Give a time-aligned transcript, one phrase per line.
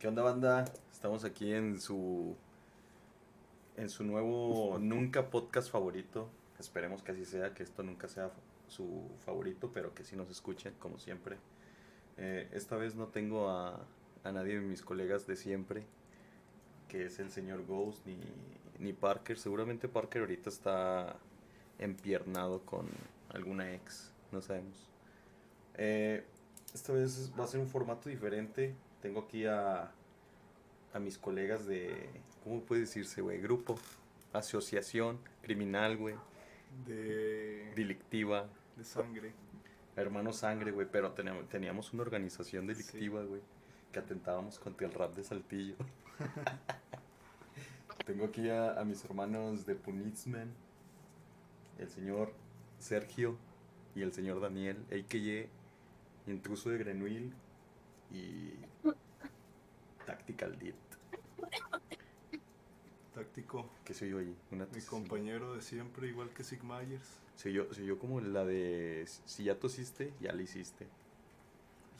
[0.00, 0.64] ¿Qué onda, banda?
[0.90, 2.34] Estamos aquí en su
[3.76, 6.26] en su nuevo nunca podcast favorito.
[6.58, 8.30] Esperemos que así sea, que esto nunca sea
[8.66, 11.36] su favorito, pero que sí nos escuchen, como siempre.
[12.16, 13.78] Eh, esta vez no tengo a,
[14.24, 15.84] a nadie de mis colegas de siempre,
[16.88, 18.16] que es el señor Ghost ni,
[18.78, 19.36] ni Parker.
[19.36, 21.16] Seguramente Parker ahorita está
[21.78, 22.88] empiernado con
[23.28, 24.88] alguna ex, no sabemos.
[25.74, 26.24] Eh,
[26.72, 28.74] esta vez va a ser un formato diferente.
[29.02, 29.90] Tengo aquí a,
[30.92, 32.10] a mis colegas de,
[32.44, 33.40] ¿cómo puede decirse, güey?
[33.40, 33.78] Grupo,
[34.32, 36.16] asociación, criminal, güey.
[36.86, 39.32] De, Delictiva, de sangre.
[39.96, 40.86] hermano sangre, güey.
[40.90, 43.40] Pero teníamos, teníamos una organización delictiva, güey.
[43.92, 45.76] Que atentábamos contra el rap de Saltillo.
[48.06, 50.52] Tengo aquí a, a mis hermanos de Punitsman,
[51.78, 52.32] el señor
[52.78, 53.36] Sergio
[53.94, 56.30] y el señor Daniel, a.k.a.
[56.30, 57.32] Intruso de Grenuil
[58.12, 58.54] y
[60.06, 60.74] Tactical Dit.
[63.14, 63.68] Táctico.
[63.84, 64.34] ¿Qué soy yo ahí?
[64.50, 67.18] Una Mi compañero de siempre, igual que Sig Myers.
[67.36, 70.86] Soy yo, soy yo como la de si ya tosiste, ya le hiciste.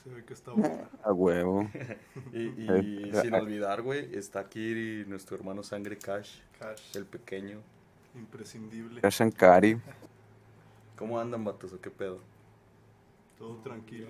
[0.03, 0.89] Se ve que está buena.
[1.03, 1.69] A huevo.
[2.33, 6.95] Y, y sin olvidar, güey, está aquí nuestro hermano Sangre Cash, Cash.
[6.95, 7.59] el pequeño.
[8.15, 9.01] Imprescindible.
[9.09, 9.79] Shankari.
[10.95, 12.19] ¿Cómo andan, vatos, o qué pedo?
[13.37, 14.07] Todo tranquilo.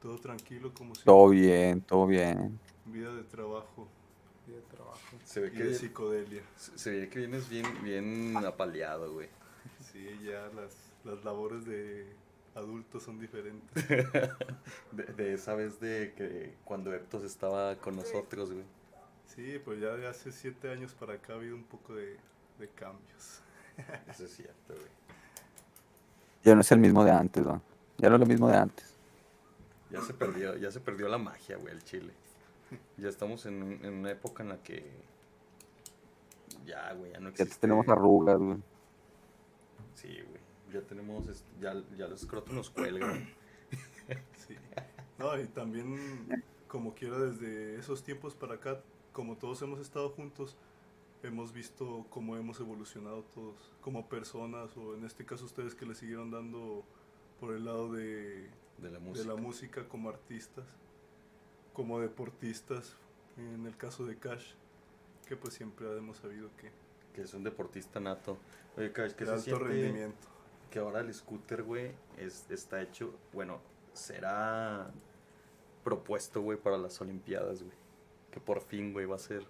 [0.00, 2.58] Todo tranquilo como si Todo bien, todo bien.
[2.86, 3.88] vida de trabajo.
[4.46, 5.16] Vida de trabajo.
[5.24, 6.42] Se ve Y que, de psicodelia.
[6.56, 9.28] se se ve que vienes bien, bien apaleado, güey.
[9.92, 12.06] Sí, ya las, las labores de
[12.54, 13.84] adultos son diferentes.
[14.92, 18.64] De, de esa vez de que cuando Eptos estaba con nosotros, güey.
[19.26, 22.16] Sí, pues ya de hace siete años para acá ha habido un poco de,
[22.58, 23.40] de cambios.
[24.08, 24.88] Eso es cierto, güey.
[26.42, 27.62] Ya no es el mismo de antes, ¿no?
[27.98, 28.94] Ya no es lo mismo de antes.
[29.90, 32.12] Ya se perdió, ya se perdió la magia, güey, el chile.
[32.96, 34.84] Ya estamos en, en una época en la que
[36.64, 37.60] ya, güey, ya no Ya existe.
[37.60, 38.58] tenemos arrugas, güey.
[39.94, 40.40] Sí, güey.
[40.72, 41.24] Ya tenemos,
[41.60, 43.28] ya, ya los escrotos nos cuelgan.
[44.36, 44.56] Sí.
[45.18, 50.56] No, y también, como quiera, desde esos tiempos para acá, como todos hemos estado juntos,
[51.22, 55.94] hemos visto cómo hemos evolucionado todos, como personas, o en este caso ustedes que le
[55.94, 56.82] siguieron dando
[57.38, 59.28] por el lado de, De la de música.
[59.28, 60.64] la música como artistas,
[61.72, 62.96] como deportistas,
[63.36, 64.54] en el caso de Cash,
[65.26, 66.70] que pues siempre hemos sabido que
[67.14, 68.38] Que es un deportista nato.
[68.76, 70.28] Oye, Cash, que de se alto siente rendimiento.
[70.70, 73.60] que ahora el scooter, güey, es, está hecho, bueno,
[73.92, 74.90] será
[75.84, 77.76] propuesto, güey, para las Olimpiadas, güey.
[78.30, 79.44] Que por fin, güey, va a ser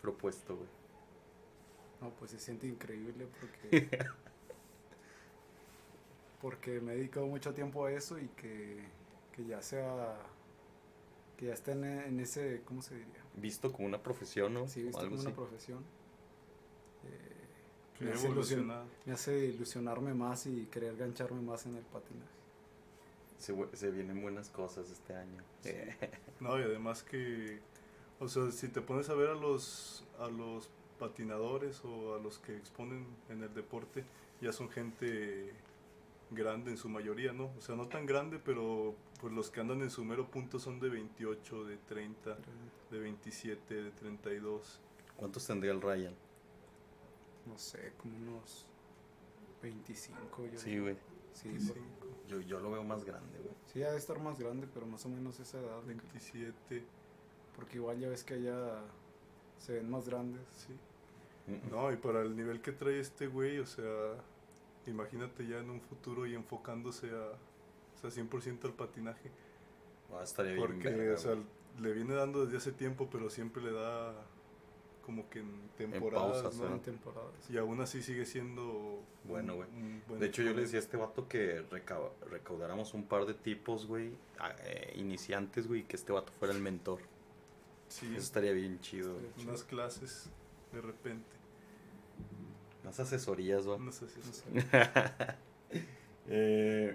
[0.00, 0.68] propuesto, güey.
[2.00, 3.88] No, pues se siente increíble porque.
[6.40, 8.80] porque me he dedicado mucho tiempo a eso y que,
[9.32, 10.16] que ya sea.
[11.36, 12.62] que ya esté en, en ese.
[12.64, 13.22] ¿cómo se diría?
[13.36, 14.66] Visto como una profesión, ¿no?
[14.68, 15.36] Sí, O visto algo como una así.
[15.36, 15.84] profesión.
[17.04, 18.84] Eh, me, ha hace ilusion- evolucionado.
[19.06, 22.26] me hace ilusionarme más y querer gancharme más en el patinaje.
[23.38, 25.42] Se, se vienen buenas cosas este año.
[26.40, 27.58] No, y además que,
[28.20, 32.38] o sea, si te pones a ver a los, a los patinadores o a los
[32.38, 34.04] que exponen en el deporte,
[34.40, 35.52] ya son gente
[36.30, 37.50] grande en su mayoría, ¿no?
[37.56, 40.78] O sea, no tan grande, pero pues los que andan en su mero punto son
[40.80, 42.36] de 28, de 30,
[42.90, 44.80] de 27, de 32.
[45.16, 46.14] ¿Cuántos tendría el Ryan?
[47.46, 48.66] No sé, como unos
[49.62, 50.46] 25.
[50.52, 50.96] Yo Sí, güey.
[51.32, 51.84] Sí, 25,
[52.28, 53.54] Yo, yo lo veo más grande, güey.
[53.72, 55.80] sí, ha de estar más grande, pero más o menos esa edad.
[55.82, 56.84] de- 27,
[57.56, 58.82] Porque igual ya ves que allá
[59.58, 60.42] se ven más grandes.
[60.52, 60.76] sí.
[61.70, 64.16] No, y para el nivel que trae este güey, o sea,
[64.90, 67.32] imagínate ya en un futuro y enfocándose a,
[67.96, 69.30] o sea, 100% al patinaje.
[70.12, 71.44] ah, estaría bien Porque, o sea, güey.
[71.80, 74.14] le viene dando desde hace tiempo, pero siempre le da
[75.04, 76.74] como que en temporadas, pausas, ¿no?
[76.74, 77.32] En temporadas.
[77.50, 79.68] Y aún así sigue siendo Bueno, güey.
[80.06, 83.32] buen De hecho, yo le decía a este vato que reca- recaudáramos un par de
[83.32, 84.12] tipos, güey,
[84.64, 86.98] eh, iniciantes, güey, y que este vato fuera el mentor.
[87.88, 89.16] Sí, Eso estaría bien chido.
[89.46, 90.28] unas clases
[90.72, 91.37] de repente.
[92.88, 93.78] Más asesorías, güey.
[93.80, 94.18] No sé si.
[96.30, 96.94] Eh,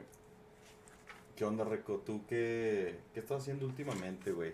[1.35, 1.97] ¿Qué onda, Reco?
[2.05, 4.53] ¿Tú qué, qué estás haciendo últimamente, güey?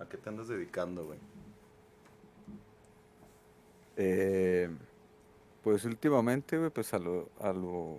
[0.00, 1.18] ¿A qué te andas dedicando, güey?
[3.96, 4.68] Eh,
[5.62, 7.98] pues últimamente, güey, pues a lo, a lo,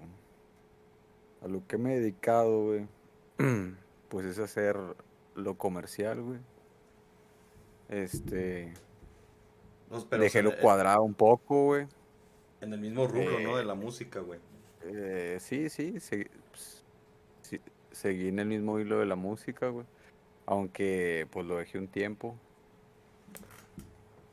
[1.41, 2.87] a lo que me he dedicado, güey,
[4.09, 4.77] pues es hacer
[5.35, 6.39] lo comercial, güey.
[7.87, 8.73] Este,
[9.89, 11.87] No, pero, dejé o sea, lo eh, cuadrado un poco, güey.
[12.63, 13.57] En el mismo rubro, ¿no?
[13.57, 14.39] De la música, güey.
[14.85, 15.91] Eh, sí, sí,
[16.49, 16.85] pues,
[17.41, 17.59] sí,
[17.91, 19.85] seguí en el mismo hilo de la música, güey.
[20.45, 22.37] Aunque pues lo dejé un tiempo.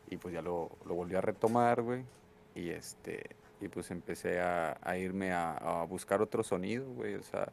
[0.08, 2.04] Y pues ya lo, lo volví a retomar, güey.
[2.54, 3.30] Y este,
[3.60, 7.16] y pues empecé a, a irme a, a buscar otro sonido, güey.
[7.16, 7.50] O sea,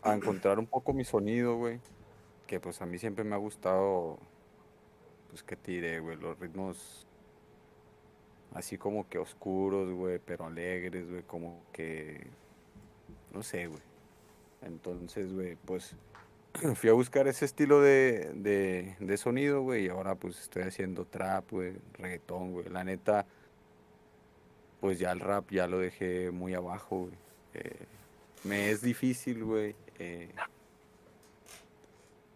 [0.00, 1.78] a encontrar un poco mi sonido, güey.
[2.46, 4.18] Que pues a mí siempre me ha gustado,
[5.28, 7.05] pues que tire, güey, los ritmos
[8.56, 12.26] así como que oscuros, güey, pero alegres, güey, como que,
[13.32, 13.82] no sé, güey.
[14.62, 15.94] Entonces, güey, pues
[16.74, 21.04] fui a buscar ese estilo de, de, de sonido, güey, y ahora pues estoy haciendo
[21.04, 22.68] trap, güey, reggaetón, güey.
[22.70, 23.26] La neta,
[24.80, 27.14] pues ya el rap ya lo dejé muy abajo, güey.
[27.54, 27.86] Eh,
[28.44, 30.30] me es difícil, güey, eh,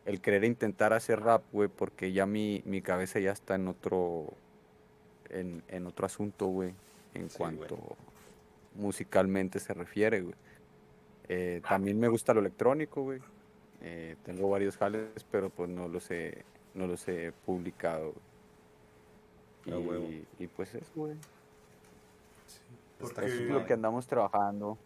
[0.05, 4.35] el querer intentar hacer rap, güey, porque ya mi, mi cabeza ya está en otro,
[5.31, 6.75] en, en otro asunto, güey,
[7.15, 7.97] en Sí, cuanto
[8.75, 10.35] musicalmente se refiere, güey.
[11.29, 13.21] Eh, también me gusta lo electrónico, güey.
[13.83, 16.45] Eh, tengo varios jales, pero pues no los he,
[16.75, 18.15] no los he publicado.
[19.67, 21.15] Y, y pues eso, güey.
[22.47, 22.61] Sí,
[23.05, 24.79] Eso es lo que andamos trabajando.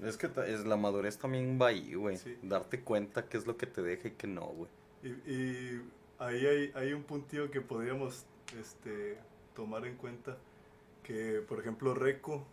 [0.00, 2.16] Es que es la madurez también va ahí, güey.
[2.16, 2.36] Sí.
[2.42, 4.70] Darte cuenta qué es lo que te deja y qué no, güey.
[5.02, 5.82] Y, y
[6.18, 8.26] ahí hay, hay un puntillo que podríamos
[8.58, 9.18] este,
[9.54, 10.36] tomar en cuenta,
[11.02, 12.44] que por ejemplo Reco,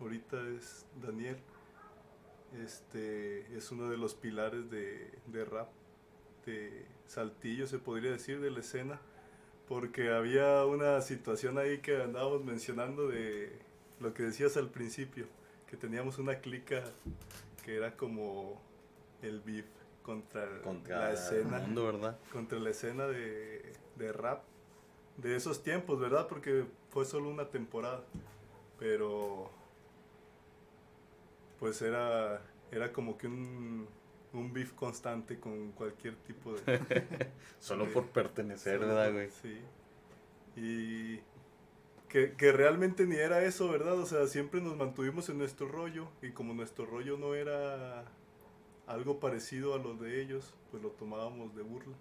[0.00, 1.36] ahorita es Daniel,
[2.62, 5.68] este, es uno de los pilares de, de rap,
[6.46, 9.00] de Saltillo se podría decir, de la escena,
[9.68, 13.52] porque había una situación ahí que andábamos mencionando de
[14.00, 15.26] lo que decías al principio,
[15.68, 16.84] que teníamos una clica
[17.64, 18.60] que era como
[19.22, 19.64] el beef
[20.02, 22.18] contra, Contra la escena mundo, ¿verdad?
[22.30, 24.42] contra la escena de, de rap
[25.16, 26.26] de esos tiempos, ¿verdad?
[26.28, 28.04] Porque fue solo una temporada,
[28.78, 29.50] pero
[31.58, 33.86] pues era, era como que un,
[34.32, 37.30] un beef constante con cualquier tipo de...
[37.60, 39.30] Solo por pertenecer, solo ¿verdad, güey?
[39.30, 39.60] Sí.
[40.56, 41.20] Y
[42.08, 43.98] que, que realmente ni era eso, ¿verdad?
[43.98, 48.04] O sea, siempre nos mantuvimos en nuestro rollo y como nuestro rollo no era
[48.86, 51.96] algo parecido a lo de ellos, pues lo tomábamos de burla.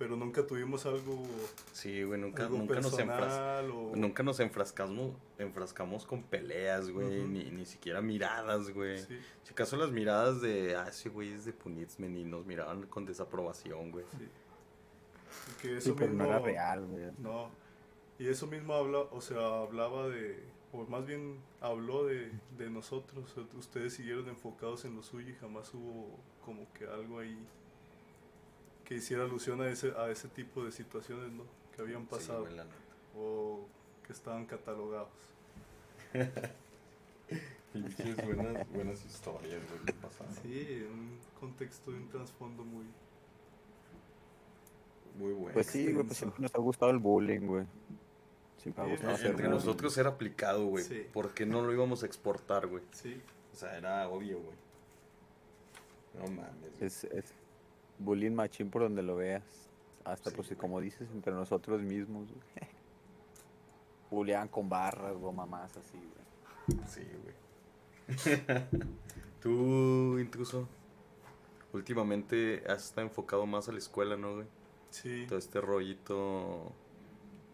[0.00, 1.22] Pero nunca tuvimos algo,
[1.72, 3.94] Sí, güey, nunca, nunca nos enfras- o...
[3.94, 8.96] Nunca nos enfrascamos, enfrascamos con peleas, güey, ni, ni siquiera miradas, güey.
[8.98, 12.86] Sí, Si acaso las miradas de, ah, ese güey es de Punitsmen y nos miraban
[12.86, 14.06] con desaprobación, güey.
[14.18, 14.26] sí.
[15.50, 17.04] Y que eso Sí, pero no era real, güey.
[17.18, 17.50] No.
[18.18, 20.42] Y eso mismo habla, o sea, hablaba de,
[20.72, 23.34] o más bien habló de, de nosotros.
[23.58, 27.38] Ustedes siguieron enfocados en lo suyo y jamás hubo como que algo ahí
[28.90, 31.44] que hiciera alusión a ese, a ese tipo de situaciones, ¿no?
[31.76, 32.44] Que habían pasado
[33.16, 33.60] o
[34.04, 35.12] que estaban catalogados.
[37.72, 40.34] Pinches buenas, buenas historias, güey, que pasaron.
[40.42, 42.84] Sí, un contexto y un trasfondo muy...
[45.16, 45.54] Muy bueno.
[45.54, 47.66] Pues sí, güey, pues siempre nos ha gustado el bullying, güey.
[48.56, 49.50] Siempre ha gustado Entre bullying.
[49.50, 50.82] nosotros era aplicado, güey.
[50.82, 51.06] Sí.
[51.12, 52.82] ¿Por qué no lo íbamos a exportar, güey?
[52.90, 53.22] Sí,
[53.52, 54.56] O sea, era obvio, güey.
[56.18, 56.72] No mames.
[56.76, 56.86] güey.
[56.88, 57.32] Es, es
[58.00, 59.44] bullying machín por donde lo veas.
[60.04, 60.58] Hasta Sí, pues güey.
[60.58, 62.28] como dices, entre nosotros mismos.
[64.10, 66.86] Bullean con barras o mamás así, güey.
[66.88, 67.34] Sí, güey.
[69.40, 70.68] Tú, intruso,
[71.72, 74.46] últimamente has estado enfocado más a la escuela, ¿no, güey?
[74.90, 75.26] sí.
[75.28, 76.72] Todo este rollito...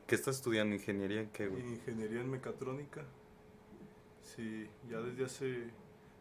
[0.06, 0.74] ¿Qué estás estudiando?
[0.76, 1.62] ¿Ingeniería en qué, güey?
[1.62, 3.04] Ingeniería en mecatrónica.
[4.22, 5.70] Sí, ya desde hace...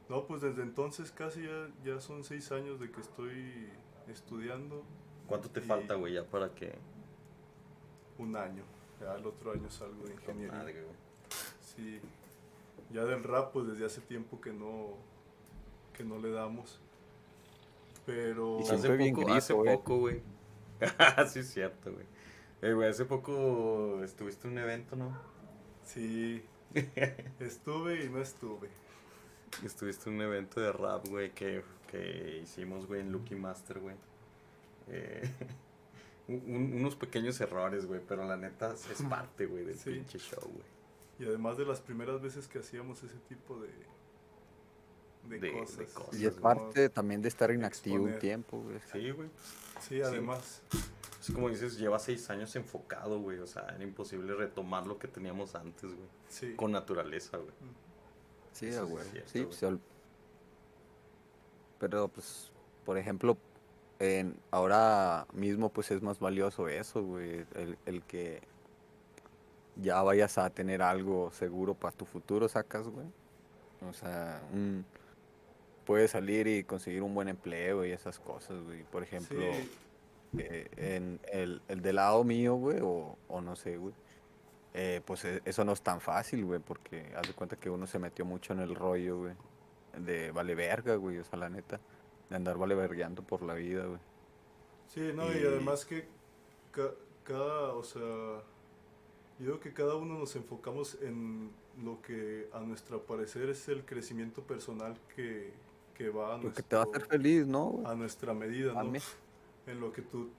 [0.10, 3.70] No, pues desde entonces casi ya, ya son seis años de que estoy
[4.08, 4.84] estudiando
[5.28, 6.74] ¿Cuánto te falta, güey, ya para que...
[8.20, 8.64] un año.
[9.02, 10.52] Ya el otro año salgo de ingeniería.
[10.52, 10.96] madre, güey.
[11.60, 12.00] Sí.
[12.92, 14.94] Ya del rap, pues desde hace tiempo que no,
[15.94, 16.80] que no le damos.
[18.06, 18.60] Pero...
[18.62, 19.76] Y Hace bien poco, hace güey.
[19.76, 20.22] poco, güey.
[21.28, 22.06] sí, es cierto, güey.
[22.62, 25.18] Eh, güey, hace poco estuviste en un evento, ¿no?
[25.84, 26.44] Sí.
[27.40, 28.70] Estuve y no estuve.
[29.64, 33.96] Estuviste en un evento de rap, güey, que, que hicimos, güey, en Lucky Master, güey.
[34.90, 35.22] Eh,
[36.28, 39.92] un- unos pequeños errores, güey, pero la neta es parte, güey, del Sí.
[39.92, 40.76] pinche show, güey.
[41.20, 43.70] Y además de las primeras veces que hacíamos ese tipo de,
[45.30, 45.54] de, De- de
[45.86, 46.20] cosas.
[46.20, 48.80] Y es parte también de estar inactivo un tiempo, güey.
[48.92, 49.30] Sí, güey.
[49.82, 50.62] Sí, además.
[51.22, 53.40] Es como dices, lleva seis años enfocado, güey.
[53.40, 56.08] O sea, era imposible retomar lo que teníamos antes, güey.
[56.30, 56.54] Sí.
[56.56, 57.50] Con naturaleza, güey.
[58.52, 59.04] Sí, ah, sí güey.
[59.10, 59.54] cierto, Sí, güey.
[61.80, 62.52] Pero pues,
[62.86, 63.38] por ejemplo,
[64.00, 67.46] en, ahora mismo pues es más valioso eso, güey.
[67.56, 68.42] El, el que
[69.76, 73.08] ya vayas a tener algo seguro para tu futuro, sacas, güey.
[73.90, 74.86] O sea, un,
[75.86, 78.84] puedes salir y conseguir un buen empleo y esas cosas, güey.
[78.84, 79.70] Por ejemplo, Sí,
[80.40, 83.94] eh, en el, el del lado mío, güey, o, o no sé, güey.
[84.74, 87.88] eh, pues e- eso no es tan fácil, güey, porque haz de cuenta que uno
[87.88, 89.34] se metió mucho en el rollo, güey,
[90.00, 91.80] de vale verga, güey, o sea, la neta,
[92.30, 94.00] de andar vale vergueando por la vida, güey.
[94.88, 96.08] Sí, no, y Y- además que
[96.72, 98.02] ca- cada, o sea,
[99.40, 101.52] yo creo que cada uno nos enfocamos en
[101.84, 105.52] lo que a nuestro parecer es el crecimiento personal que,
[105.94, 107.86] que va a, Lo que te va a hacer nuestro- feliz, ¿no, güey?
[107.86, 108.94] a nuestra medida, ¿no?
[109.68, 110.30] En lo que tú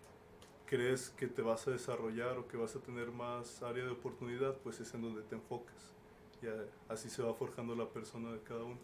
[0.66, 4.56] crees que te vas a desarrollar o que vas a tener más área de oportunidad,
[4.58, 5.92] pues es en donde te enfocas.
[6.42, 6.46] Y
[6.92, 8.78] así se va forjando la persona de cada uno.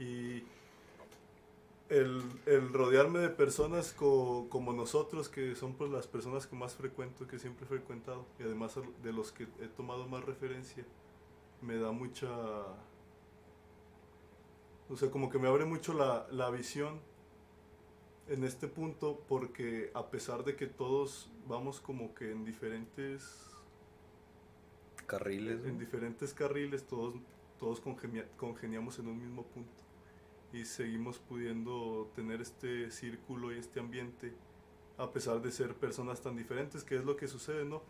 [0.00, 0.42] Y
[1.88, 6.74] el, el rodearme de personas co- como nosotros, que son pues las personas que más
[6.74, 10.84] frecuento, que siempre he frecuentado, y además de los que he tomado más referencia,
[11.62, 12.28] me da mucha...
[14.90, 17.00] O sea, como que me abre mucho la, la visión
[18.28, 23.22] en este punto porque a pesar de que todos vamos como que en diferentes
[25.06, 27.14] Carriles, en diferentes carriles todos
[27.58, 29.82] todos congenia- congeniamos en un mismo punto
[30.52, 34.32] y seguimos pudiendo tener este círculo y este ambiente
[34.98, 37.82] a pesar de ser personas tan diferentes que es lo que sucede no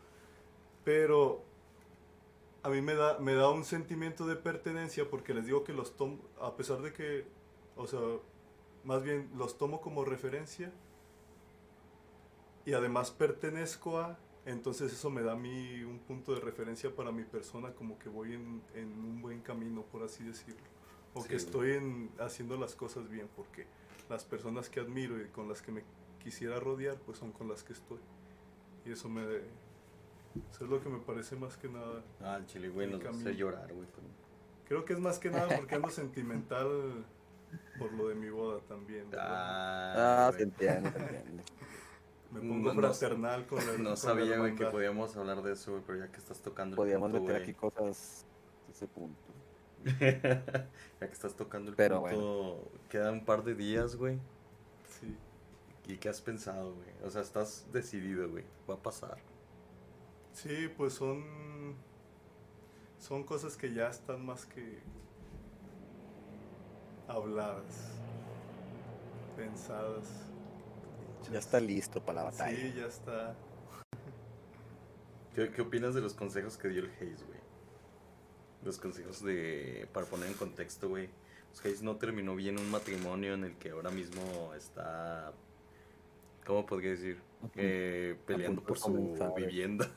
[0.85, 1.43] pero
[2.62, 5.97] a mí me da me da un sentimiento de pertenencia porque les digo que los
[5.97, 7.25] tomo a pesar de que
[7.76, 8.00] o sea
[8.85, 10.73] más bien los tomo como referencia
[12.64, 17.11] y además pertenezco a, entonces eso me da a mí un punto de referencia para
[17.11, 20.61] mi persona, como que voy en, en un buen camino, por así decirlo,
[21.14, 23.67] o Sí, que estoy en- haciendo las cosas bien, porque
[24.09, 25.83] las personas que admiro y con las que me
[26.23, 27.99] quisiera rodear, pues son con las que estoy.
[28.85, 29.23] Y eso me...
[30.52, 32.02] Eso es lo que me parece más que nada.
[32.21, 33.31] Ah, el chile, güey, nos a camino.
[33.31, 33.87] llorar, güey.
[33.88, 34.05] con-
[34.69, 37.05] Creo que es más que nada porque ando sentimental
[37.81, 39.07] por lo de mi boda también.
[39.19, 40.93] Ah, Ah, entiende.
[42.31, 45.52] Me pongo no- fraternal con la con No la sabía, güey, que podíamos hablar de
[45.55, 48.25] eso, güey, pero ya que estás tocando el Podríamos punto, meter aquí cosas
[48.69, 49.21] de ese punto.
[50.01, 54.19] ya que estás tocando el Pero punto, quedan un par de días, güey.
[54.89, 55.17] Sí.
[55.87, 56.89] ¿Y qué has pensado, güey?
[57.05, 58.45] O sea, estás decidido, güey.
[58.69, 59.19] Va a pasar.
[60.33, 61.75] Sí, pues son
[63.01, 64.79] son cosas que ya están más que
[67.09, 67.99] habladas,
[69.37, 70.07] pensadas.
[71.33, 72.57] Ya está listo para la batalla.
[72.57, 73.35] Sí, ya está.
[75.35, 77.30] ¿Qué, qué opinas de los consejos que dio el Hayes, güey?
[78.64, 79.88] Los consejos de...
[79.93, 81.09] Para poner en contexto, güey.
[81.50, 85.33] Pues Hayes no terminó bien un matrimonio en el que ahora mismo está...
[86.47, 87.19] ¿Cómo podría decir?
[87.57, 89.88] Eh, peleando por su comenzar, vivienda.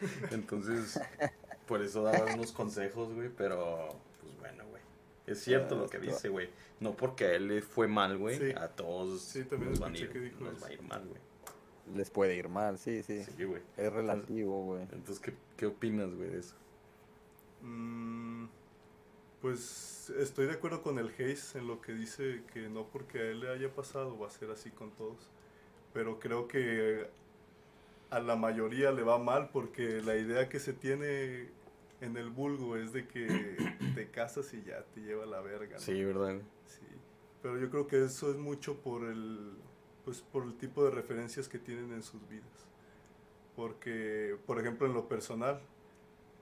[0.30, 1.00] Entonces,
[1.66, 3.30] por eso daba unos consejos, güey.
[3.36, 3.88] Pero,
[4.20, 4.82] pues bueno, güey.
[5.26, 6.50] Es cierto lo que dice, güey.
[6.80, 8.38] No porque a él le fue mal, güey.
[8.38, 8.52] Sí.
[8.56, 10.62] A todos Sí, también nos, van ir, que dijo nos eso.
[10.62, 11.20] va a ir mal, güey.
[11.96, 13.24] Les puede ir mal, sí, sí.
[13.24, 13.62] Sí, güey.
[13.76, 14.82] Es relativo, güey.
[14.82, 16.54] Entonces, ¿qué, qué opinas, güey, de eso?
[17.62, 18.46] Mm,
[19.40, 23.22] pues estoy de acuerdo con el Hayes en lo que dice que no porque a
[23.22, 25.30] él le haya pasado va a ser así con todos.
[25.92, 27.08] Pero creo que
[28.10, 31.48] a la mayoría le va mal porque la idea que se tiene
[32.00, 33.26] en el vulgo es de que
[33.94, 35.74] te casas y ya te lleva la verga.
[35.74, 35.80] ¿no?
[35.80, 36.40] Sí, ¿verdad?
[36.66, 36.86] Sí,
[37.42, 39.54] pero yo creo que eso es mucho por el,
[40.04, 42.66] pues por el tipo de referencias que tienen en sus vidas.
[43.56, 45.60] Porque, por ejemplo, en lo personal,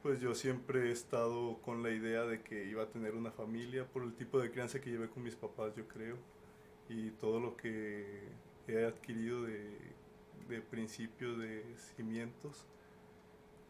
[0.03, 3.87] pues yo siempre he estado con la idea de que iba a tener una familia
[3.87, 6.17] por el tipo de crianza que llevé con mis papás, yo creo,
[6.89, 8.23] y todo lo que
[8.67, 9.77] he adquirido de,
[10.49, 11.65] de principio de
[11.97, 12.67] cimientos,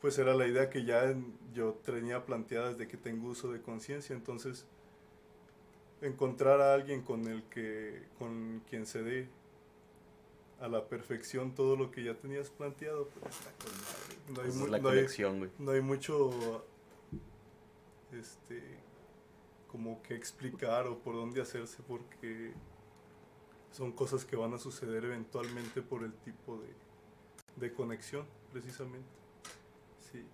[0.00, 1.14] pues era la idea que ya
[1.52, 4.66] yo tenía planteada desde que tengo uso de conciencia, entonces
[6.00, 9.28] encontrar a alguien con el que con quien se dé
[10.60, 14.34] a la perfección todo lo que ya tenías planteado pues está con madre.
[14.34, 16.64] no hay, Esa es la no hay- conexión, no hay mucho
[18.12, 18.62] este
[19.68, 22.52] como que explicar o por dónde hacerse porque
[23.70, 26.68] son cosas que van a suceder eventualmente por el tipo de,
[27.56, 29.08] de conexión precisamente
[30.12, 30.26] sí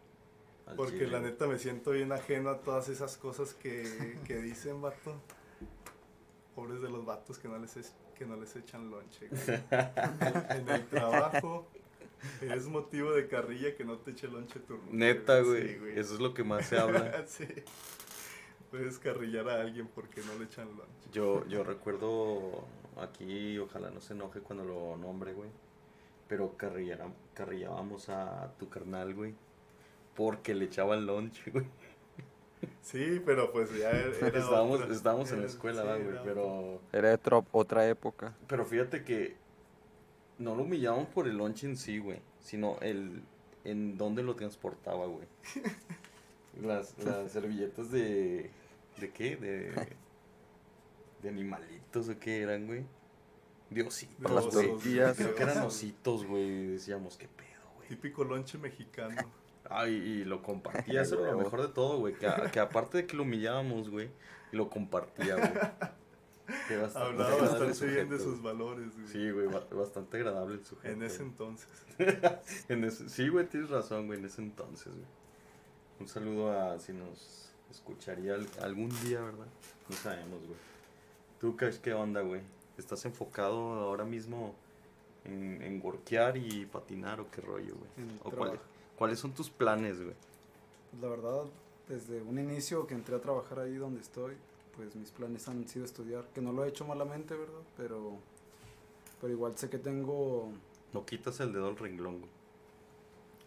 [0.66, 4.36] Al porque chile, la neta me siento bien ajeno a todas esas cosas que, que
[4.38, 5.14] dicen, vato.
[6.56, 9.28] Pobres de los vatos que no les, es- que no les echan lonche.
[9.28, 9.60] güey.
[10.58, 11.66] En el trabajo
[12.40, 15.98] es motivo de carrilla que no te eche lonche tu ruca, Neta, Sí, güey.
[15.98, 17.24] Eso es lo que más se habla.
[17.26, 17.46] Sí.
[18.70, 21.08] Puedes carrillar a alguien porque no le echan lonche.
[21.12, 22.64] Yo, yo recuerdo
[23.00, 25.50] aquí, ojalá no se enoje cuando lo nombre, güey.
[26.28, 29.34] Pero carrillábamos a tu carnal, güey.
[30.16, 31.66] Porque le echaban lonche, güey.
[32.82, 34.08] Sí, pero pues ya era.
[34.38, 36.80] estábamos otra- estábamos en la escuela, sí, ¿verdad, güey, era pero...
[36.92, 38.34] Era de tro- otra época.
[38.46, 39.36] Pero fíjate que
[40.38, 43.22] no lo humillaban por el lunch en sí, güey, sino el
[43.64, 45.26] en dónde lo transportaba, güey.
[46.62, 48.48] Las, las servilletas de...
[48.98, 49.36] ¿De qué?
[49.36, 49.72] De...
[51.22, 52.84] De animalitos o qué eran, güey.
[53.70, 55.16] De ositos, las tortillas.
[55.16, 56.44] Creo que eran ositos, güey.
[56.44, 57.88] y Decíamos, qué pedo, güey.
[57.88, 59.16] Típico lonche mexicano.
[59.70, 62.14] Ay, y lo compartía, eso era lo mejor de todo, güey.
[62.14, 64.10] Que, que aparte de que lo humillábamos, güey,
[64.52, 65.50] lo compartía, güey.
[66.68, 69.08] Que bastante Hablaba bastante bien de sus valores, güey.
[69.08, 70.94] Sí, güey, ba- bastante agradable el sujeto.
[70.94, 71.68] En ese entonces.
[72.68, 75.06] En ese- sí, güey, tienes razón, güey, en ese entonces, güey.
[75.98, 79.46] Un saludo a si nos escucharía al- algún día, ¿verdad?
[79.88, 80.58] No sabemos, güey.
[81.40, 82.42] ¿Tú, Cash, qué onda, güey?
[82.78, 84.54] ¿Estás enfocado ahora mismo
[85.24, 88.08] en, en workear y patinar o qué rollo, güey?
[88.22, 88.52] ¿O trabajo.
[88.96, 90.14] Cuáles son tus planes, güey?
[90.90, 91.44] Pues la verdad,
[91.88, 94.34] desde un inicio que entré a trabajar ahí donde estoy,
[94.76, 97.60] pues mis planes han sido estudiar, que no lo he hecho malamente, ¿verdad?
[97.76, 98.12] Pero,
[99.20, 100.48] pero igual sé que tengo,
[100.92, 102.30] No quitas el dedo al renglón, güey.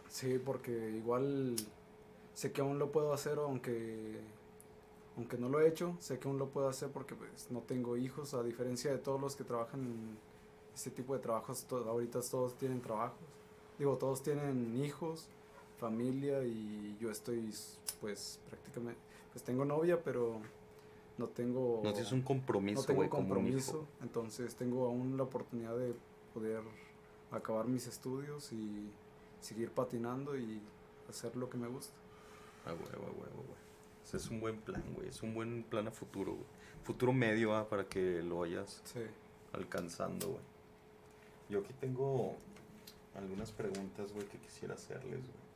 [0.10, 1.56] sí, porque igual
[2.34, 4.20] sé que aún lo puedo hacer, aunque,
[5.18, 7.98] aunque no lo he hecho, sé que aún lo puedo hacer porque pues no tengo
[7.98, 10.18] hijos, a diferencia de todos los que trabajan en
[10.74, 13.18] este tipo de trabajos, to- ahorita todos tienen trabajos,
[13.78, 15.28] digo, todos tienen hijos,
[15.80, 17.54] familia y yo estoy
[18.02, 19.00] pues prácticamente,
[19.32, 20.40] pues tengo novia, pero
[21.18, 21.82] no tengo...
[21.84, 23.88] No tienes un no compromiso, tengo güey, como un compromiso, hijo.
[24.02, 25.94] entonces tengo aún la oportunidad de
[26.34, 26.62] poder
[27.32, 28.90] acabar mis estudios y
[29.42, 30.62] seguir patinando y
[31.10, 31.94] hacer lo que me gusta.
[32.66, 33.60] Ah, huevo, a huevo, güey.
[34.04, 35.08] Ese es un buen plan, güey.
[35.10, 36.46] Es un buen plan a futuro, güey.
[36.84, 39.00] Futuro medio, ah, para que lo vayas Sí.
[39.54, 40.42] alcanzando, güey.
[41.50, 42.36] Yo aquí tengo
[43.16, 45.49] algunas preguntas, güey, que quisiera hacerles, güey.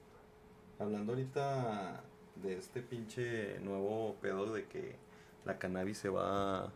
[0.84, 2.04] Hablando ahorita
[2.44, 4.98] de este pinche nuevo pedo de que
[5.46, 6.74] la cannabis se va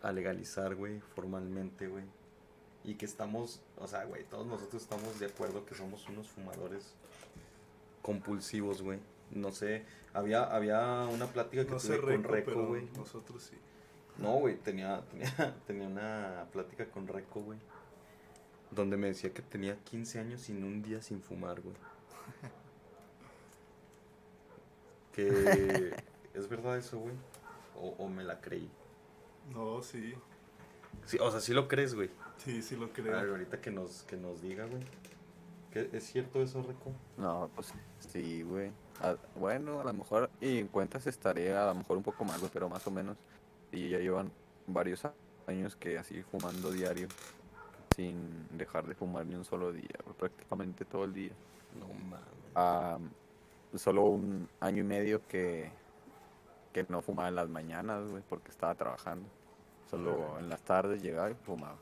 [0.00, 2.04] a legalizar, güey, formalmente, güey.
[2.82, 6.94] Y que estamos, o sea, güey, todos nosotros estamos de acuerdo que somos unos fumadores
[8.00, 9.00] compulsivos, güey.
[9.30, 12.88] No sé, había, había una plática que No tuve con Reco, güey.
[12.96, 13.58] nosotros sí.
[14.16, 17.58] No, güey, tenía, tenía, tenía una plática con Reco, güey.
[18.70, 21.76] Donde me decía que tenía 15 años sin un día sin fumar, güey.
[25.12, 25.94] Que
[26.34, 27.14] es verdad eso, güey.
[27.76, 28.70] O, o me la creí.
[29.52, 30.14] No, sí.
[31.06, 32.10] Sí, o sea, sí lo crees, güey.
[32.38, 33.12] Sí, sí lo A creo.
[33.12, 34.82] ver, ahorita que nos, que nos diga, güey.
[35.72, 36.92] ¿Qué- ¿Es cierto eso, Reco?
[37.16, 38.70] No, pues sí, güey.
[39.00, 42.38] A- Bueno, a lo mejor, y en cuentas estaré a lo mejor un poco más,
[42.40, 43.16] güey, pero más o menos.
[43.72, 44.30] Y ya llevan
[44.66, 45.14] varios a-
[45.46, 47.08] años que así fumando diario,
[47.96, 51.32] sin dejar de fumar ni un solo día, güey, prácticamente todo el día.
[51.78, 52.20] No mames.
[52.54, 52.98] Ah,
[53.74, 55.70] solo un año y medio que,
[56.72, 59.28] que no fumaba en las mañanas, güey, porque estaba trabajando.
[59.90, 61.76] Solo en las tardes llegaba y fumaba.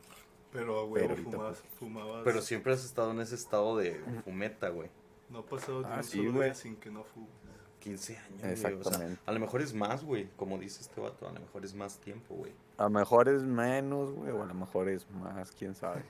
[0.53, 2.23] Pero, a Pero huevo, ahorita, fumabas, fumabas.
[2.25, 4.89] Pero siempre has estado en ese estado de fumeta, güey.
[5.29, 6.45] No ha pasado ni Ah, un sí, solo güey.
[6.47, 7.31] día sin que no fumes.
[7.79, 8.53] 15 años, güey.
[8.53, 9.21] O sea, Exactamente.
[9.25, 10.29] a lo mejor es más, güey.
[10.37, 12.53] Como dice este vato, a lo mejor es más tiempo, güey.
[12.79, 16.03] A lo mejor es menos, güey, o a lo mejor es más, quién sabe.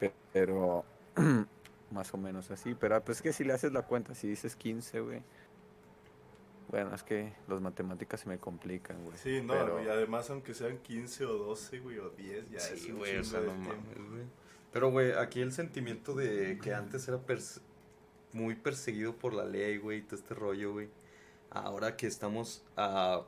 [0.00, 0.84] Pe- Pero
[1.90, 2.74] más o menos así.
[2.74, 5.22] Pero pues es que si le haces la cuenta, si dices 15, güey.
[6.68, 9.16] Bueno, es que las matemáticas se me complican, güey.
[9.18, 12.80] Sí, no, pero- y además aunque sean 15 o 12, güey, o 10, ya es
[12.80, 13.74] sí, un güey, o chingo sea, de no tiempo.
[13.94, 14.24] mames, güey.
[14.72, 17.60] Pero, güey, aquí el sentimiento de que antes era perse-
[18.32, 20.88] muy perseguido por la ley, güey, y todo este rollo, güey.
[21.50, 23.22] Ahora que estamos a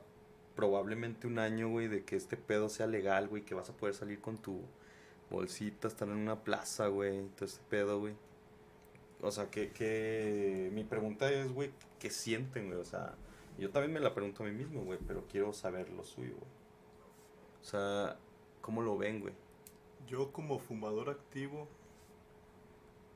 [0.55, 3.95] probablemente un año, güey, de que este pedo sea legal, güey, que vas a poder
[3.95, 4.61] salir con tu
[5.31, 8.15] bolsita, estar en una plaza, güey, todo este pedo, güey.
[9.21, 12.79] O sea, que, que mi pregunta es, güey, ¿qué sienten, güey?
[12.79, 13.15] O sea,
[13.57, 16.51] yo también me la pregunto a mí mismo, güey, pero quiero saber lo suyo, güey.
[17.61, 18.17] O sea,
[18.61, 19.33] ¿cómo lo ven, güey?
[20.07, 21.67] Yo como fumador activo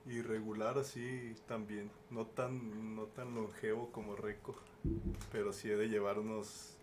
[0.05, 4.55] y regular así también, no tan, no tan longevo como Reco,
[5.31, 6.75] pero sí he de llevar unos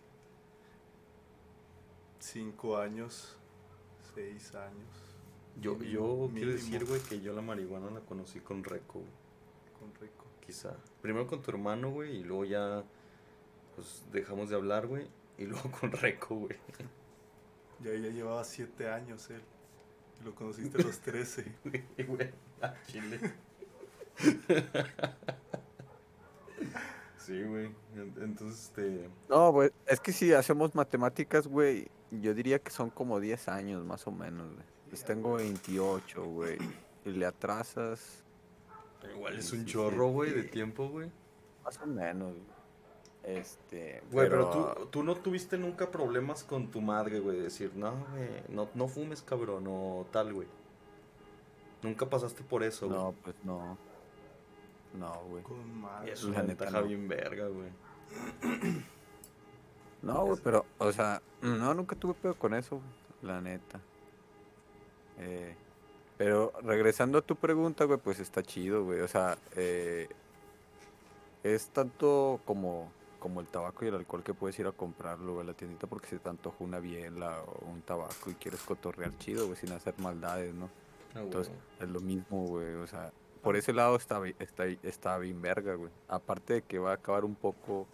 [2.19, 3.37] 5 años,
[4.15, 5.10] 6 años
[5.59, 9.11] Yo, Mínimo, yo quiero decir, güey, que yo la marihuana la conocí con Reco, güey,
[9.79, 10.25] con Reco.
[10.45, 10.75] quizá.
[11.01, 12.83] Primero con tu hermano, güey, y luego ya,
[13.75, 16.57] pues, dejamos de hablar, güey, y luego con Reco, güey.
[17.83, 19.41] Ya, ya llevaba 7 años él,
[20.21, 21.45] y lo conociste a los 13.
[21.97, 22.29] Y, güey,
[22.61, 23.19] a Chile.
[27.17, 27.67] Sí, güey.
[27.95, 29.09] en- Entonces, este.
[29.29, 33.85] No, güey, es que si hacemos matemáticas, güey, yo diría que son como 10 años
[33.85, 34.65] más o menos, güey.
[34.91, 36.57] Pues tengo 28, güey.
[37.05, 38.21] Y le atrasas
[39.15, 41.09] Igual es un chorro, güey, de tiempo, güey.
[41.63, 42.51] más o menos, güey.
[43.23, 47.71] Este, Güey, pero, tú, tú no tuviste nunca problemas con tu madre, güey, de decir,
[47.75, 50.47] no, güey, no, no fumes, cabrón, o tal, güey.
[51.83, 52.99] Nunca pasaste por eso, güey.
[52.99, 53.77] No, pues no.
[54.99, 55.43] No, güey.
[56.05, 56.87] Y es una La neta, ventaja no.
[56.87, 57.69] bien verga, güey.
[60.01, 62.89] No, güey, pero, o sea, no, nunca tuve pedo con eso, güey,
[63.21, 63.79] la neta.
[65.19, 65.55] Eh,
[66.17, 68.99] pero regresando a tu pregunta, güey, pues está chido, güey.
[69.01, 70.07] O sea, eh,
[71.43, 75.45] es tanto como, como el tabaco y el alcohol que puedes ir a comprarlo, güey,
[75.45, 79.17] a la tiendita porque se te antoja una biela o un tabaco y quieres cotorrear
[79.17, 80.69] chido, güey, sin hacer maldades, ¿no?
[81.15, 81.21] Ah.
[81.21, 82.75] Entonces, es lo mismo, güey.
[82.75, 85.91] O sea, por ese lado está, está, está bien verga, güey.
[86.07, 87.87] Aparte de que va a acabar un poco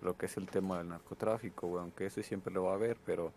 [0.00, 1.82] lo que es el tema del narcotráfico, güey.
[1.82, 3.32] Aunque eso siempre lo va a haber, pero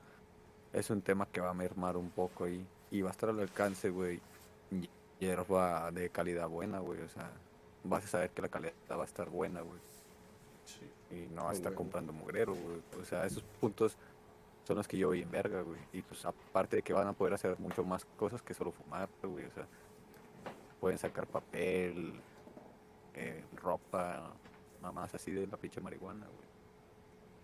[0.72, 2.66] es un tema que va a mermar un poco ahí.
[2.92, 4.20] Y va a estar al alcance, güey.
[5.20, 7.02] Hierba de calidad buena, güey.
[7.02, 7.30] O sea,
[7.84, 9.80] vas a saber que la calidad va a estar buena, güey.
[10.66, 11.16] Sí.
[11.16, 12.82] Y no va a estar comprando mugrero, güey.
[13.02, 13.98] O sea, esos puntos
[14.64, 15.80] son los que yo vi en verga, güey.
[15.94, 19.10] Y pues aparte de que van a poder hacer mucho más cosas que solo fumar,
[19.24, 19.46] güey.
[19.46, 19.68] O sea,
[20.80, 22.14] pueden sacar papel,
[23.14, 24.32] eh, ropa,
[24.82, 26.49] mamás así de la pinche marihuana, güey.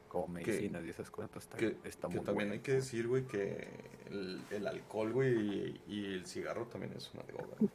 [0.07, 2.53] Como medicinas y esas cosas, pues está, Que, está que muy también bueno.
[2.53, 3.67] hay que decir, güey, que
[4.09, 7.55] el, el alcohol, güey, y, y el cigarro también es una droga.
[7.59, 7.69] güey.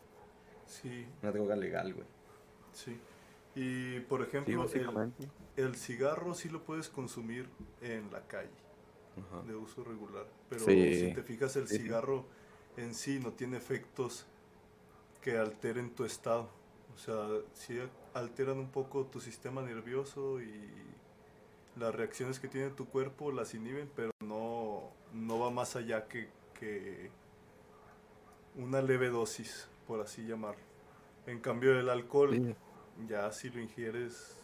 [0.66, 2.06] Sí, Una droga legal, güey.
[2.72, 2.98] sí.
[3.56, 5.28] Y por Sí, ejemplo, el, básicamente.
[5.56, 7.48] el cigarro sí lo puedes consumir
[7.82, 8.48] en la calle,
[9.28, 9.42] Ajá.
[9.42, 10.24] de uso regular.
[10.48, 10.94] Pero Sí.
[11.08, 11.82] si te fijas, el Sí, sí.
[11.82, 12.24] cigarro
[12.76, 14.24] en sí no tiene efectos
[15.20, 16.48] que alteren tu estado.
[16.94, 17.76] O sea, sí
[18.14, 20.70] alteran un poco tu sistema nervioso y
[21.80, 24.82] las reacciones que tiene tu cuerpo las inhiben, pero no,
[25.14, 27.10] no va más allá que, que
[28.56, 30.62] una leve dosis, por así llamarlo.
[31.26, 32.54] En cambio, el alcohol, Sí,
[33.08, 34.36] ya si lo ingieres,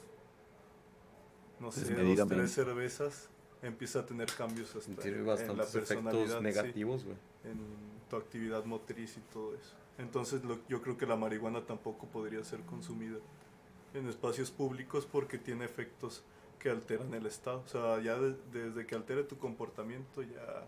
[1.61, 3.29] no sé, dos, tres cervezas,
[3.62, 7.05] empieza a tener cambios hasta Tiene en la personalidad, sí, negativos,
[7.44, 7.59] en
[8.09, 9.75] tu actividad motriz y todo eso.
[9.99, 13.18] Entonces lo- yo creo que la marihuana tampoco podría ser consumida
[13.94, 16.22] en espacios públicos porque tiene efectos
[16.59, 17.61] que alteran el estado.
[17.64, 20.64] O sea, ya de- desde que altere tu comportamiento ya...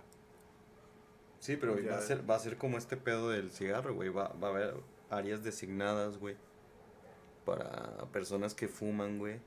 [1.40, 1.92] Sí, pero Ya.
[1.92, 4.08] va a ser, va a ser como este pedo del cigarro, güey.
[4.08, 4.74] Va, va a haber
[5.10, 6.36] áreas designadas, güey.
[7.44, 9.40] Para personas que fuman, güey.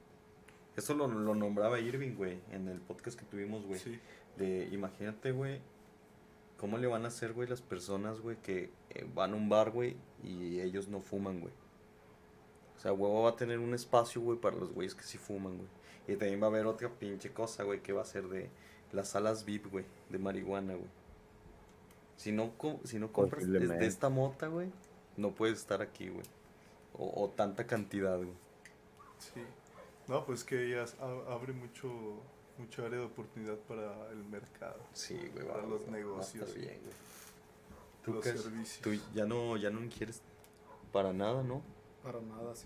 [0.76, 3.80] Eso lo, lo nombraba Irving, güey, en el podcast que tuvimos, güey.
[3.80, 4.00] Sí,
[4.38, 5.60] De, imagínate, güey,
[6.58, 9.72] cómo le van a hacer, güey, las personas, güey, que eh, van a un bar,
[9.72, 11.54] güey, y ellos no fuman, güey.
[12.78, 15.58] O sea, huevo va a tener un espacio, güey, para los güeyes que sí fuman,
[15.58, 15.70] güey.
[16.08, 18.50] Y también va a haber otra pinche cosa, güey, que va a ser de
[18.92, 20.90] las salas VIP, güey, de marihuana, güey.
[22.18, 24.70] Si no, co- si no compras de, esta mota, güey,
[25.18, 26.26] no puedes estar aquí, güey.
[26.98, 28.30] O, o tanta cantidad, güey.
[29.20, 29.42] sí.
[30.08, 30.86] No, pues que ya
[31.30, 31.90] abre mucho,
[32.58, 34.80] mucho área de oportunidad para el mercado.
[34.94, 36.48] Sí, güey, Para va- los va- va a negocios.
[36.50, 36.94] estar bien, güey.
[38.04, 38.82] ¿Tú Los servicios.
[38.82, 40.22] Tú ya no, ya no quieres
[40.92, 41.62] para nada, ¿no?
[42.04, 42.66] Para nada, sí.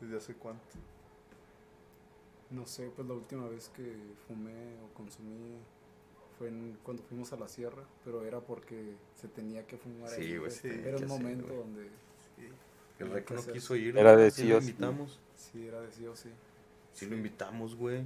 [0.00, 0.62] ¿Desde hace cuánto?
[2.54, 3.96] No sé, pues la última vez que
[4.28, 5.56] fumé o consumí
[6.38, 10.22] fue en- cuando fuimos a la sierra, pero era porque se tenía que fumar Sí,
[10.34, 11.88] ahí, sí, Era un momento donde
[12.36, 12.48] Sí.
[12.98, 13.52] El que no hacer.
[13.54, 13.96] quiso ir.
[13.98, 15.20] Era de sí lo invitamos.
[15.36, 16.30] sí era de sí o sí.
[16.92, 18.04] Sí lo invitamos, güey.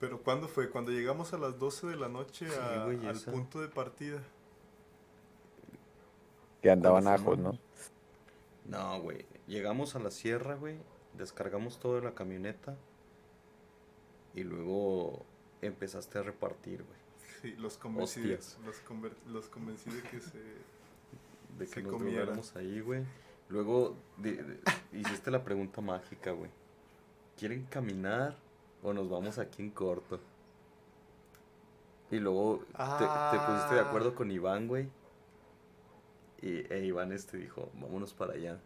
[0.00, 0.68] Pero ¿cuándo fue?
[0.68, 4.20] Cuando llegamos a las 12 de la noche a- al punto de partida.
[6.60, 7.58] Que andaban ajos, ¿no?
[8.66, 9.24] No, güey.
[9.46, 10.78] Llegamos a la sierra, güey.
[11.16, 12.76] Descargamos todo de la camioneta.
[14.34, 15.24] Y luego
[15.60, 16.98] empezaste a repartir, güey.
[17.42, 20.38] Sí, los convencí, los, conver- los convencí de que se...
[21.58, 23.04] De que Se nos drogáramos ahí, güey.
[23.48, 23.96] Luego
[24.92, 26.50] hiciste la pregunta mágica, güey.
[27.36, 28.36] ¿Quieren caminar
[28.82, 30.18] o nos vamos aquí en corto?
[32.10, 33.86] Y luego te, te pusiste de Ah.
[33.88, 34.88] acuerdo con Iván, güey.
[36.40, 38.58] Y e Iván este dijo, vámonos para allá.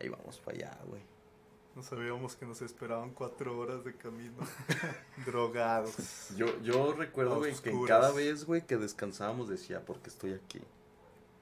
[0.00, 1.02] Ahí vamos para allá, güey.
[1.74, 4.36] No sabíamos que nos esperaban cuatro horas de camino.
[5.26, 6.28] Drogados.
[6.36, 10.60] Yo, yo recuerdo, güey, que cada vez, güey, que descansábamos decía, porque estoy aquí.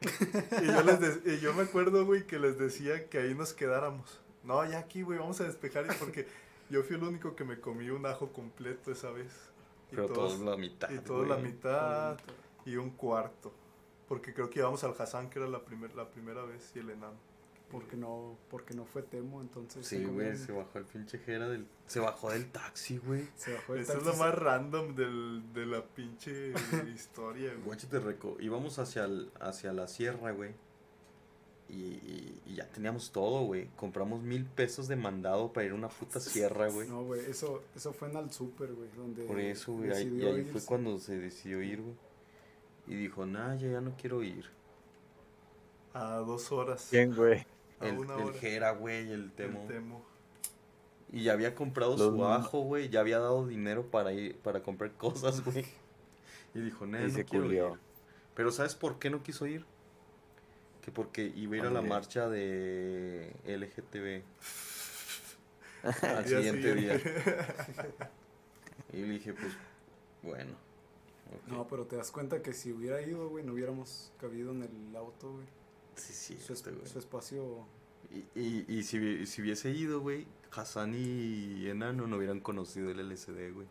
[0.62, 4.20] Y yo, les y yo me acuerdo, güey, que les decía que ahí nos quedáramos.
[4.44, 5.86] No, ya aquí, güey, vamos a despejar.
[5.98, 6.26] Porque
[6.70, 9.32] yo fui el único que me comí un ajo completo esa vez.
[9.92, 10.90] Y Pero todos- todos la mitad.
[10.90, 12.18] y todos la mitad
[12.64, 13.52] y un cuarto.
[14.08, 16.90] Porque creo que íbamos al Hassan, que era la, primer, la primera vez, y el
[16.90, 17.18] enano.
[17.70, 21.66] Porque no, porque no fue Temo, entonces Sí, güey, se bajó el pinche jera del...
[21.86, 23.28] Se bajó del taxi, güey.
[23.36, 26.52] se bajó el Eso es taxi, lo más random del, de la pinche
[26.94, 27.62] historia, güey.
[27.64, 28.36] Guachete reco.
[28.40, 30.50] Íbamos hacia, el- hacia la sierra, güey.
[31.68, 33.68] Y, y- y ya teníamos todo, güey.
[33.76, 36.88] Compramos mil pesos de mandado para ir a una puta sierra, güey.
[36.88, 39.92] No, güey, eso, eso fue en el super, güey, donde Por eso, güey.
[39.92, 41.94] ahí- Y decidió ahí fue cuando se decidió ir, güey.
[42.88, 44.46] Y dijo, nah, ya, ya no quiero ir.
[45.94, 46.88] A dos horas.
[46.90, 47.46] ¿Quién, güey?
[47.80, 48.34] El, el.
[48.34, 49.64] Jera, güey, el El Temo.
[49.66, 50.04] Temo.
[51.12, 52.88] Y ya había comprado Los su ajo, güey.
[52.88, 55.64] Ya había dado dinero para ir, para comprar cosas, güey.
[56.54, 57.72] Y dijo, Y no se quiero culió.
[57.72, 57.78] ir.
[58.34, 59.64] Pero ¿sabes por qué no quiso ir?
[60.82, 64.22] Que porque iba a ir a la marcha de LGTB
[66.02, 67.00] al siguiente día.
[68.92, 69.52] Y le dije, pues,
[70.22, 70.50] bueno.
[71.46, 74.96] No, pero te das cuenta que si hubiera ido, güey, no hubiéramos cabido en el
[74.96, 75.46] auto, güey.
[75.96, 76.88] Sí, sí, Su, este, es- güey.
[76.88, 77.66] su espacio...
[78.34, 82.98] Y, y, y si, si hubiese ido, güey, Hassan y Enano no hubieran conocido el
[83.08, 83.66] LSD, güey.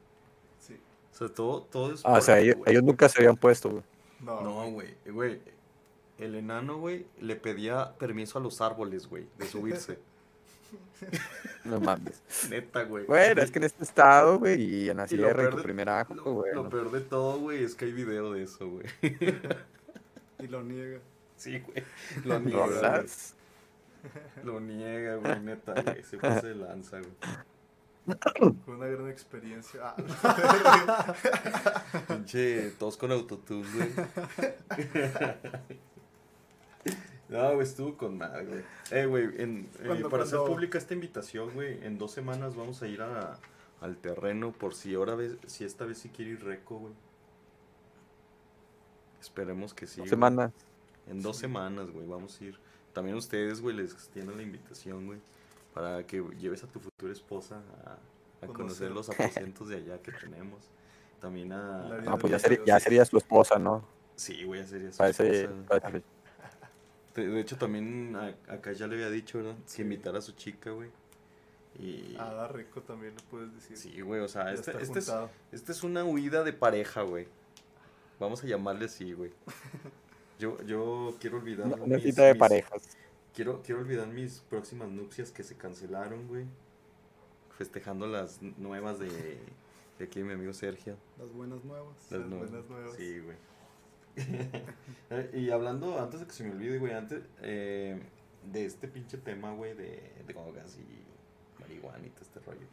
[0.59, 0.77] Sí.
[1.11, 2.71] O sea, todo, todo es Ah, o sea, ellos, güey.
[2.71, 3.83] ellos nunca se habían puesto, güey.
[4.21, 5.41] No, No, güey, güey.
[6.17, 9.99] El enano, güey, le pedía permiso a los árboles, güey, de subirse.
[11.65, 12.21] No mames.
[12.49, 13.05] Neta, güey.
[13.05, 15.63] Bueno, es que en este estado, güey, y en la sierra, y peor tu de-
[15.63, 16.53] primer ajo, Lo, güey.
[16.53, 18.85] lo peor de todo, güey, es que hay video de eso, güey.
[20.39, 20.99] Y lo niega.
[21.39, 21.83] Sí, güey.
[22.25, 23.07] Lo niega, güey.
[24.43, 26.03] Lo niega, güey, neta, güey.
[26.03, 27.13] Se pasa de lanza, güey.
[28.65, 29.93] Fue una gran experiencia.
[30.23, 31.13] Ah,
[32.07, 33.89] Pinche, todos con autotune, güey.
[37.29, 38.63] No, güey, estuvo con madre, güey.
[38.89, 42.81] Eh, güey, en- eh, Cuando- para hacer pública esta invitación, güey, en dos semanas vamos
[42.81, 43.37] a ir a,
[43.81, 46.93] al terreno por si ahora si esta vez sí quiere ir Reco, güey.
[49.21, 49.99] Esperemos que sí.
[49.99, 50.09] güey.
[50.09, 50.51] Semana.
[51.09, 52.57] En dos semanas, güey, vamos a ir.
[52.93, 55.19] También ustedes, güey, les extiendo la invitación, güey,
[55.73, 57.93] para que lleves a tu futura esposa a,
[58.45, 58.91] a conocer Conocer.
[58.91, 60.69] los aposentos de allá que tenemos.
[61.19, 61.83] También a...
[61.83, 62.61] No, vida pues ya Dios.
[62.65, 63.83] ya sería su esposa, ¿no?
[64.15, 65.67] Sí, güey, ya sería su esposa.
[65.67, 66.03] para ese-
[67.15, 69.55] De, hecho, también a- acá ya le había dicho, ¿verdad?
[69.55, 69.81] Que Sí.
[69.81, 70.89] invitara a su chica, güey.
[71.77, 72.15] Y...
[72.17, 73.77] a dar rico también lo puedes decir.
[73.77, 75.11] Sí, güey, o sea, Ya este, este es,
[75.51, 77.27] este es una huida de pareja, güey.
[78.19, 79.31] Vamos a llamarle así, güey.
[80.39, 82.97] Yo, yo quiero olvidar una, una mis- cita de mis- parejas.
[83.33, 86.45] Quiero, quiero olvidar mis próximas nupcias que se cancelaron, güey.
[87.57, 89.09] Festejando las nuevas de,
[89.99, 90.95] de aquí mi amigo Sergio.
[91.17, 91.95] Las buenas nuevas.
[92.09, 92.49] Las Las nuevas.
[92.51, 92.95] buenas nuevas.
[92.95, 93.37] Sí, güey.
[95.33, 98.01] Y hablando, antes de que se me olvide, güey, antes eh,
[98.51, 102.67] de este pinche tema, güey, de drogas y marihuana y todo este rollo.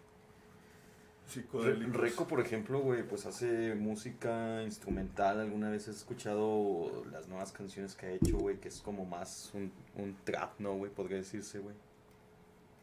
[1.26, 1.96] Psicodélicos.
[1.96, 5.40] Reco, por ejemplo, güey, pues hace música instrumental.
[5.40, 8.58] ¿Alguna vez has escuchado las nuevas canciones que ha hecho, güey?
[8.58, 10.90] Que es como más un, un trap, ¿no, güey?
[10.90, 11.74] Podría decirse, güey.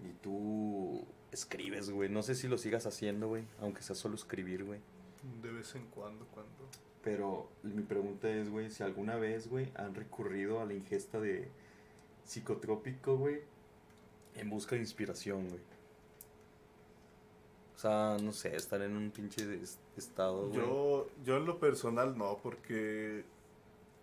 [0.03, 2.09] Y tú escribes, güey.
[2.09, 3.43] No sé si lo sigas haciendo, güey.
[3.61, 4.79] Aunque sea solo escribir, güey.
[5.41, 6.51] De vez en cuando, cuando.
[7.01, 11.49] Pero mi pregunta es, güey, si alguna vez, güey, han recurrido a la ingesta de
[12.25, 13.41] psicotrópico, güey,
[14.35, 15.61] en busca de inspiración, güey.
[17.83, 19.59] Sea, no sé, estar en un pinche
[19.97, 20.55] estado, güey.
[20.55, 23.25] Yo, yo en lo personal no, porque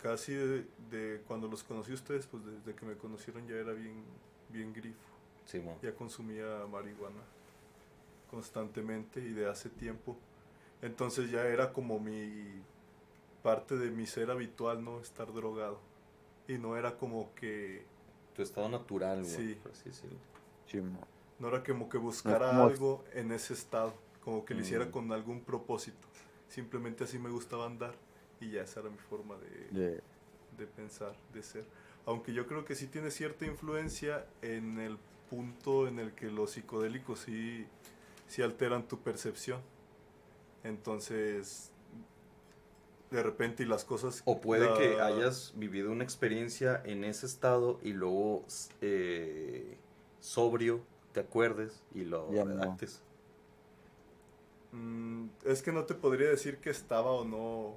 [0.03, 3.73] casi de, de cuando los conocí a ustedes, pues desde que me conocieron ya era
[3.73, 4.05] bien,
[4.51, 4.99] bien grifo.
[5.47, 5.79] Sí, mo.
[5.81, 7.23] Ya consumía marihuana
[8.31, 10.15] constantemente y de hace tiempo.
[10.83, 12.63] Entonces ya era como mi
[13.43, 15.01] parte de mi ser habitual, ¿no?
[15.01, 15.81] Estar drogado.
[16.47, 17.83] Y no era como que,
[18.37, 19.35] Tu estado natural, güey.
[19.35, 19.55] Sí.
[19.63, 20.19] por así decirlo.
[20.67, 20.83] Sí.
[21.41, 24.91] No era como que buscara como- algo en ese estado, como que lo hiciera Mm.
[24.93, 26.07] con algún propósito.
[26.49, 27.95] Simplemente así me gustaba andar
[28.41, 30.01] y ya esa era mi forma de, Yeah.
[30.59, 31.65] de pensar, de ser.
[32.07, 34.99] Aunque yo creo que sí tiene cierta influencia en el
[35.29, 37.67] punto en el que los psicodélicos sí,
[38.27, 39.61] sí alteran tu percepción.
[40.65, 41.71] Entonces,
[43.11, 44.23] de repente y las cosas...
[44.25, 48.45] O puede que hayas vivido una experiencia en ese estado y luego
[48.81, 49.77] eh,
[50.21, 50.81] sobrio
[51.13, 52.51] te acuerdes y lo Ya no.
[52.51, 53.03] redactes.
[54.73, 57.75] Mm, es que no te podría decir que estaba o no...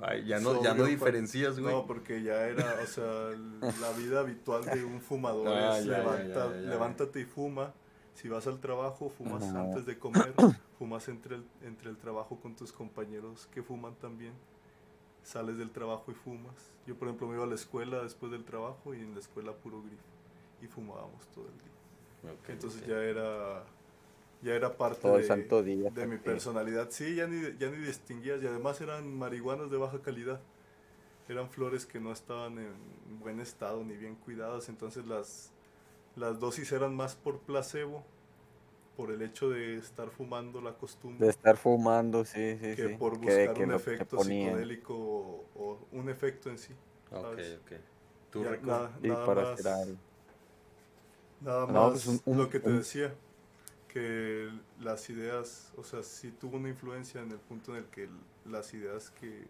[0.00, 1.72] Ay, ya no, ya no diferencias, güey.
[1.72, 3.04] No, porque ya era, o sea,
[3.80, 6.68] la vida habitual de un fumador Ah, es ya, levanta- ya, ya, ya.
[6.70, 7.72] levántate y fuma.
[8.14, 9.60] Si vas al trabajo, fumas Ajá.
[9.62, 10.34] antes de comer,
[10.78, 14.32] fumas entre el, entre el trabajo con tus compañeros que fuman también.
[15.22, 16.56] Sales del trabajo y fumas.
[16.86, 19.52] Yo, por ejemplo, me iba a la escuela después del trabajo y en la escuela
[19.52, 20.02] puro grifo.
[20.62, 21.69] Y fumábamos todo el día.
[22.24, 22.86] Ok, Entonces ok.
[22.86, 23.64] ya era,
[24.42, 25.92] ya era parte Todo de, santo día.
[25.94, 26.90] de mi personalidad.
[26.90, 28.42] Sí, ya ni, ya ni distinguías.
[28.42, 30.40] Y además eran marihuanas de baja calidad.
[31.28, 32.74] Eran flores que no estaban en
[33.20, 34.68] buen estado ni bien cuidadas.
[34.68, 35.52] Entonces las,
[36.16, 38.04] las dosis eran más por placebo,
[38.96, 42.98] por el hecho de estar fumando la costumbre, De estar fumando, sí, sí, que sí.
[42.98, 46.74] por buscar que un que efecto psicodélico o, o un efecto en sí.
[47.10, 47.58] Ok, ¿sabes?
[47.60, 47.72] ok.
[48.30, 49.80] Tú, Ya, nada, Y nada para más,
[51.40, 53.14] nada No, más pues un- un- lo que te un- decía,
[53.88, 54.48] que
[54.80, 58.08] las ideas, o sea, sí tuvo una influencia en el punto en el que
[58.44, 59.46] las ideas que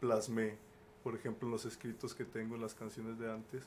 [0.00, 0.56] plasmé,
[1.02, 3.62] por ejemplo, en los escritos que tengo en las canciones de antes,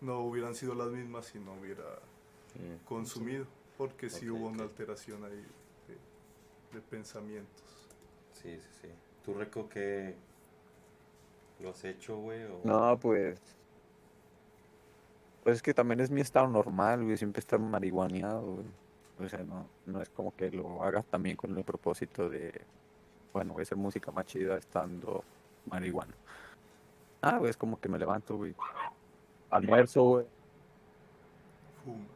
[0.00, 1.84] no hubieran sido las mismas si no hubiera
[2.86, 5.44] consumido, porque sí hubo una alteración ahí
[5.86, 7.64] de, de pensamientos.
[8.32, 8.88] Sí, sí, sí.
[9.24, 10.14] ¿Tú, Reco, qué
[11.60, 12.44] lo has hecho, güey?
[12.44, 13.40] o- No, pues.
[15.48, 17.16] Pues es que también es mi estado normal, güey.
[17.16, 18.66] Siempre estar marihuaneado, güey.
[19.18, 22.52] O sea, no, no es como que lo haga también con el propósito de.
[23.32, 25.24] Bueno, voy a hacer música más chida estando
[25.64, 26.12] marihuana.
[27.22, 28.54] Ah, güey, es como que me levanto, güey.
[29.48, 30.26] Almuerzo, güey.
[31.82, 32.10] Fumas.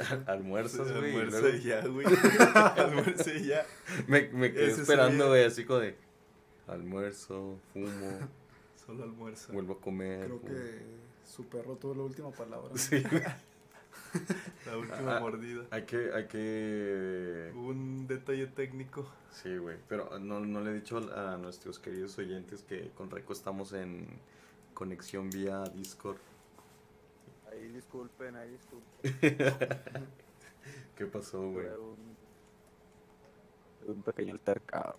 [0.26, 1.56] Almuerzas, güey.
[1.56, 2.04] y ya, güey.
[2.76, 3.64] Almuerza y ya.
[4.08, 6.07] Me, me quedé Ese esperando, güey, así como de
[6.68, 7.88] almuerzo, fumo,
[8.86, 9.52] Solo almuerza.
[9.52, 10.26] vuelvo a comer.
[10.26, 10.52] Creo fumo.
[10.52, 10.80] que
[11.24, 12.70] su perro tuvo la última palabra.
[12.76, 13.22] Sí, güey.
[14.64, 15.64] La última Ah, mordida.
[15.70, 17.52] Hay que, hay que...
[17.54, 19.06] Un detalle técnico.
[19.30, 19.76] Sí, güey.
[19.86, 24.06] Pero no, no le he dicho a nuestros queridos oyentes que con Reco estamos en
[24.72, 26.16] conexión vía Discord.
[27.50, 28.88] Ahí disculpen, ahí disculpen.
[30.96, 31.66] ¿Qué pasó, güey?
[31.66, 32.16] Fue un,
[33.94, 34.94] un pequeño altercado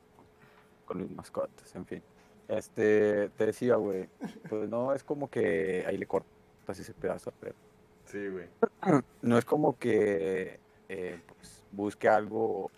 [0.90, 2.02] con mis mascotas, en fin.
[2.48, 4.10] Este, te decía, güey,
[4.50, 7.54] pues no es como que ahí le cortas ese pedazo, pero
[8.06, 8.48] Sí, güey.
[9.22, 12.72] no es como que eh, pues, busque algo,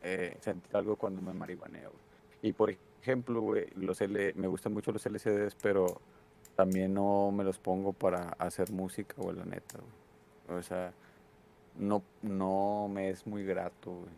[0.00, 1.90] eh, sentir algo cuando me marihuaneo.
[1.90, 2.02] güey.
[2.42, 2.70] Y por
[3.02, 6.00] ejemplo, güey, los L, me gustan mucho los LCDs, pero
[6.54, 9.78] también no me los pongo para hacer música, güey, la neta,
[10.46, 10.60] güey.
[10.60, 10.92] O sea,
[11.76, 14.12] no, no me es muy grato, güey.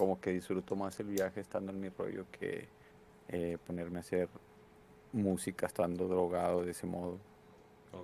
[0.00, 2.66] Como que disfruto más el viaje estando en mi rollo que
[3.28, 4.30] eh, ponerme a hacer
[5.12, 7.18] música estando drogado de ese modo.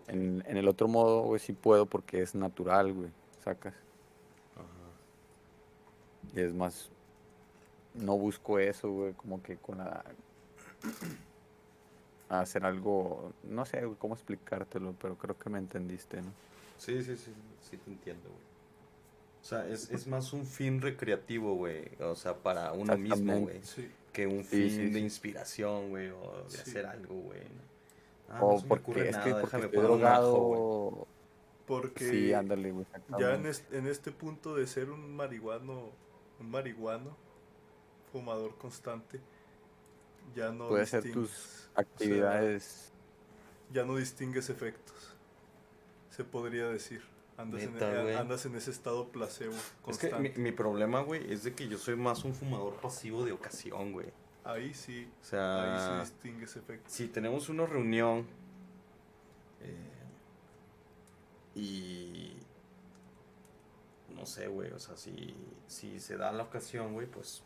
[0.06, 3.08] En, en el otro modo, güey, sí puedo porque es natural, güey,
[3.42, 3.72] sacas.
[4.56, 6.34] Ajá.
[6.34, 6.90] Y es más,
[7.94, 10.04] no busco eso, güey, como que con la...
[12.28, 16.28] hacer algo, no sé güey, cómo explicártelo, pero creo que me entendiste, ¿no?
[16.76, 17.32] Sí, sí, sí,
[17.62, 18.55] sí te entiendo, güey.
[19.46, 21.84] O sea, es, es más un fin recreativo, güey.
[22.00, 23.62] O sea, para uno mismo, güey.
[23.62, 23.88] Sí.
[24.12, 26.08] Que un Sí, fin sí, de inspiración, güey.
[26.10, 26.62] O de Sí.
[26.62, 27.42] hacer algo, güey.
[28.28, 31.06] Ah, no o se me porque ocurre es que nada, porque déjame estoy drogado.
[31.64, 32.86] Porque Sí, ándale, güey.
[33.20, 35.90] ya en, es- en este punto de ser un marihuano,
[36.40, 37.16] un marihuano,
[38.10, 39.20] fumador constante,
[40.34, 41.36] ya no hacer distingues- tus o
[41.74, 42.92] sea, actividades.
[43.72, 45.14] ya no distingues efectos,
[46.10, 47.00] se podría decir.
[47.38, 48.14] Andas, Neta, en, güey.
[48.14, 49.54] andas en ese estado placebo
[49.88, 53.24] Es que mi, mi problema, güey, es de que yo soy más un fumador pasivo
[53.24, 54.06] de ocasión, güey.
[54.44, 56.92] Ahí sí, O ahí sí sea, distingues efectos.
[56.92, 58.26] si tenemos una reunión
[59.60, 59.92] eh,
[61.54, 62.32] y
[64.14, 65.34] no sé, güey, o sea, si,
[65.66, 67.42] si se da la ocasión, güey, pues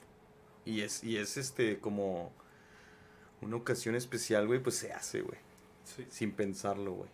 [0.64, 2.32] y es y es este como
[3.40, 5.38] una ocasión especial, güey, pues se hace, güey,
[5.84, 7.10] Sí, sin pensarlo, güey.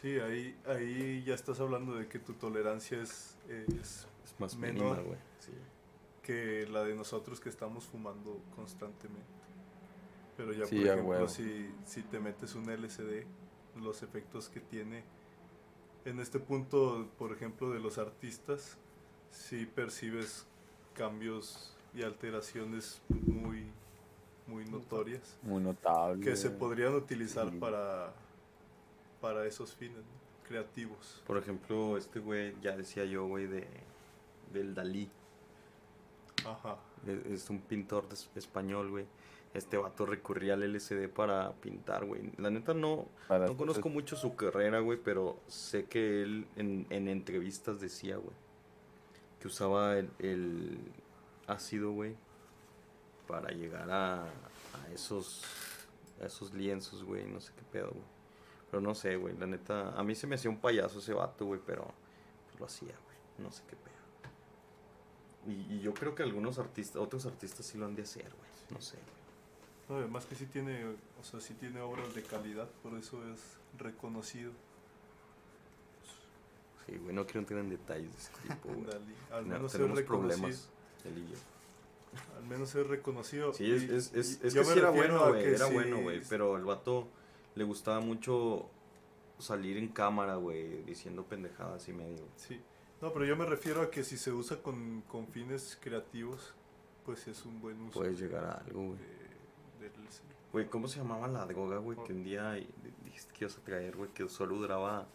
[0.00, 4.82] Sí ahí, ahí ya estás hablando de que tu tolerancia es, es Es más Menor.
[4.96, 5.18] mínima, güey.
[5.40, 5.52] Sí.
[6.22, 9.26] que la de nosotros que estamos fumando constantemente.
[10.36, 11.28] Pero ya, Sí, por ejemplo, huevo.
[11.28, 13.26] si, si te metes un LCD,
[13.82, 15.02] los efectos que tiene
[16.04, 18.76] en este punto, por ejemplo, de los artistas,
[19.30, 20.46] sí percibes
[20.94, 23.66] cambios y alteraciones muy,
[24.46, 26.24] muy notorias Muy notable.
[26.24, 27.56] que se podrían utilizar Sí.
[27.58, 28.12] para,
[29.22, 30.46] para esos fines ¿no?
[30.46, 31.22] creativos.
[31.26, 33.66] Por ejemplo, este güey, ya decía yo, güey, de
[34.52, 35.08] del Dalí.
[36.44, 36.76] Ajá.
[37.06, 39.06] Es, es un pintor español, güey.
[39.54, 42.32] Este vato recurría al LCD para pintar, güey.
[42.38, 46.86] La neta no, Para no conozco mucho su carrera, güey, pero sé que él en,
[46.90, 48.34] en entrevistas decía, güey,
[49.40, 50.78] que usaba el, el
[51.46, 52.16] ácido, güey,
[53.28, 55.44] para llegar a, a esos
[56.20, 58.21] a esos lienzos, güey, no sé qué pedo, güey.
[58.72, 61.44] Pero no sé, güey, la neta, a mí se me hacía un payaso ese vato,
[61.44, 61.84] güey, pero
[62.48, 63.92] pues, lo hacía, güey, no sé qué pedo.
[65.46, 68.50] Y, y yo creo que algunos artistas, otros artistas sí lo han de hacer, güey,
[68.70, 69.12] no sé, güey.
[69.90, 70.86] No, además que sí tiene,
[71.20, 73.40] o sea, sí tiene obras de calidad, por eso es
[73.78, 74.52] reconocido.
[76.86, 78.84] Sí, güey, no quiero entrar en detalles de ese tipo, güey.
[78.86, 79.14] Dalí.
[79.32, 80.38] Al No, menos es tenemos reconocido.
[80.38, 80.68] problemas,
[81.04, 81.36] él y yo.
[82.38, 83.52] Al menos es reconocido.
[83.52, 86.56] Sí, es, es, es, es que sí era bueno, güey, era sí- bueno, güey, pero
[86.56, 87.08] el vato
[87.54, 88.68] le gustaba mucho
[89.38, 92.24] salir en cámara, güey, diciendo pendejadas y medio.
[92.36, 92.60] Sí.
[93.00, 96.54] No, pero yo me refiero a que si se usa con, con fines creativos,
[97.04, 98.98] pues es un buen uso puedes llegar a algo, güey.
[99.80, 99.92] de- del.
[100.52, 101.98] Güey, ¿cómo se llamaba la droga, güey?
[102.04, 102.52] Que un día
[103.04, 105.06] dijiste que ibas a traer, güey, que solo duraba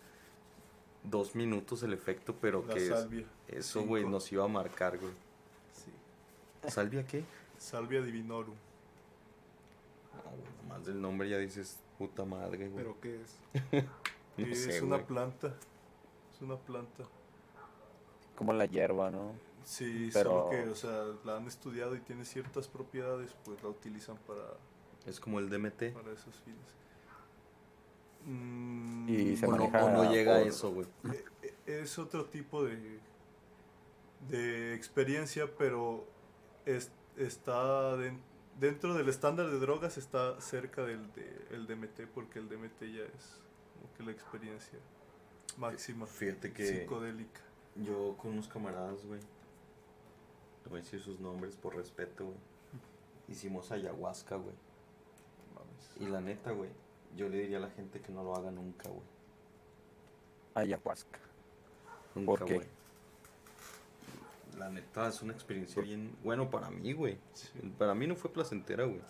[1.04, 3.26] dos minutos el efecto, pero La que salvia.
[3.48, 5.14] eso, güey, nos iba a marcar, güey.
[5.72, 5.92] Sí.
[6.70, 7.24] ¿Salvia qué?
[7.58, 8.56] Salvia divinorum.
[10.16, 12.84] No, güey, nomás del nombre ya dices, puta madre, güey.
[12.84, 13.39] ¿Pero qué es?
[14.38, 15.08] No Y sé, es una güey.
[15.08, 15.56] planta.
[16.34, 17.04] Es una planta.
[18.36, 19.34] Como la hierba, ¿no?
[19.64, 23.70] Sí, Pero- solo que, o sea, la han estudiado y tiene ciertas propiedades, pues la
[23.70, 24.43] utilizan para,
[25.08, 25.91] Es como el DMT.
[25.93, 26.76] para esos fines.
[28.26, 30.88] Mm, Y se O no, maneja o no llega a eso, güey.
[31.12, 33.00] eh, eh, Es otro tipo de,
[34.30, 36.06] de experiencia, pero
[36.66, 38.22] es- está den-
[38.60, 43.03] dentro del estándar de drogas, está cerca del de- el DMT, porque el DMT ya
[43.03, 43.39] es
[43.74, 44.80] como que la experiencia
[45.58, 47.41] máxima Fíjate que psicodélica.
[47.76, 49.20] yo con unos camaradas, güey.
[50.64, 52.38] No voy a decir sus nombres por respeto, güey.
[53.30, 54.55] Hicimos ayahuasca, güey.
[55.99, 56.70] Y la neta, güey,
[57.16, 59.01] yo le diría a la gente que no lo haga nunca, güey.
[60.55, 61.20] Ayahuasca.
[62.16, 62.55] Nunca, ¿Por qué?
[62.55, 62.68] güey.
[64.58, 66.16] La neta es una experiencia bien.
[66.24, 67.18] Bueno, para mí, güey.
[67.34, 67.49] Sí.
[67.78, 69.01] Para mí no fue placentera, güey.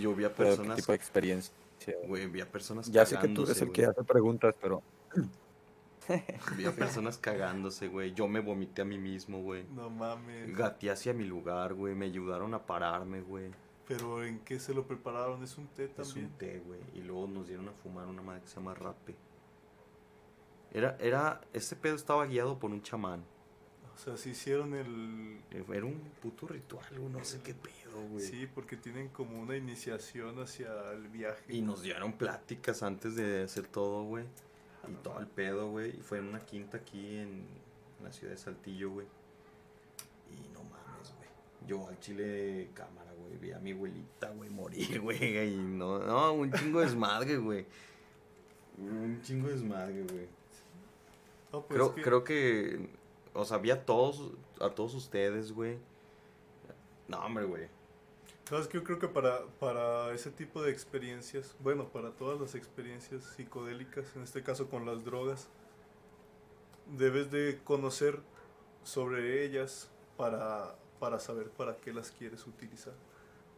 [0.00, 0.76] Yo vi a Pero, ¿Qué personas.
[0.76, 1.54] tipo de experiencia?
[2.06, 4.82] Güey, vi a personas Ya sé que tú eres el que hace preguntas, pero
[6.56, 8.12] Vi a personas cagándose, güey.
[8.14, 9.64] Yo me vomité a mí mismo, güey.
[9.74, 10.56] No mames.
[10.56, 11.94] Gateé hacia mi lugar, güey.
[11.94, 13.50] Me ayudaron a pararme, güey.
[13.86, 15.42] Pero ¿en qué se lo prepararon?
[15.42, 16.26] ¿Es un té Es también?
[16.26, 16.80] un té, güey.
[16.94, 19.14] Y luego nos dieron a fumar una madre que se llama rape.
[20.72, 23.24] Era, era, ese pedo estaba guiado por un chamán.
[24.00, 25.40] O sea, si hicieron el...
[25.50, 26.86] Era un puto ritual.
[27.12, 28.24] No sé qué pedo, güey.
[28.24, 31.44] Sí, porque tienen como una iniciación hacia el viaje.
[31.52, 34.24] Y nos dieron pláticas antes de hacer todo, güey.
[34.88, 35.90] Y todo el pedo, güey.
[35.98, 37.44] Y fue en una quinta aquí en
[38.02, 39.06] la ciudad de Saltillo, güey.
[40.30, 41.28] Y no mames, güey.
[41.66, 43.36] Yo al chile cámara, güey.
[43.36, 45.52] Vi a mi abuelita, güey, morir, güey.
[45.52, 47.66] Y no, no, un chingo de desmadre, güey.
[48.78, 50.26] Un chingo de desmadre, güey.
[51.52, 52.88] No, pues Creo, es que- creo que,
[53.34, 55.78] o sea, vi a todos, a todos ustedes, güey.
[57.08, 57.68] No, hombre, güey.
[58.44, 58.78] ¿Sabes qué?
[58.78, 64.16] Yo creo que para, para ese tipo de experiencias, bueno, para todas las experiencias psicodélicas,
[64.16, 65.48] en este caso con las drogas,
[66.98, 68.18] debes de conocer
[68.82, 72.94] sobre ellas para, para saber para qué las quieres utilizar.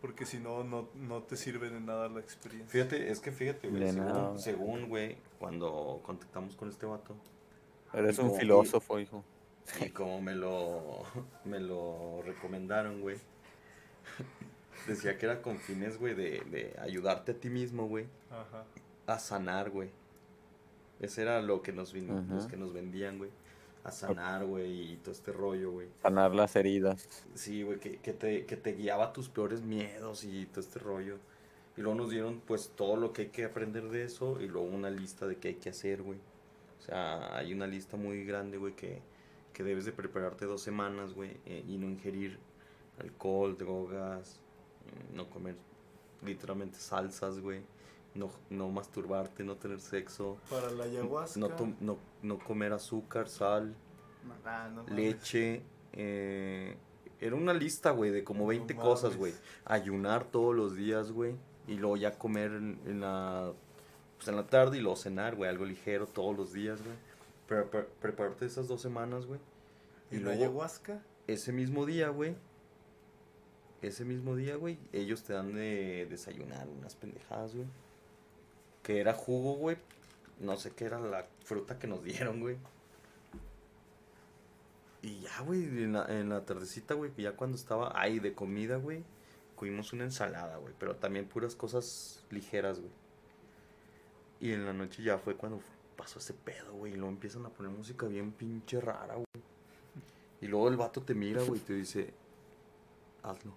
[0.03, 2.68] Porque si no, no, no te sirve de nada la experiencia.
[2.68, 3.85] Fíjate, es que fíjate, güey.
[3.85, 3.93] De.
[3.93, 7.14] Según, según, güey, cuando contactamos con este vato,
[7.95, 9.25] eres un filósofo, hijo.
[9.81, 11.03] Y como me lo,
[11.45, 13.17] me lo recomendaron, güey,
[14.87, 18.65] decía que era con fines, güey, de, de ayudarte a ti mismo, güey, Ajá.
[19.07, 19.91] a sanar, güey.
[21.01, 23.31] Ese era lo que nos, los que nos vendían, güey.
[23.83, 25.89] A sanar, güey, y todo este rollo, güey.
[26.03, 27.09] Sanar las heridas.
[27.35, 30.79] Sí, güey, que, que, te, que te guiaba a tus peores miedos y todo este
[30.79, 31.17] rollo.
[31.77, 34.69] Y luego nos dieron, pues, todo lo que hay que aprender de eso y luego
[34.69, 36.19] una lista de qué hay que hacer, güey.
[36.79, 39.01] O sea, hay una lista muy grande, güey, que,
[39.53, 42.38] que debes de prepararte dos semanas, güey, eh, y no ingerir
[43.00, 44.40] alcohol, drogas,
[45.12, 45.57] mm, no comer
[46.24, 47.62] literalmente salsas, güey,
[48.14, 51.40] no, no masturbarte, no tener sexo, Para la ayahuasca.
[51.40, 51.48] no,
[51.80, 53.74] no, no comer azúcar, sal,
[54.88, 55.62] leche.
[55.92, 56.76] eh,
[57.20, 59.32] era una lista, güey, de como No 20 cosas, güey.
[59.64, 61.36] Ayunar todos los días, güey.
[61.68, 63.53] Y luego ya comer en, en la,
[64.16, 65.48] pues en la tarde y luego cenar, güey.
[65.48, 66.96] Algo ligero todos los días, güey.
[67.53, 69.38] Pre- pre- prepararte esas dos semanas, güey.
[70.11, 71.03] ¿Y Y la ayahuasca?
[71.26, 72.34] ese mismo día, güey.
[73.82, 74.78] Ese mismo día, güey.
[74.92, 77.66] Ellos te dan de desayunar unas pendejadas, güey.
[78.82, 79.76] Que era jugo, güey.
[80.40, 82.57] No sé qué era la fruta que nos dieron, güey.
[85.03, 88.32] Y ya, güey, en la, en la tardecita, güey, que ya cuando estaba ahí de
[88.34, 89.05] comida, güey,
[89.57, 92.92] comimos una ensalada, güey, pero también puras cosas ligeras, güey.
[94.40, 95.61] Y en la noche ya fue cuando
[96.03, 99.44] pasó ese pedo, güey, y luego empiezan a poner música bien pinche rara, güey.
[100.40, 102.12] Y luego el vato te mira, güey, y te dice,
[103.22, 103.53] hazlo.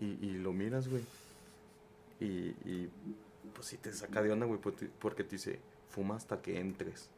[0.00, 1.04] Y, y lo miras, güey.
[2.18, 2.26] Y,
[2.68, 2.90] y
[3.54, 7.10] pues sí te saca de onda, güey, porque te dice, fuma hasta que entres.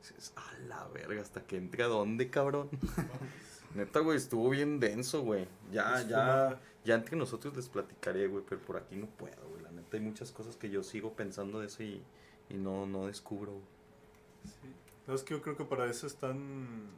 [0.00, 2.68] Dices, a la verga, hasta que entre a dónde, cabrón.
[3.74, 5.48] Neta, güey, estuvo bien denso, güey.
[5.72, 9.62] Ya, Es ya, ya entre nosotros les platicaré, güey, pero por aquí no puedo, güey.
[9.64, 12.00] La neta, hay muchas cosas que yo sigo pensando de eso y,
[12.52, 13.52] y no, no descubro.
[14.44, 14.68] Sí.
[15.06, 16.88] No, es que yo creo que para eso están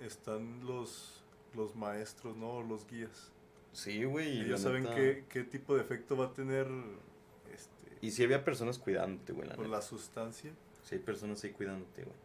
[0.00, 1.18] están los
[1.54, 2.62] los maestros, ¿no?
[2.62, 3.30] Los guías.
[3.72, 4.40] Sí, güey.
[4.42, 6.66] Ellos saben neta- qué, qué tipo de efecto va a tener
[7.52, 9.76] este, Y si había personas cuidándote, güey, la por neta.
[9.76, 10.50] la sustancia.
[10.84, 12.16] Sí, hay personas ahí cuidándote, güey.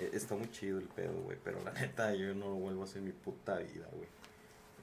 [0.00, 2.84] Eh, Está muy chido el pedo, güey, pero la neta yo no lo vuelvo a
[2.84, 4.08] hacer en mi puta vida, güey.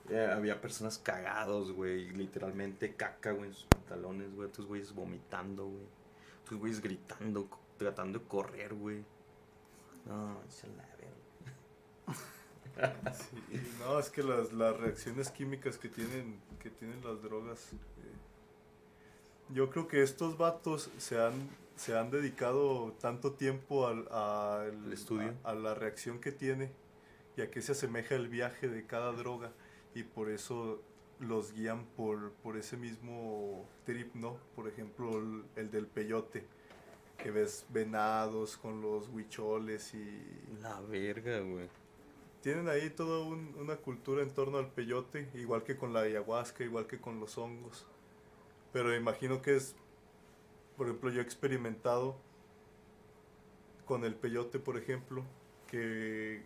[0.09, 2.09] Eh, había personas cagados, güey.
[2.11, 4.47] Literalmente caca, güey, en sus pantalones, güey.
[4.47, 5.85] Otros güeyes vomitando, güey.
[6.45, 9.03] Otros güeyes gritando, tratando de correr, güey.
[10.05, 11.11] No, se la verga.
[13.13, 17.71] Sí, y no, es que las, las reacciones químicas que tienen, que tienen las drogas.
[17.73, 17.77] eh,
[19.53, 21.33] yo creo que estos vatos se han,
[21.75, 25.33] se han dedicado tanto tiempo al, al- estudio.
[25.43, 26.71] A, a la reacción que tiene
[27.37, 29.51] y a qué se asemeja el viaje de cada droga.
[29.93, 30.81] Y por eso
[31.19, 34.37] los guían por, por ese mismo trip, ¿no?
[34.55, 36.45] Por ejemplo, el, el del peyote.
[37.17, 40.21] Que ves venados con los huicholes y
[40.61, 41.69] La verga, güey.
[42.41, 46.63] tienen ahí toda un- una cultura en torno al peyote, igual que con la ayahuasca,
[46.65, 47.87] igual que con los hongos.
[48.73, 49.75] Pero imagino que es,
[50.75, 52.17] por ejemplo, yo he experimentado
[53.85, 55.23] con el peyote, por ejemplo,
[55.67, 56.41] que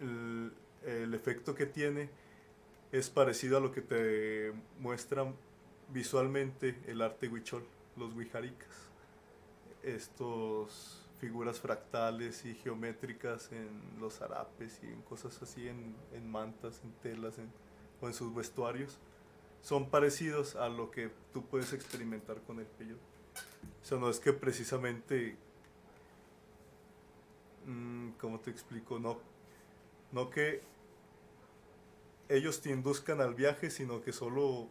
[0.00, 0.52] el,
[0.84, 2.08] el efecto que tiene
[2.92, 5.26] es parecido a lo que te muestra
[5.92, 7.64] visualmente el arte huichol,
[7.96, 8.68] los huijaricas.
[9.82, 13.68] Estos figuras fractales y geométricas en
[14.00, 17.50] los harapes y en cosas así, en, en mantas, en telas en-
[18.00, 18.98] o en sus vestuarios,
[19.62, 23.00] son parecidos a lo que tú puedes experimentar con el peyote.
[23.82, 25.36] O sea, no es que precisamente,
[27.66, 28.98] mm, ¿cómo te explico?
[28.98, 29.18] No,
[30.12, 30.62] no que
[32.28, 34.68] ellos te induzcan al viaje, sino que solo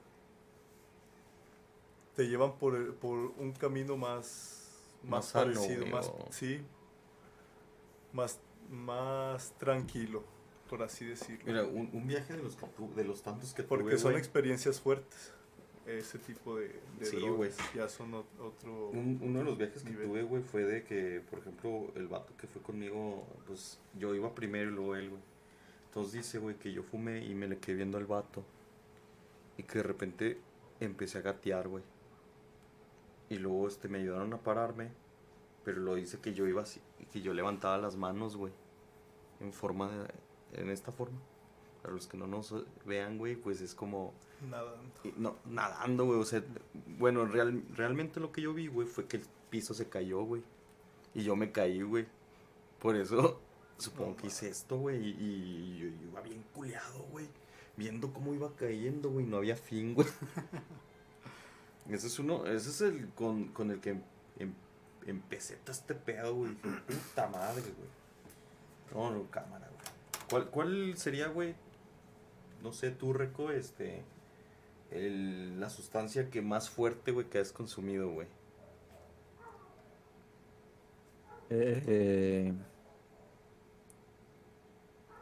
[2.15, 4.69] te llevan por, el- por un camino más,
[5.03, 6.61] más, Más parecido, más, sí,
[8.13, 8.39] más,
[8.69, 10.23] más tranquilo,
[10.69, 11.43] por así decirlo.
[11.45, 14.15] Mira, un, un viaje de los, que tu- de los tantos que Porque tuve, son
[14.15, 15.33] experiencias fuertes.
[15.85, 17.51] Ese tipo de, de Sí, drogas güey.
[17.75, 18.89] ya son ot- otro...
[18.89, 22.35] Un- uno de los viajes que tuve, güey, fue de que, por ejemplo, el vato
[22.37, 25.21] que fue conmigo, pues yo iba primero y luego él, güey.
[25.95, 28.43] Entonces dice, güey, que yo fumé y me le quedé viendo al vato.
[29.57, 30.41] Y que de repente
[30.81, 31.83] empecé a gatear, güey.
[33.29, 34.89] Y luego este, me ayudaron a pararme.
[35.63, 38.51] Pero lo dice que yo iba así, y que yo levantaba las manos, güey.
[39.39, 41.17] En forma de, en esta forma.
[41.81, 42.53] Para los que no nos
[42.85, 44.13] vean, güey, pues es como
[44.51, 44.81] Nadando.
[45.15, 46.19] No, nadando, güey.
[46.19, 46.43] O sea,
[46.99, 50.43] bueno, real, realmente lo que yo vi, güey, fue que el piso se cayó, güey.
[51.13, 52.05] Y yo me caí, güey.
[52.79, 53.39] Por eso
[53.77, 54.97] supongo que hice esto, güey.
[55.09, 57.27] Y, iba bien culeado, güey.
[57.77, 59.25] Viendo cómo iba cayendo, güey.
[59.25, 60.07] No había fin, güey.
[61.89, 63.91] Ese es uno, ese es el con, con el que
[64.39, 64.55] em-
[65.05, 66.55] empecé todo este pedo, güey.
[66.55, 67.89] Puta madre, güey.
[68.91, 69.85] No, no, cámara, güey.
[70.27, 71.53] ¿Cuál, ¿Cuál sería, güey?
[72.63, 74.03] No sé, tú, Reco, este.
[74.91, 78.27] la sustancia que más fuerte, güey, que has consumido, güey.
[81.51, 82.51] Eh,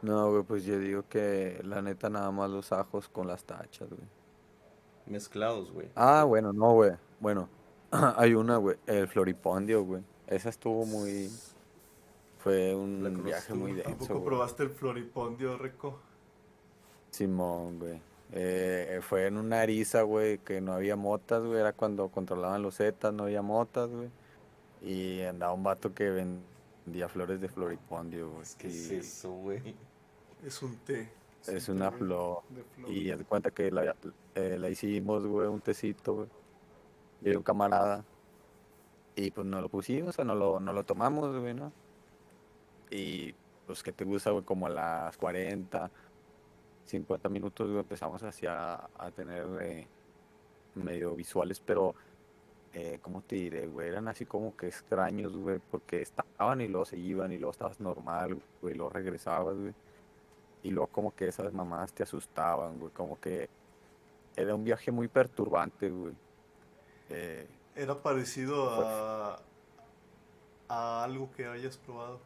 [0.04, 3.88] no, güey, pues yo digo que la neta nada más los ajos con las tachas,
[3.90, 4.08] güey.
[5.06, 5.90] Mezclados, güey.
[5.94, 6.92] Ah, bueno, no, güey.
[7.20, 7.50] Bueno,
[8.16, 10.04] hay una, güey, el Floripondio, güey.
[10.26, 11.40] Esa estuvo muy...
[12.38, 14.22] Fue un viaje tú, muy ¿a ¿A denso, poco güey.
[14.22, 16.00] probaste el floripondio, Reco?
[17.10, 18.02] Simón, güey.
[18.30, 21.60] Eh, fue en una eriza, güey, que no había motas, güey.
[21.60, 24.10] Era cuando controlaban los Zetas, no había motas, güey.
[24.80, 28.46] Y andaba un vato que vendía flores de floripondio, güey.
[28.58, 29.62] ¿Qué es y eso, güey?
[30.44, 31.08] Es un té.
[31.46, 32.42] Es un una té flor.
[32.88, 33.96] Y haz de cuenta que la,
[34.34, 36.28] eh, la hicimos, güey, un tecito, güey.
[37.22, 38.04] Y un camarada.
[39.16, 41.72] Y pues nos lo pusimos, o sea, no lo, no lo tomamos, güey, ¿no?
[42.90, 43.34] Y
[43.66, 45.90] pues que te gusta, güey, como a las 40,
[46.84, 49.86] 50 minutos, güey, empezamos hacia a tener eh,
[50.74, 51.94] medio visuales, pero,
[52.72, 53.88] eh, ¿cómo te diré, güey?
[53.88, 57.80] Eran así como que extraños, güey, porque estaban y luego se iban y luego estabas
[57.80, 59.74] normal, güey, y luego regresabas, güey.
[60.64, 63.50] Y luego como que esas mamadas te asustaban, güey, como que
[64.36, 66.14] era un viaje muy perturbante, güey.
[67.10, 69.42] Eh, Era parecido a,
[70.68, 72.20] a algo que hayas probado.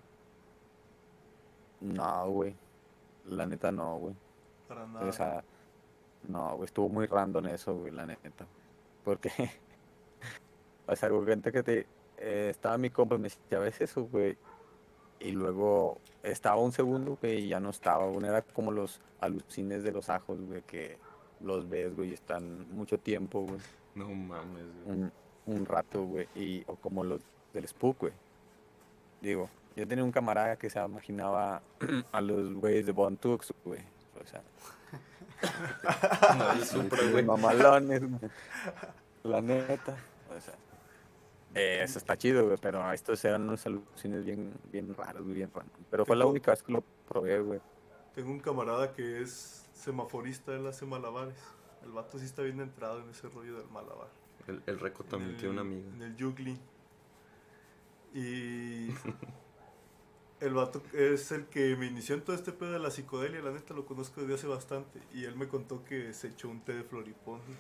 [1.80, 2.57] no, güey.
[3.26, 4.16] La neta no, güey.
[4.68, 5.07] Para nada.
[5.09, 5.45] O sea,
[6.22, 8.47] no, güey, estuvo muy random eso, güey, la neta.
[9.05, 9.30] Porque,
[10.86, 14.05] o sea, güey, gente que te, eh, estaba mi compa y me decía, ¿ves eso,
[14.05, 14.39] güey?
[15.21, 18.25] Y luego estaba un segundo, güey, y ya no estaba, güey.
[18.27, 20.99] Era como los alucines de los ajos, güey, que
[21.41, 23.61] los ves, güey, y están mucho tiempo, güey.
[23.95, 24.99] No mames, güey.
[24.99, 25.12] un,
[25.47, 27.21] un rato, güey, y, o como los
[27.53, 28.12] del Spook, güey.
[29.21, 31.62] Digo, yo tenía un camarada que se imaginaba
[32.12, 33.81] a los güeyes de Bon Tux, güey.
[34.23, 34.43] O sea,
[36.37, 36.75] No, los
[37.12, 37.25] güey.
[37.25, 38.31] mamalones, güey.
[39.25, 39.97] La neta.
[40.37, 40.55] O sea,
[41.55, 45.51] eh, eso está chido, güey, pero estos eran unos alucines bien, bien raros, güey, bien
[45.55, 45.83] random.
[45.91, 47.61] Pero fue la única vez que lo probé, güey.
[48.15, 51.39] Tengo un camarada que es semaforista, él hace malabares.
[51.85, 54.09] El vato sí está bien entrado en ese rollo del malabar.
[54.47, 55.89] El, el Reco también en tiene una amiga.
[55.95, 56.59] En el Yugli.
[58.15, 58.89] Y
[60.41, 63.51] el vato es el que me inició en todo este pedo de la psicodelia, la
[63.51, 65.01] neta lo conozco desde hace bastante.
[65.13, 67.55] Y él me contó que se echó un té de floripondio.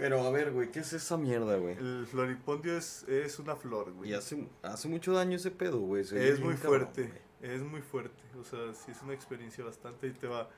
[0.00, 1.76] Pero a ver, güey, ¿qué es esa mierda, güey?
[1.76, 4.10] El floripondio es, es una flor, güey.
[4.10, 6.02] Y hace, hace mucho daño ese pedo, güey.
[6.02, 6.60] Es muy cabrón,
[6.92, 7.02] fuerte,
[7.40, 7.52] güey.
[7.54, 8.22] es muy fuerte.
[8.40, 10.48] O sea, sí es una experiencia bastante y te va.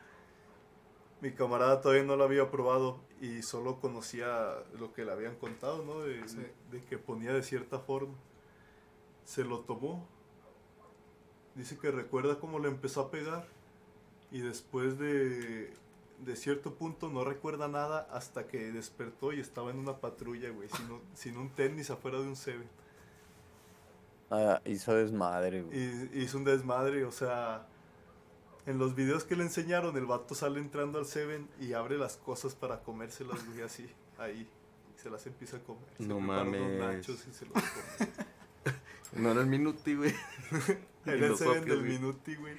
[1.21, 5.85] Mi camarada todavía no lo había probado y solo conocía lo que le habían contado,
[5.85, 6.03] ¿no?
[6.03, 6.39] De, Sí.
[6.71, 8.15] de que ponía de cierta forma.
[9.25, 10.07] Se lo tomó.
[11.57, 13.47] Dice que recuerda cómo le empezó a pegar
[14.31, 15.73] y después de,
[16.25, 20.69] de cierto punto no recuerda nada hasta que despertó y estaba en una patrulla, güey,
[20.69, 22.69] sin, un- sin un tenis afuera de un Seven.
[24.31, 25.79] Ah, hizo desmadre, güey.
[25.79, 27.67] Y hizo un desmadre, o sea,
[28.67, 32.17] en los videos que le enseñaron, el vato sale entrando al Seven y abre las
[32.17, 34.49] cosas para comérselas, güey, así, ahí.
[34.97, 35.85] Y se las empieza a comer.
[35.99, 36.79] Se No prepara unos mames.
[36.81, 38.11] nachos y se los come.
[39.15, 40.15] No era el Minuti, güey.
[41.05, 41.93] Era el Seven del güey.
[41.99, 42.57] Minuti, güey.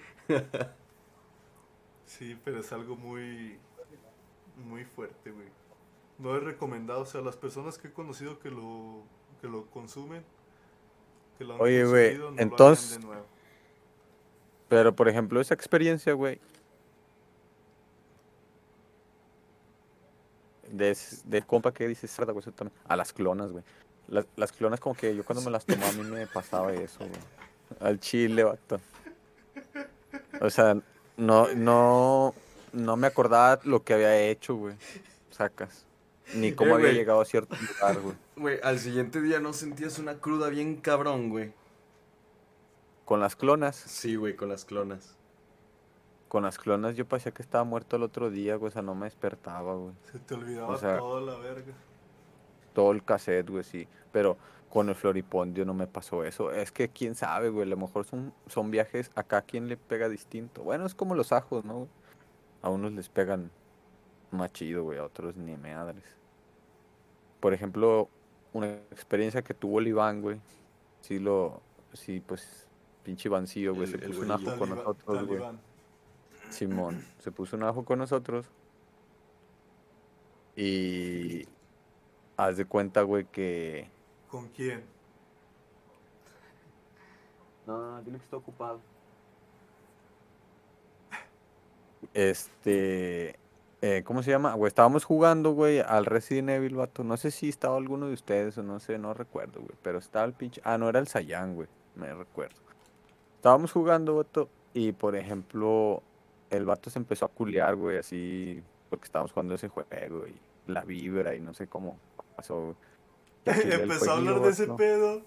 [2.05, 3.57] Sí, pero es algo muy,
[4.57, 5.47] muy fuerte, güey.
[6.19, 9.03] No es recomendado, o sea, las personas que he conocido que lo,
[9.41, 10.23] que lo consumen,
[11.37, 13.25] que lo han Oye, güey, no lo entonces- harían de nuevo.
[14.69, 16.39] Pero, por ejemplo, esa experiencia, güey.
[20.71, 22.43] De, de compa que dices, cerda, güey.
[22.87, 23.63] A las clonas, güey.
[24.07, 26.99] Las, las clonas, como que yo cuando me las tomaba, a mí me pasaba eso,
[26.99, 27.11] güey.
[27.79, 28.79] Al chile, vato.
[30.41, 30.75] O sea,
[31.17, 32.33] no, no,
[32.73, 34.75] no me acordaba lo que había hecho, güey.
[35.31, 35.85] Sacas.
[36.35, 36.95] Ni cómo Eh, había güey.
[36.97, 38.15] llegado a cierto lugar, güey.
[38.35, 41.53] Güey, al siguiente día no sentías una cruda bien cabrón, güey.
[43.05, 43.75] Con las clonas.
[43.75, 45.15] Sí, güey, con las clonas.
[46.29, 48.69] Con las clonas yo parecía que estaba muerto el otro día, güey.
[48.69, 49.93] O sea, no me despertaba, güey.
[50.11, 51.73] Se te olvidaba O sea- toda la verga.
[52.73, 53.87] todo el cassette, güey, sí.
[54.11, 54.35] Pero
[54.73, 56.51] con el Floripondio no me pasó eso.
[56.51, 57.67] Es que quién sabe, güey.
[57.67, 60.63] A lo mejor son, son viajes acá quien le pega distinto.
[60.63, 61.87] Bueno, es como los ajos, ¿no?
[62.63, 63.51] A unos les pegan
[64.31, 64.97] más chido, güey.
[64.97, 66.03] A otros ni madres.
[67.39, 68.09] Por ejemplo,
[68.51, 70.41] una experiencia que tuvo el Iván, güey.
[71.01, 71.61] Sí lo...
[71.93, 72.67] Sí, pues...
[73.03, 73.83] Pinche Ivancillo, güey.
[73.83, 75.41] El- Se puso un ajo con nosotros, güey.
[76.49, 78.47] Simón, se puso un ajo con nosotros.
[80.55, 81.47] Y
[82.37, 83.92] haz de cuenta, güey, que.
[84.33, 84.83] ¿Con quién?
[87.67, 88.81] No, dile que está ocupado.
[92.15, 93.37] Este.
[93.83, 94.55] eh, ¿cómo se llama?
[94.55, 97.03] Güey, estábamos jugando, güey, al Resident Evil, vato.
[97.03, 99.75] No sé si estaba alguno de ustedes o no sé, no recuerdo, güey.
[99.83, 100.61] Pero estaba el pinche.
[100.63, 101.67] Ah, no, era el Sayan, güey.
[101.93, 102.55] Me recuerdo.
[103.35, 104.49] Estábamos jugando, vato.
[104.73, 106.01] Y por ejemplo,
[106.49, 108.63] el vato se empezó a culear, güey, así.
[108.89, 111.99] Porque estábamos jugando ese juego y la vibra y no sé cómo
[112.35, 112.92] pasó, güey.
[113.45, 115.21] El Empezó a hablar de ese pedo.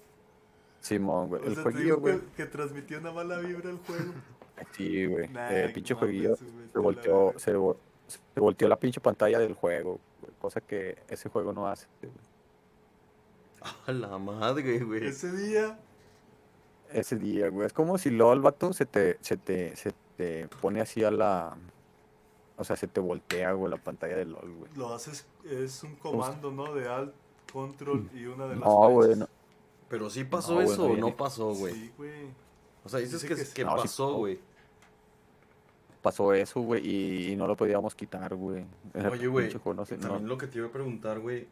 [0.79, 1.41] Simón, güey.
[1.41, 2.19] O El sea, jueguillo, güey.
[2.19, 4.13] que, que transmitió una mala vibra el juego.
[4.71, 5.27] Sí, güey.
[5.29, 6.35] Nah, el pinche no mames, jueguillo
[6.73, 9.99] se volteó, se, vo- se volteó la pinche pantalla del juego,
[10.39, 11.85] cosa que ese juego no hace.
[12.01, 12.11] güey.
[13.85, 15.05] A la madre, güey.
[15.05, 15.77] Ese día,
[16.91, 17.67] Ese día, güey.
[17.67, 21.55] Es como si LOL, vato, se te, se te, se te pone así a la...
[22.57, 24.71] O sea, se te voltea, güey, la pantalla de LOL, güey.
[24.75, 26.73] lo haces, es un comando, ¿no?
[26.73, 27.13] De alt,
[27.61, 29.27] control y una de las No, güey, no.
[29.89, 31.73] Pero sí pasó No, eso o no pasó, güey.
[31.73, 32.27] Sí, güey.
[32.83, 33.63] O sea, dices Dice que, que que, sí.
[33.63, 34.17] No, sí pasó, pasó.
[34.17, 34.39] güey.
[36.01, 38.63] Pasó eso, güey, y, y no lo podíamos quitar, güey.
[39.11, 41.47] Oye, güey, pinche juego no sé, no- también lo que te iba a preguntar, güey,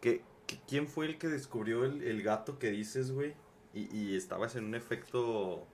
[0.00, 3.34] que, que ¿quién fue el que descubrió el, el gato que dices, güey?
[3.74, 5.64] Y, y estabas en un efecto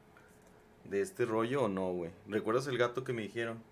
[0.84, 2.11] de este rollo o no, güey?
[2.28, 3.62] ¿Recuerdas el gato que me dijeron?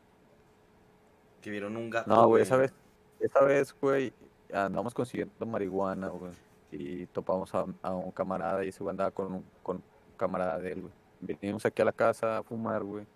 [1.43, 2.73] Que vieron un gato, No, güey, esa vez,
[3.21, 4.15] esa vez, güey,
[4.55, 6.33] andamos consiguiendo marihuana, güey.
[6.71, 9.83] Y topamos a, a un camarada y ese güey andaba con un, con un
[10.17, 10.93] camarada de él, güey.
[11.21, 13.07] Venimos aquí a la casa a fumar, güey.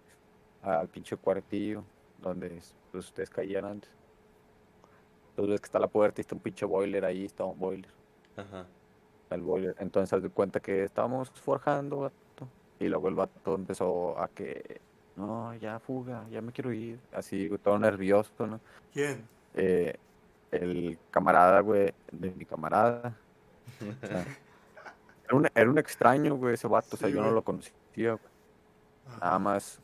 [0.63, 1.85] Al pinche cuartillo,
[2.21, 2.61] donde
[2.91, 3.91] pues, ustedes caían antes.
[5.31, 7.91] Entonces ves que está la puerta y está un pinche boiler ahí, está un boiler.
[8.37, 8.67] Ajá.
[9.31, 9.75] El boiler.
[9.79, 12.49] Entonces haz de cuenta que estábamos forjando, vato.
[12.81, 14.81] Y luego el vato empezó a que,
[15.17, 16.99] no, ya fuga, ya me quiero ir.
[17.13, 18.61] Así, todo nervioso, ¿no?
[18.93, 19.29] ¿Quién?
[19.55, 19.97] eh,
[20.51, 23.17] el camarada, güey, de mi camarada.
[23.81, 24.25] O sea,
[25.25, 29.19] era, un, era un extraño, güey, ese vato, o sea, yo no lo conocía, güey.
[29.21, 29.81] Nada más.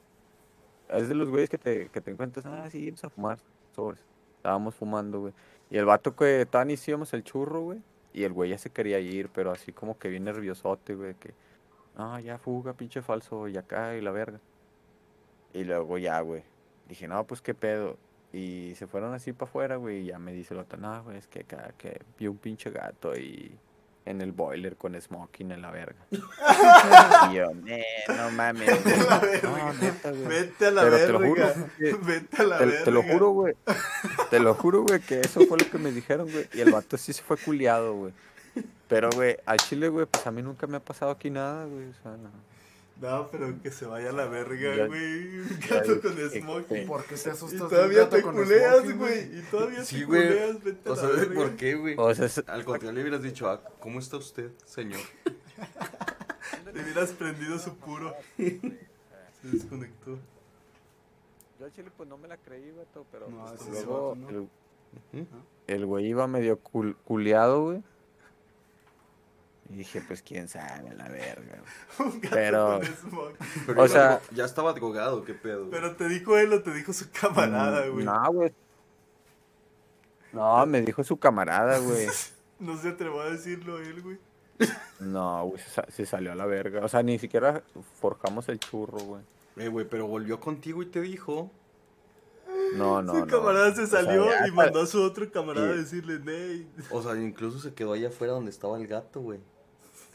[0.88, 3.38] Es de los güeyes que te, que te encuentras, ah, sí, vamos a fumar,
[3.74, 4.04] sobres.
[4.36, 5.32] Estábamos fumando, güey.
[5.70, 7.82] Y el vato que tan hicimos el churro, güey.
[8.12, 11.34] Y el güey ya se quería ir, pero así como que bien nerviosote, güey, que,
[11.96, 14.40] ah, ya fuga, pinche falso, y acá, y la verga.
[15.52, 16.44] Y luego ya, güey.
[16.88, 17.96] Dije, no, pues qué pedo.
[18.36, 21.18] Y se fueron así para afuera, güey, y ya me dice el otro, no, güey,
[21.18, 23.56] es que acá que vi un pinche gato ahí
[24.06, 26.04] en el boiler con smoking en la verga.
[27.30, 28.82] y yo, "Eh, no mames.
[28.82, 28.98] güey".
[29.08, 29.48] La verga.
[29.48, 30.24] No, neta, güey.
[30.26, 31.52] Vete a la Pero te lo verga.
[31.54, 32.84] juro que- Vete a la Te, verga.
[32.84, 33.54] te lo juro, güey.
[34.30, 36.48] Te lo juro, güey, que eso fue lo que me dijeron, güey.
[36.54, 38.12] Y el vato sí se fue culiado, güey.
[38.88, 41.88] Pero, güey, al chile, güey, pues a mí nunca me ha pasado aquí nada, güey.
[41.88, 42.30] O sea, no.
[43.00, 45.38] No, pero que se vaya a la verga, güey.
[45.40, 46.86] Un gato con smoking.
[46.86, 49.38] ¿Por qué te Y asustas de un todavía te culeas, güey.
[49.38, 50.28] Y todavía Sí, te güey.
[50.28, 50.62] culeas.
[50.62, 51.34] Vete a O la sea, verga.
[51.34, 51.94] ¿por qué, güey?
[51.98, 55.00] O sea, es- Al contrario, le hubieras dicho, ah, ¿cómo está usted, señor?
[56.72, 58.14] Le hubieras prendido su puro.
[58.36, 60.18] Se desconectó.
[61.58, 64.48] Yo al chile, pues no me la creí, vato, pero No, pues, luego el,
[65.66, 67.82] el güey iba medio cul- culiado, güey.
[69.70, 71.62] Y dije, pues quién sabe, la verga.
[71.98, 73.46] Un gato Pero- con smoking.
[73.66, 75.68] Pero O sea- ya estaba drogado, qué pedo.
[75.70, 78.04] Pero te dijo él o te dijo su camarada, Mm, güey.
[78.04, 78.52] No, güey.
[80.32, 82.06] No, me dijo su camarada, güey.
[82.60, 84.18] No se atrevió a decirlo él, güey.
[85.00, 86.84] No, güey, se, sa- se salió a la verga.
[86.84, 87.62] O sea, ni siquiera
[88.00, 89.22] forjamos el churro, güey.
[89.56, 91.50] Eh, güey, pero volvió contigo y te dijo.
[92.76, 93.26] No, no, su no.
[93.26, 96.68] camarada se O sea, salió y mandó a su otro camarada a decirle, Ney.
[96.90, 99.40] O sea, incluso se quedó allá afuera donde estaba el gato, güey.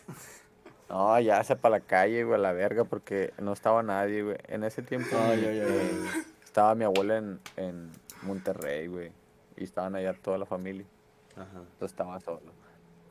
[0.90, 4.38] No, ya se para la calle, güey, a la verga, porque no estaba nadie, güey.
[4.48, 6.22] En ese tiempo Ay, ay, ay, eh, ay.
[6.44, 7.92] estaba mi abuela en, en
[8.24, 9.12] Monterrey, güey.
[9.56, 10.88] Y estaban allá toda la familia.
[11.36, 11.60] Ajá.
[11.60, 12.52] Entonces estaba solo.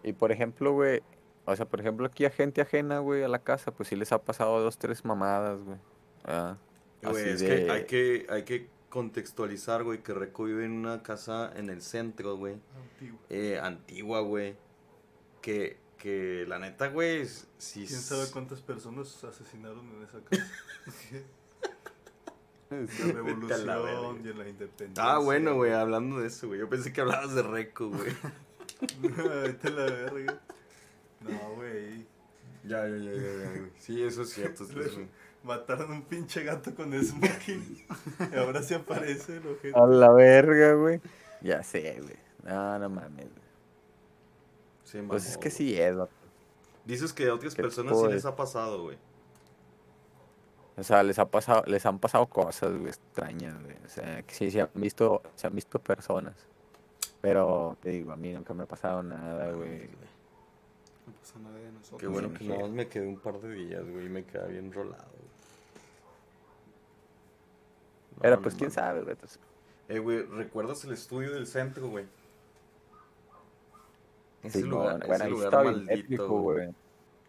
[0.03, 1.03] Y por ejemplo, güey,
[1.45, 4.11] o sea, por ejemplo, aquí a gente ajena, güey, a la casa, pues sí les
[4.11, 5.79] ha pasado dos, tres mamadas, güey.
[6.25, 6.57] Ah,
[7.01, 10.73] Güey, así es de- que hay que hay que contextualizar, güey, que Reco vive en
[10.73, 12.57] una casa en el centro, güey.
[12.77, 13.21] Antiguo.
[13.31, 14.57] Eh, antigua, güey.
[15.43, 17.27] Que, que la neta, güey,
[17.59, 17.87] si...
[17.87, 20.47] ¿Quién sabe cuántas personas asesinaron en esa casa?
[22.71, 25.03] En la revolución y en la independencia.
[25.03, 26.61] Ah, bueno, güey, hablando de eso, güey.
[26.61, 28.13] Yo pensé que hablabas de Reco, güey.
[29.01, 30.39] Vete a la verga.
[31.21, 32.07] No, güey.
[32.65, 33.71] ya, ya, ya, ya, ya, güey.
[33.79, 34.67] Sí, eso es cierto.
[35.45, 37.87] Mataron un pinche gato con smoking.
[38.33, 39.73] y ahora se aparece el ojete.
[39.75, 41.01] A la verga, güey.
[41.41, 42.17] Ya sé, güey.
[42.45, 43.48] No, no mames, güey.
[45.09, 46.13] Pues es que sí es, vato.
[46.85, 48.97] Dices que a otras ¿Qué personas sí les ha pasado, güey.
[50.77, 53.77] O sea, les ha pasado, les han pasado cosas, güey, extrañas, güey.
[53.85, 56.35] O sea, que sí se han visto, se han visto personas.
[57.21, 59.89] Pero te digo, a mí nunca me ha pasado nada, güey.
[61.07, 62.01] No pasa nada de nosotros.
[62.01, 64.49] Qué bueno que nada más me quedé un par de días, güey, y me quedé
[64.49, 65.11] bien rolado.
[65.11, 65.29] güey.
[68.13, 69.17] No, Pero no pues quién sabe, güey.
[69.89, 72.07] Eh, güey, ¿recuerdas el estudio del centro, güey?
[74.43, 76.69] Ese sí, lugar, no, bueno, ese ahí lugar maldito, tétrico, güey.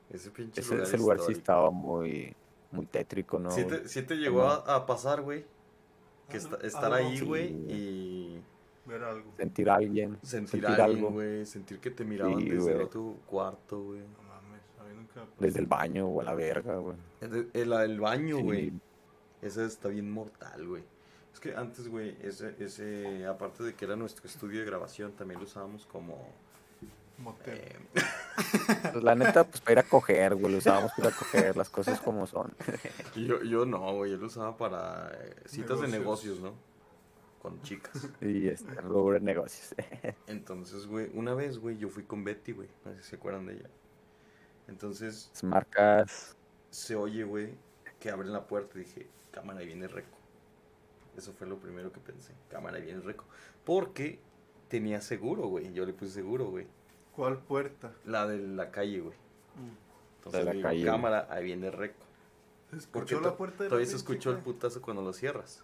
[0.09, 2.35] Ese pinche Ese, lugar, ese lugar sí estaba muy,
[2.71, 3.51] muy tétrico, ¿no?
[3.51, 4.47] ¿Sí te, sí te llegó No.
[4.49, 5.45] a, a pasar, güey?
[6.29, 7.25] Que Algo- esta- estar ahí, Sí.
[7.25, 8.41] güey, y
[8.85, 9.31] Ver algo.
[9.37, 10.17] Sentir a alguien.
[10.23, 11.09] sentir, Sentir algo.
[11.11, 11.45] güey.
[11.45, 13.99] Sentir que te miraban Sí, desde otro cuarto, güey.
[13.99, 15.25] No mames, a mí nunca.
[15.39, 16.95] Desde el baño o a la verga, güey.
[17.21, 18.41] El, el- el baño, Sí.
[18.43, 18.73] güey.
[19.43, 20.83] Ese está bien mortal, güey.
[21.31, 25.39] Es que antes, güey, ese, ese, aparte de que era nuestro estudio de grabación, también
[25.39, 26.15] lo usábamos como...
[27.19, 27.57] Motel.
[27.59, 27.79] eh,
[28.93, 30.51] Pues la neta, pues para ir a coger, güey.
[30.51, 32.53] Lo usábamos para ir a coger las cosas como son.
[33.15, 36.39] yo, yo no, güey, yo lo usaba para eh, citas de Negocios.
[36.39, 36.53] negocios, ¿no?
[37.41, 38.07] Con chicas.
[38.21, 39.75] Y este, rubro de negocios.
[40.27, 42.69] Entonces, güey, una vez, güey, yo fui con Betty, güey.
[42.85, 43.69] No sé si se acuerdan de ella.
[44.67, 46.35] Entonces, Las marcas.
[46.69, 47.53] se oye, güey,
[47.99, 50.17] que abren la puerta y dije, cámara, ahí viene Reco.
[51.17, 53.25] Eso fue lo primero que pensé, cámara, ahí viene Reco.
[53.65, 54.19] Porque
[54.67, 55.73] tenía seguro, güey.
[55.73, 56.67] Yo le puse seguro, güey.
[57.15, 57.93] ¿Cuál puerta?
[58.05, 59.15] La de la calle, güey.
[59.55, 60.15] Mm.
[60.17, 60.91] Entonces, la digo, calle, güey.
[60.91, 62.05] cámara, ahí viene Reco.
[62.71, 65.63] ¿Se Porque la puerta de la todavía se escuchó el putazo cuando lo cierras.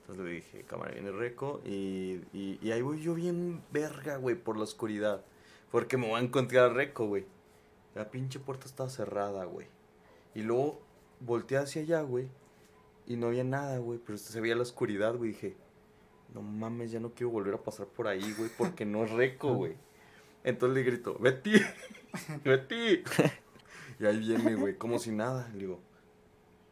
[0.00, 1.60] Entonces le dije, cámara, viene Reco.
[1.64, 5.24] Y, y, y ahí voy yo bien verga, güey, por la oscuridad.
[5.70, 7.24] Porque me voy a encontrar a Reco, güey.
[7.94, 9.66] La pinche puerta estaba cerrada, güey.
[10.34, 10.80] Y luego
[11.20, 12.28] volteé hacia allá, güey.
[13.06, 13.98] Y no había nada, güey.
[14.04, 15.30] Pero se veía la oscuridad, güey.
[15.30, 15.56] Dije,
[16.34, 18.50] no mames, ya no quiero volver a pasar por ahí, güey.
[18.58, 19.76] Porque no es Reco, güey.
[20.44, 21.52] Entonces le grito, Betty,
[22.44, 23.02] Betty.
[24.00, 25.48] Y ahí viene, güey, como si nada.
[25.52, 25.80] Le digo,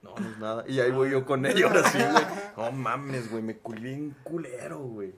[0.02, 0.64] no, no es nada.
[0.66, 2.24] Y ahí voy yo con ella ahora sí, güey.
[2.56, 5.14] No mames, güey, me culé bien culero, güey.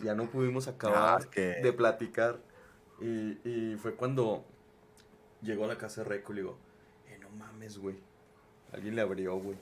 [0.00, 2.40] Ya no pudimos Ah, acabar que- de platicar.
[3.00, 4.44] Y, y fue cuando
[5.40, 6.58] llegó a la casa de Reco y le digo,
[7.08, 7.96] eh, no mames, güey.
[8.72, 9.56] Alguien le abrió, güey.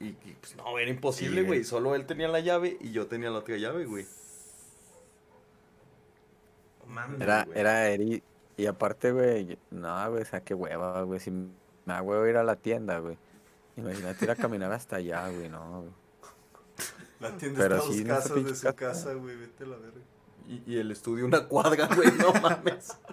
[0.00, 1.64] Y, y, pues no, era imposible, Sí, güey.
[1.64, 4.06] Solo él tenía la llave y yo tenía la otra llave, güey.
[7.06, 7.58] Mames, Era, güey.
[7.58, 8.22] era Eri.
[8.56, 11.20] Y aparte, güey, no, güey, o sea, qué hueva, güey.
[11.20, 11.48] Si me
[11.86, 13.16] da hueva ir a la tienda, güey.
[13.76, 15.92] Imagínate ir a caminar hasta allá, güey, no, güey.
[17.20, 18.72] La tienda Pero está a dos sí, casas de su casa.
[18.74, 19.36] casa, güey.
[19.36, 20.00] Vete a la verga.
[20.48, 22.96] Y, y el estudio una cuadra, güey, no mames.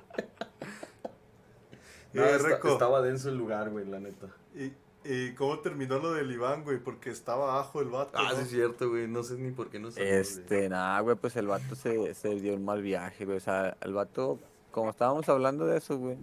[2.14, 2.70] No, Eh, Reco.
[2.72, 4.28] estaba denso el lugar, güey, la neta.
[4.56, 4.72] ¿Y,
[5.08, 6.80] ¿Y cómo terminó lo del Iván, güey?
[6.80, 8.18] Porque estaba abajo el vato.
[8.18, 8.36] Ah, ¿no?
[8.38, 9.08] sí es cierto, güey.
[9.08, 10.04] No sé ni por qué no güey.
[10.04, 13.38] Este, nada, güey, pues el vato se, se dio un mal viaje, güey.
[13.38, 14.40] O sea, el vato,
[14.72, 16.18] como estábamos hablando de eso, güey.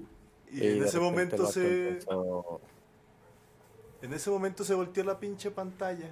[0.50, 1.90] Y en de ese momento se.
[1.90, 2.60] empezó-
[4.02, 6.10] En ese momento se volteó la pinche pantalla.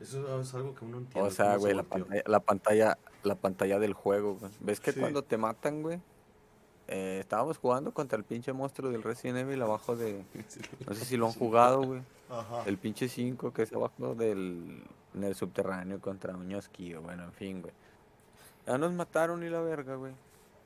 [0.00, 1.28] Eso es algo que uno no entiende.
[1.28, 4.50] O sea, se güey, la pantalla, la pantalla, la pantalla del juego, güey.
[4.60, 4.98] ¿Ves que Sí.
[5.00, 6.00] cuando te matan, güey?
[6.94, 10.22] Eh, estábamos jugando contra el pinche monstruo del Resident Evil abajo de...
[10.86, 12.02] No sé si lo han jugado, güey.
[12.28, 12.64] Ajá.
[12.66, 14.82] El pinche 5 que es abajo del...
[15.14, 17.72] En el subterráneo contra un ñosquillo, bueno, en fin, güey.
[18.66, 20.12] Ya nos mataron y la verga, güey.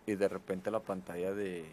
[0.06, 1.64] Y de repente la pantalla de,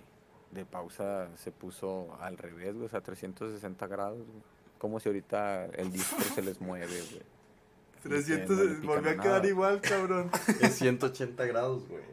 [0.52, 4.44] de pausa se puso al revés, güey, o sea, 360 grados, güey.
[4.78, 7.24] Como si ahorita el disco se les mueve, güey.
[8.04, 10.30] 300, no le pican volvió a quedar igual, cabrón.
[10.62, 12.04] Es 180 grados, güey.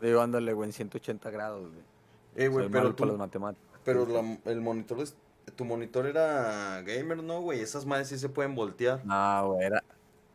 [0.00, 1.82] Digo, ándale, güey, en 180 grados, güey.
[2.36, 3.80] Eh, güey, pero tú, para las matemáticas.
[3.84, 5.16] pero la- el monitor es,
[5.54, 7.60] tu monitor era gamer, ¿no, güey?
[7.60, 9.04] Esas madres sí se pueden voltear.
[9.06, 9.82] No, güey, era,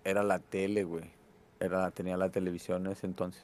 [0.04, 1.12] era la tele, güey.
[1.60, 3.44] Era, tenía la televisión en ese entonces.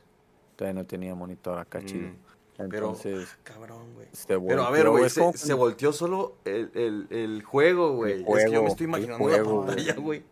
[0.55, 2.07] Todavía no tenía monitor acá chido.
[2.09, 2.15] Mm,
[2.57, 4.07] pero, Entonces, cabrón, güey.
[4.47, 8.23] Pero a ver, güey, se, como se volteó solo el, el, el juego, güey.
[8.27, 10.23] Es que yo me estoy imaginando la pantalla, güey.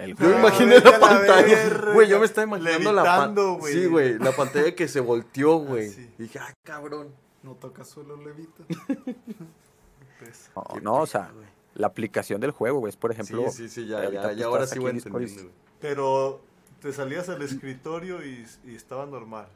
[0.00, 0.10] Güey.
[0.10, 1.92] el Yo me imaginé la pantalla.
[1.94, 3.58] Güey, yo me estaba imaginando la pantalla.
[3.58, 3.72] güey.
[3.72, 5.88] Sí, güey, la pantalla que se volteó, güey.
[5.88, 6.10] Así.
[6.18, 7.08] Dije, ah, cabrón.
[7.42, 8.64] No toca suelo, levita.
[10.82, 11.46] No, o sea, güey.
[11.74, 13.50] la aplicación del juego, güey, es por ejemplo.
[13.50, 14.02] sí, sí, sí, ya,
[14.44, 15.50] ahora sí voy entendiendo, güey.
[15.80, 16.42] Pero
[16.82, 19.46] te salías al escritorio y, y estaba normal.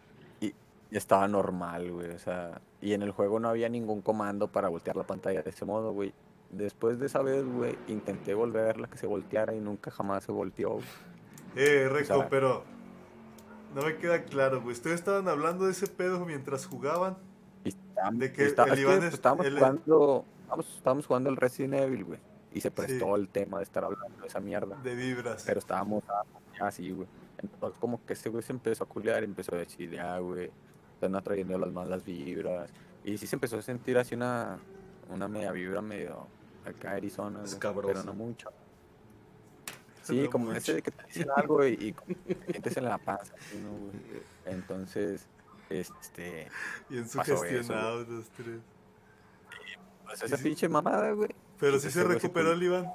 [0.41, 0.55] Y
[0.97, 4.97] estaba normal, güey, o sea, y en el juego no había ningún comando para voltear
[4.97, 6.15] la pantalla de ese modo, güey.
[6.57, 10.79] Después de esa vez, güey, intenté volverla que se volteara y nunca jamás se volteó.
[11.57, 12.65] Eh, Reco, O sea- pero
[13.75, 14.73] no me queda claro, güey.
[14.73, 17.17] Ustedes estaban hablando de ese pedo mientras jugaban.
[17.65, 21.75] Estábamos, De que está- el Iván es- estábamos es- jugando, estábamos, estábamos jugando el Resident
[21.75, 22.19] Evil, güey.
[22.53, 23.21] Y se prestó Sí.
[23.21, 24.77] el tema de estar hablando de esa mierda.
[24.83, 25.43] De vibras.
[25.45, 26.23] Pero estábamos ah,
[26.61, 27.09] así, güey.
[27.43, 30.51] Entonces como que ese güey se empezó a culiar y empezó a decir, ya, güey,
[30.95, 32.71] están atrayendo las malas vibras.
[33.05, 34.59] Y sí se empezó a sentir así una,
[35.11, 36.27] una media vibra medio
[36.67, 38.51] acá Arizona, güey, pero no mucho.
[40.05, 40.59] Sí, No como mucho.
[40.59, 42.15] ese de que te dicen algo y, y como
[42.47, 44.23] sientes en la panza, ¿no, güey?
[44.45, 45.27] Entonces,
[45.71, 46.49] este,
[46.91, 48.61] Bien eso, sugestionados los tres.
[50.05, 50.45] pues esa sí.
[50.45, 51.31] pinche mamada, güey.
[51.59, 52.93] Pero sí se recuperó el Iván.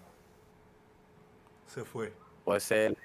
[1.65, 2.13] Se fue.
[2.45, 2.95] Pues él,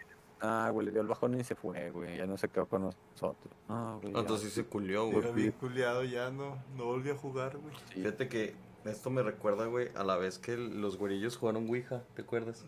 [0.42, 2.82] ah, güey, le dio el bajón y se fue, güey, ya no se quedó con
[2.82, 3.54] nosotros.
[3.70, 4.20] Ah, güey, ya.
[4.20, 5.32] Entonces sí se culió, Era güey.
[5.32, 7.74] bien culiado, ya no, no volvió a jugar, güey.
[7.88, 7.94] Sí.
[7.94, 8.54] Fíjate que
[8.84, 12.64] esto me recuerda, güey, a la vez que los güerillos jugaron Ouija, ¿te acuerdas?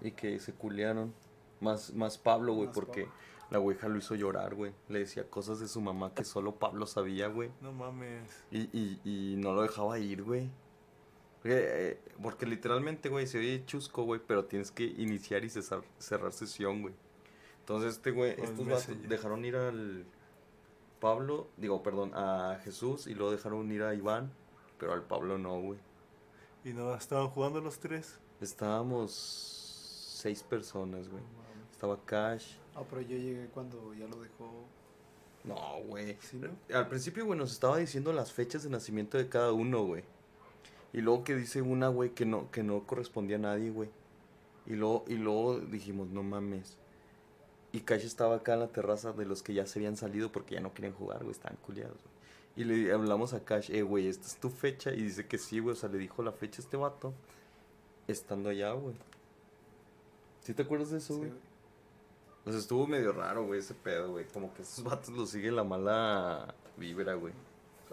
[0.00, 1.14] Y que se culearon.
[1.60, 3.16] Más, más Pablo, güey, porque Pablo.
[3.50, 4.72] la Ouija lo hizo llorar, güey.
[4.88, 7.50] Le decía cosas de su mamá que solo Pablo sabía, güey.
[7.60, 8.28] No mames.
[8.50, 10.48] Y, y, y no lo dejaba ir, güey.
[11.42, 11.58] Porque,
[11.90, 16.32] eh, porque literalmente, güey, se oye chusco, güey, pero tienes que iniciar y cesar- cerrar
[16.32, 16.94] sesión, güey.
[17.60, 20.04] Entonces, este, güey, estos vatos dejaron ir al
[20.98, 24.32] Pablo, digo, perdón, a Jesús y luego dejaron ir a Iván,
[24.80, 25.78] pero al Pablo no, güey.
[26.64, 28.18] ¿Y no estaban jugando los tres?
[28.40, 31.22] Estábamos seis personas, güey.
[31.70, 32.54] Estaba Cash.
[32.74, 34.64] Ah, pero yo llegué cuando ya lo dejó.
[35.44, 36.16] No, güey.
[36.20, 36.48] ¿Sí, no?
[36.74, 40.02] Al principio, güey, nos estaba diciendo las fechas de nacimiento de cada uno, güey.
[40.92, 43.90] Y luego que dice una, güey, que no, que no correspondía a nadie, güey.
[44.66, 46.78] Y luego, y luego dijimos, no mames.
[47.72, 50.54] Y Cash estaba acá en la terraza de los que ya se habían salido porque
[50.54, 52.09] ya no querían jugar, güey, estaban culiados, güey.
[52.56, 54.92] Y le hablamos a Cash, eh, güey, esta es tu fecha.
[54.92, 57.14] Y dice que sí, güey, o sea, le dijo la fecha a este vato.
[58.08, 58.94] Estando allá, güey.
[60.42, 61.30] ¿Sí te acuerdas de eso, Sí, güey?
[61.30, 61.40] güey.
[62.44, 64.24] Pues estuvo medio raro, güey, ese pedo, güey.
[64.26, 67.32] Como que esos vatos los sigue la mala vibra, güey.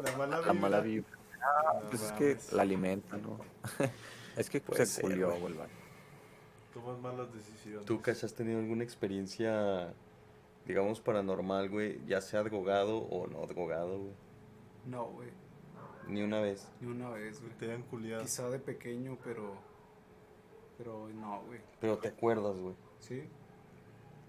[0.03, 1.10] La mala La mala vibra.
[1.18, 1.74] vibra.
[1.84, 3.39] No Pues es que la alimenta, ¿no?
[4.38, 5.53] es que Puede se ser, culió, güey.
[6.74, 7.86] Tomas malas decisiones.
[7.86, 9.93] ¿Tú, Cash, has tenido alguna experiencia,
[10.66, 11.99] digamos, paranormal, güey?
[12.08, 14.14] Ya sea drogado o no drogado, güey.
[14.88, 15.29] No, güey.
[16.07, 16.67] Ni una vez.
[16.79, 17.53] Ni una vez, güey.
[17.57, 18.23] Te hayan culiado.
[18.23, 19.55] Quizá de pequeño, pero.
[20.77, 21.59] Pero no, güey.
[21.81, 22.75] Pero te acuerdas, güey.
[22.99, 23.27] Sí,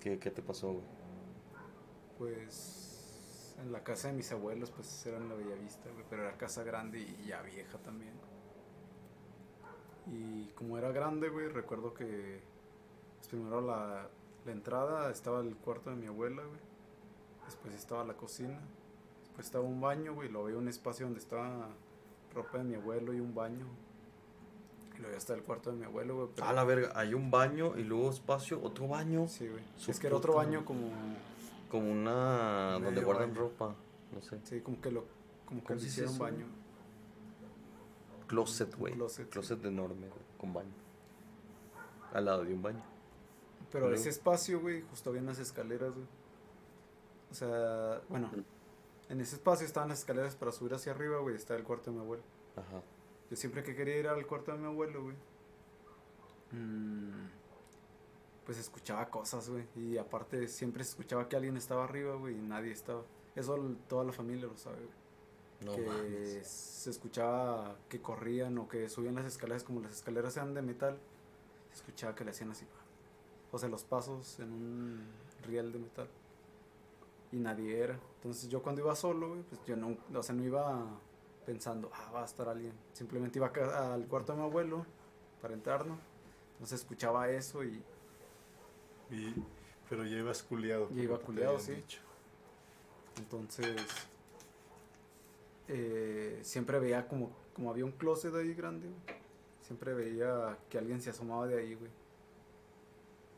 [0.01, 0.85] ¿Qué, qué te pasó, güey?
[2.19, 3.55] pues.
[3.61, 6.05] En la casa de mis abuelos, pues era en la Bellavista, güey.
[6.09, 8.13] Pero era casa grande y ya vieja también.
[10.07, 12.41] Y como era grande, güey, recuerdo que.
[13.17, 14.09] Pues primero la,
[14.45, 16.61] la entrada estaba el cuarto de mi abuela, güey.
[17.47, 18.59] Después estaba la cocina.
[19.39, 20.29] Estaba un baño, güey.
[20.29, 21.69] Lo había un espacio donde estaba
[22.35, 23.67] ropa de mi abuelo y un baño.
[24.95, 26.29] Y luego ya está el cuarto de mi abuelo, güey.
[26.35, 29.29] pero- A la verga, hay un baño y luego espacio, otro baño.
[29.29, 29.63] Sí, güey.
[29.87, 30.89] Es que era otro baño como.
[31.71, 32.79] Como una.
[32.83, 33.41] donde guardan baño.
[33.43, 33.75] ropa.
[34.13, 34.41] No sé.
[34.45, 35.05] Sí, como que lo.
[35.47, 36.47] Como que ¿Cómo le hicieron baño.
[38.27, 38.95] Closet, güey.
[38.95, 39.69] Closet, Closet, sí.
[39.69, 40.73] enorme, güey, con baño.
[42.13, 42.83] Al lado de un baño.
[43.71, 46.07] Pero Luego- ese espacio, güey, justo había unas escaleras, güey.
[47.31, 48.31] O sea, bueno.
[49.09, 51.35] En ese espacio estaban las escaleras para subir hacia arriba, güey.
[51.35, 52.23] Está el cuarto de mi abuelo.
[52.57, 52.83] Ajá.
[53.31, 55.17] Yo siempre que quería ir al cuarto de mi abuelo, güey.
[56.53, 57.29] mm,
[58.45, 59.65] pues escuchaba cosas, güey.
[59.77, 63.03] Y aparte siempre se escuchaba que alguien estaba arriba, güey, y nadie estaba.
[63.37, 63.57] Eso
[63.89, 64.99] toda la familia lo sabe, güey.
[65.61, 66.47] No que mames.
[66.47, 70.99] se escuchaba que corrían o que subían las escaleras, como las escaleras eran de metal,
[71.73, 72.65] se escuchaba que le hacían así.
[73.51, 75.01] O sea, los pasos en un
[75.47, 76.09] riel de metal.
[77.33, 77.99] Y nadie era.
[78.17, 80.87] Entonces yo cuando iba solo, güey, pues yo no, o sea, no iba
[81.45, 82.73] pensando, ah, va a estar alguien.
[82.93, 84.85] Simplemente iba a al cuarto de mi abuelo
[85.41, 85.99] para entrar, ¿no?
[86.53, 87.83] Entonces escuchaba eso y
[89.11, 89.35] Y,
[89.89, 90.89] pero ya ibas culiado.
[90.95, 91.73] Ya iba culiado, sí.
[91.73, 92.01] dicho.
[93.19, 93.77] Entonces,
[95.69, 99.19] eh, siempre veía como, como había un closet ahí grande, güey,
[99.63, 101.91] siempre veía que alguien se asomaba de ahí, güey.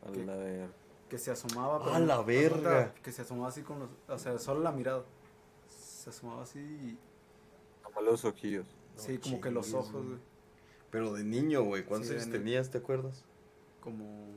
[0.07, 0.80] A la ver.
[1.11, 1.95] Que se asomaba.
[1.95, 2.95] ¡A no- la de verga!
[3.03, 3.89] Que se asomaba así con los.
[4.09, 5.05] O sea, solo la mirada.
[5.69, 6.99] Se asomaba así y.
[7.83, 8.67] Como los ojillos.
[8.97, 10.19] No sí, como que los ojos, güey.
[10.91, 11.85] Pero de niño, güey.
[11.85, 12.45] ¿Cuántos Sí, años de niño.
[12.45, 13.25] tenías, te acuerdas?
[13.81, 14.29] Como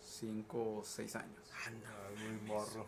[0.00, 1.50] 5 o 6 años.
[1.66, 1.70] Ah,
[2.16, 2.86] muy morro.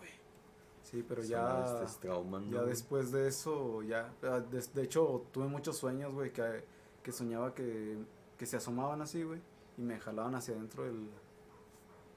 [0.83, 1.85] Sí, pero ya.
[2.01, 2.71] traumando, Ya güey.
[2.71, 4.13] después de eso, ya.
[4.23, 6.65] ah, des- De, hecho, tuve muchos sueños, güey, que,
[7.03, 7.97] que soñaba que,
[8.37, 9.41] que se asomaban así, güey,
[9.79, 11.09] y me jalaban hacia adentro del.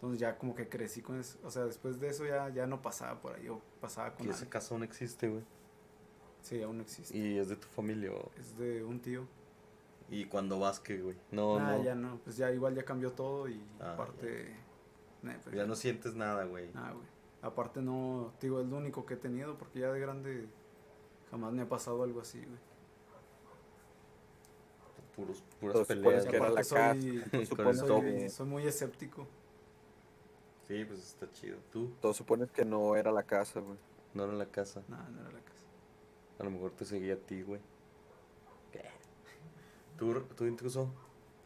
[0.04, 1.40] Entonces ya como que crecí con eso.
[1.46, 4.30] O sea, después de eso ya, ya no pasaba por ahí, o pasaba con Y
[4.32, 4.50] alguien.
[4.50, 5.44] casa aún existe, güey.
[6.42, 7.18] Sí, aún existe.
[7.18, 8.12] Y es de tu familia.
[8.12, 9.26] o- Es de un tío.
[10.10, 11.16] Y cuando vas, que, güey.
[11.32, 11.84] No, ah, no.
[11.86, 12.20] ya no.
[12.26, 14.54] Pues ya igual ya cambió todo y Ah, aparte.
[15.22, 16.70] nah, pues Ya no sientes nada, güey.
[16.76, 17.08] Ah, güey.
[17.42, 20.48] Aparte no, te digo, es lo único que he tenido porque ya de grande
[21.32, 22.60] jamás me ha pasado algo así, güey.
[25.16, 26.14] Puros, puras Entonces, peleas.
[26.14, 26.56] pues, que era güey.
[26.56, 27.32] la Aparte soy, casa.
[27.38, 29.28] Con Supongo el soy, soy muy escéptico.
[30.68, 31.58] Sí, pues está chido.
[31.72, 31.94] ¿Tú?
[32.02, 33.78] Todo supones que no era la casa, güey.
[34.14, 34.84] No era la casa.
[34.88, 35.66] Nada, no era la casa.
[36.40, 37.60] A lo mejor te seguía a ti, güey.
[38.72, 38.84] ¿Qué?
[39.98, 40.56] ¿Tú, tú mí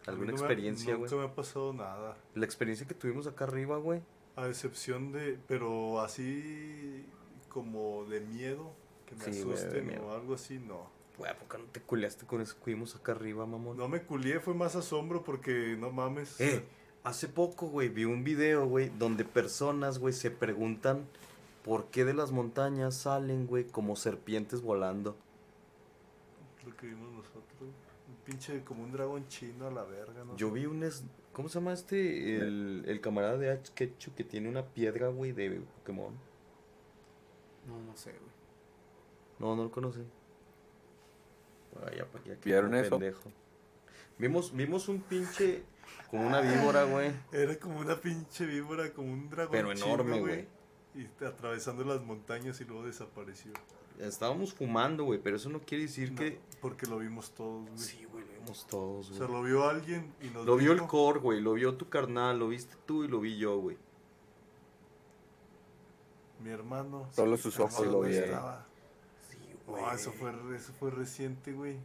[0.05, 1.09] ¿Alguna no experiencia, güey?
[1.11, 2.17] Nunca me ha pasado nada.
[2.33, 4.01] La experiencia que tuvimos acá arriba, güey.
[4.35, 7.05] A excepción de, pero así
[7.49, 8.71] como de miedo,
[9.05, 10.89] que me Sí, asusten o algo así, no.
[11.17, 13.75] Güey, ¿por qué no te culeaste con eso que vimos acá arriba, mamón?
[13.75, 16.39] No me culié, fue más asombro porque no mames.
[16.39, 16.63] Eh,
[17.07, 21.05] hace poco, güey, vi un video, güey, donde personas, güey, se preguntan
[21.63, 25.15] por qué de las montañas salen, güey, como serpientes volando.
[26.65, 27.43] Lo que vimos nosotros.
[27.61, 30.35] Un pinche como un dragón chino a la verga, ¿no?
[30.35, 30.83] Yo vi un...
[30.83, 31.03] es-
[31.33, 32.37] ¿Cómo se llama este?
[32.37, 33.71] El, el camarada de H.
[33.75, 36.13] Ketchum que tiene una piedra, güey, de Pokémon.
[37.67, 38.31] No, no sé, güey.
[39.39, 40.05] No, no lo conocen.
[41.79, 42.89] Vaya, pa' allá, qué ¿Vieron eso?
[42.91, 43.31] pendejo.
[44.17, 45.63] Vimos, vimos un pinche...
[46.09, 47.11] Como una víbora, güey.
[47.33, 50.47] Era como una pinche víbora, como un dragón Pero enorme, güey.
[50.95, 53.51] Y atravesando las montañas y luego desapareció.
[53.99, 56.39] Estábamos fumando, güey, pero eso no quiere decir No, que...
[56.61, 57.77] Porque lo vimos todos, güey.
[57.77, 59.19] Sí, güey, lo vimos todos, O güey.
[59.19, 61.41] sea, lo vio alguien y nos Lo vio el core, güey.
[61.41, 63.77] Lo vio tu carnal, lo viste tú y lo vi yo, güey.
[66.43, 67.09] Mi hermano.
[67.11, 68.39] Solo sus ojos lo vieron.
[69.29, 69.37] Sí,
[69.67, 71.77] No, eso fue, eso fue reciente, güey.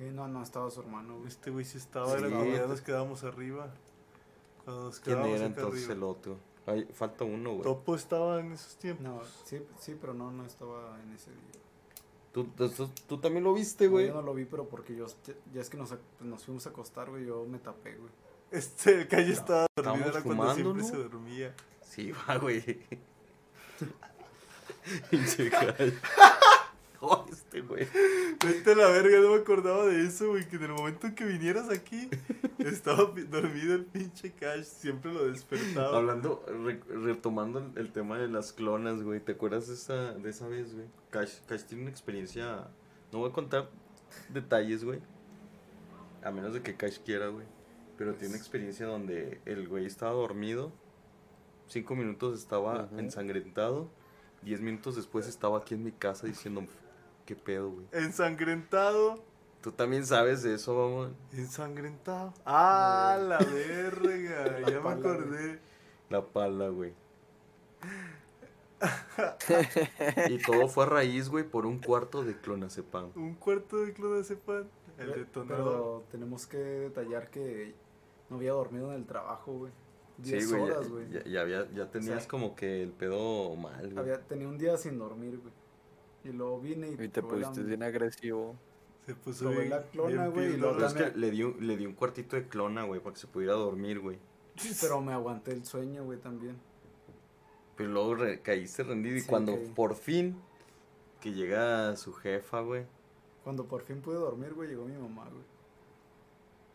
[0.00, 1.28] Sí, no, no estaba su hermano, güey.
[1.28, 2.12] Este güey sí estaba, Sí.
[2.24, 3.70] era cuando ya nos quedamos arriba.
[4.64, 5.92] Cuando nos ¿Quién era entonces arriba.
[5.92, 6.36] el otro?
[6.64, 7.62] Ay, falta uno, güey.
[7.64, 9.04] Topo estaba en esos tiempos.
[9.04, 11.40] No, sí, sí, pero no, no estaba en ese día.
[12.32, 12.70] ¿Tú, tú,
[13.06, 14.06] tú- también lo viste, No, güey?
[14.06, 15.04] yo no lo vi, pero porque yo,
[15.52, 18.10] ya, es que nos, nos fuimos a acostar, güey, yo me tapé, güey.
[18.50, 20.88] Este, el calle estaba dormido, era cuando siempre ¿no?
[20.88, 21.54] se dormía.
[21.82, 22.62] Sí, va, güey.
[25.10, 25.92] Pinche calle.
[27.30, 27.86] Este, güey.
[28.44, 30.46] Vete a la verga, no me acordaba de eso, güey.
[30.48, 32.08] Que en el momento en que vinieras aquí,
[32.58, 34.64] estaba dormido el pinche Cash.
[34.64, 35.96] Siempre lo despertaba.
[35.96, 39.20] Hablando, re- retomando el, tema de las clonas, güey.
[39.20, 40.86] ¿Te acuerdas de esa, de esa vez, güey?
[41.10, 42.68] Cash, Cash tiene una experiencia.
[43.12, 43.70] No voy a contar
[44.28, 45.00] detalles, güey.
[46.22, 47.46] A menos de que Cash quiera, güey.
[47.96, 50.72] Pero tiene una experiencia donde el güey estaba dormido.
[51.66, 53.88] Cinco minutos estaba ensangrentado.
[54.42, 56.64] Diez minutos después estaba aquí en mi casa diciendo,
[57.30, 57.86] ¿qué pedo, güey?
[57.92, 59.22] Ensangrentado.
[59.60, 61.14] Tú también sabes de eso, mamón.
[61.32, 62.34] Ensangrentado.
[62.44, 64.46] Ah, la verga.
[64.62, 65.60] La ya me acordé.
[66.08, 66.92] La pala, güey.
[70.28, 73.10] y todo fue a raíz, güey, por un cuarto de clonazepam.
[73.14, 74.64] Un cuarto de clonazepam.
[74.98, 75.64] El Pe- detonador.
[75.64, 77.72] Pero tenemos que detallar que
[78.28, 79.72] no había dormido en el trabajo, güey.
[80.18, 81.10] 10 Sí, güey, ya- horas, güey.
[81.10, 83.98] ya, ya había, ya tenías sea, como que el pedo mal, güey.
[83.98, 85.52] Había, tenía un día sin dormir, güey.
[86.24, 88.56] Y luego vine y, Y te pusiste bien agresivo.
[89.06, 90.60] Se puso Probé bien, la clona, güey, y.
[90.60, 93.20] Pero es que le di, un, le di un cuartito de clona, güey, para que
[93.20, 94.18] se pudiera dormir, güey.
[94.80, 96.56] Pero me aguanté el sueño, güey, también.
[97.76, 99.72] Pero luego re- caíste rendido y Sí, cuando caí.
[99.74, 100.36] por fin
[101.20, 102.84] que llega su jefa, güey.
[103.42, 105.44] Cuando por fin pude dormir, güey, llegó mi mamá, güey.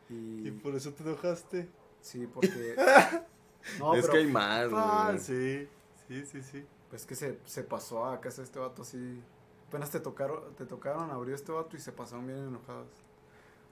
[0.10, 1.68] Y, Y por eso te enojaste.
[2.02, 2.76] sí, porque...
[3.80, 5.20] No, es pero que hay más, Ah, güey.
[5.20, 5.68] sí,
[6.08, 6.66] sí, sí, sí.
[6.90, 9.20] pues que se, se pasó a casa este vato así.
[9.76, 12.88] Apenas te tocaron, te tocaron, abrió este vato y se pasaron bien enojados.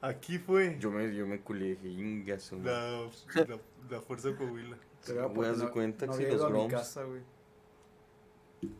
[0.01, 3.07] Aquí fue Yo me, yo me culé dije, "Inga su madre".
[3.35, 4.77] la, la, la fuerza de Coahuila.
[5.05, 6.73] Pero güey, haz de no- cuenta no que los ido a mi Groms.
[6.73, 7.21] casa, güey.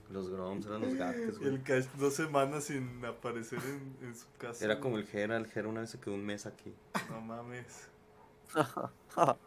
[0.09, 1.53] Los Groms eran los gatos, güey.
[1.53, 4.65] el Cash dos semanas sin aparecer en, en su casa.
[4.65, 6.73] Era como el Jera, el Jera una vez se quedó un mes aquí.
[7.09, 7.87] No mames.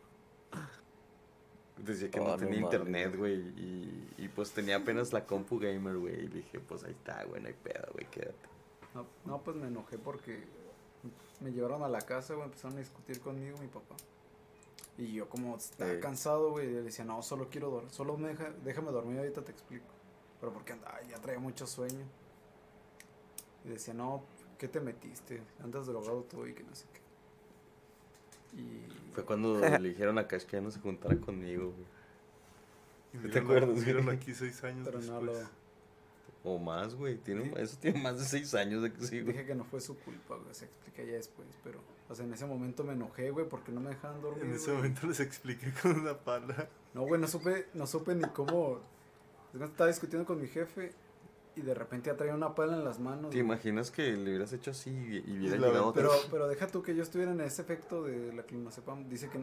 [1.78, 5.58] Decía que Oh, no no tenía internet, güey, y, y pues tenía apenas la compu
[5.58, 8.48] gamer, güey, y dije, pues ahí está, güey, no hay pedo, güey, quédate.
[8.94, 10.44] No, no, pues me enojé porque
[11.40, 13.94] me llevaron a la casa, güey, empezaron a discutir conmigo mi papá.
[14.98, 18.50] Y yo como estaba cansado, güey, le decía, no, solo quiero dormir, solo me deja,
[18.64, 19.84] déjame dormir, ahorita te explico.
[20.40, 22.06] Pero porque andaba, ya traía mucho sueño.
[23.64, 24.24] Y decía, no,
[24.58, 25.42] ¿qué te metiste?
[25.62, 27.00] Andas drogado todo y que no sé qué.
[28.54, 33.26] Y Fue cuando le dijeron a Cash que ya no se juntara conmigo, güey.
[33.26, 35.42] Y ¿Te acuerdas, míralo aquí seis años pero no después.
[35.42, 35.66] lo...
[36.52, 37.52] O más, güey, tiene, Sí.
[37.56, 39.32] eso tiene más de seis años de que sí, güey.
[39.32, 41.80] Dije que no fue su culpa, güey, se explica ya después, pero...
[42.08, 44.66] O sea, en ese momento me enojé, güey, porque no me dejaban dormir, En ese
[44.66, 44.76] güey.
[44.76, 46.68] momento les expliqué con una pala.
[46.94, 48.78] No, güey, no supe, no supe ni cómo.
[49.60, 50.92] Estaba discutiendo con mi jefe
[51.56, 53.30] y de repente ya traía una pala en las manos.
[53.30, 56.28] ¿Te imaginas que le hubieras hecho así y y hubiera La llegado Pero, otro?
[56.30, 59.08] pero deja tú que yo estuviera en ese efecto de la clonazepam.
[59.08, 59.40] Dice que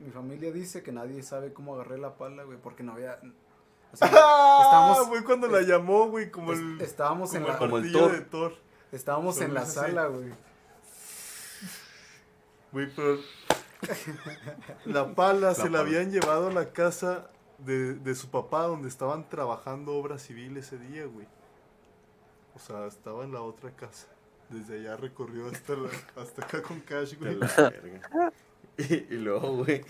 [0.00, 3.18] mi familia dice que nadie sabe cómo agarré la pala, güey, porque no había.
[3.92, 4.60] O sea, ¡Ah!
[4.64, 6.80] estábamos, Güey, cuando la llamó, güey, como es- el.
[6.80, 8.12] estábamos en la, el Como el martillo Thor.
[8.12, 8.52] de Thor.
[8.92, 10.32] estábamos en la sala, güey.
[12.72, 13.18] Güey, pero.
[14.86, 19.28] La pala se la habían llevado a la casa de, de su papá, donde estaban
[19.28, 21.26] trabajando obra civil ese día, güey.
[22.54, 24.06] O sea, estaba en la otra casa.
[24.48, 25.90] Desde allá recorrió hasta, la-
[26.22, 27.34] hasta acá con Cash, güey.
[27.36, 28.32] la verga.
[28.76, 29.84] Y, y luego, güey,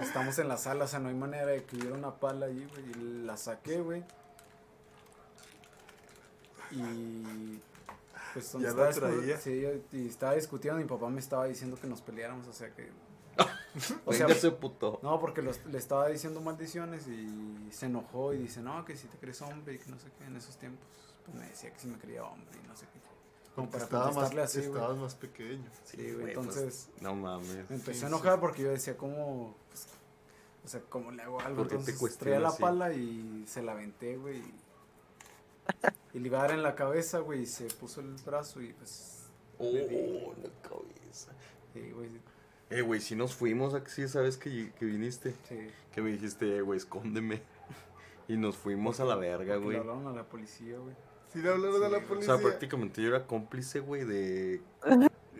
[0.00, 2.64] Estamos en la sala, o sea, no hay manera de que hubiera una pala allí,
[2.70, 2.90] güey.
[2.90, 4.02] Y la saqué, güey.
[6.70, 7.60] Y.
[8.32, 9.36] Pues donde Ya estaba la traía.
[9.38, 10.80] Sí, y estaba discutiendo.
[10.80, 12.88] Mi papá me estaba diciendo que nos peleáramos, o sea que.
[14.04, 14.98] O sea, ese puto.
[15.02, 19.06] no, porque los- le estaba diciendo maldiciones y se enojó y dice, no, que si
[19.06, 20.84] te crees hombre y que no sé qué en esos tiempos.
[21.24, 23.00] Pues me decía que si me creía hombre y no sé qué.
[23.54, 24.70] Como para estaba más, así, güey.
[24.70, 25.70] estabas más pequeño.
[25.84, 27.68] Sí, güey, pues, entonces no mames.
[27.68, 29.56] me empecé sí, a enojar porque yo decía, ¿cómo?
[29.68, 29.86] Pues,
[30.64, 31.56] o sea, ¿cómo le hago algo?
[31.56, 34.42] ¿Por qué te Entonces cuestionas traía la pala y se la aventé, güey.
[36.12, 38.72] Y, le iba a dar en la cabeza, güey, y se puso el brazo y
[38.72, 39.26] pues...
[39.60, 40.18] Oh, le di.
[40.42, 41.30] la cabeza.
[41.72, 42.10] Sí, güey,
[42.68, 45.36] Eh, güey, si nos fuimos aquí esa vez que, que viniste.
[45.48, 45.70] sí.
[45.94, 47.42] Que me dijiste, eh, güey, escóndeme.
[48.26, 49.72] Y nos fuimos a la verga, güey.
[49.72, 50.94] Le hablaron a la policía, güey.
[51.32, 52.04] Si le hablaron a Sí, la güey.
[52.04, 52.34] O policía.
[52.34, 54.60] sea, prácticamente yo era cómplice, güey, de...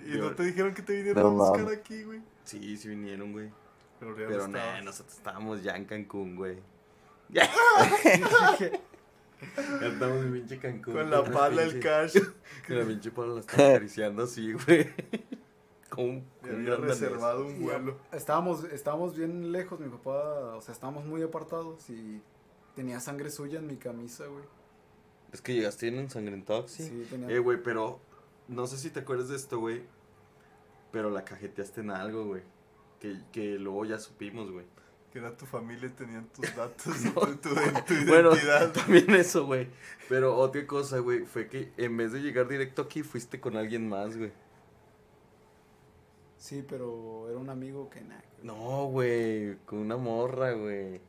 [0.06, 2.20] Y no te dijeron que te vinieron No a buscar aquí, güey.
[2.44, 3.50] Sí, sí vinieron, güey.
[3.98, 6.58] Pero, Pero no nah, nosotros estábamos ya en Cancún, güey.
[7.28, 7.48] Ya,
[9.80, 10.94] ya estamos en pinche Cancún.
[10.94, 12.16] Con la pala, el cash.
[12.66, 14.92] Que la pinche pala la estaba acariciando así, güey.
[15.90, 17.96] Con con había reservado un vuelo.
[18.12, 22.22] Estábamos, estábamos bien lejos, mi papá, o sea, estábamos muy apartados y
[22.76, 24.44] tenía sangre suya en mi camisa, güey.
[25.32, 26.82] Es que llegaste bien ensangrentado, sí.
[26.84, 27.30] Sí, tenía...
[27.30, 28.00] Eh, güey, pero
[28.48, 29.82] no sé si te acuerdas de esto, güey.
[30.92, 32.42] Pero la cajeteaste en algo, güey.
[32.98, 34.66] Que, que luego ya supimos, güey.
[35.12, 37.12] Que era tu familia y tenían tus datos, No.
[37.12, 38.72] tu, tu, tu Bueno, identidad.
[38.74, 39.68] también eso, güey.
[40.08, 43.88] Pero otra cosa, güey, fue que en vez de llegar directo aquí, fuiste con alguien
[43.88, 44.32] más, güey.
[46.38, 48.24] Sí, pero era un amigo que nada.
[48.42, 51.00] No, güey, con una morra, güey.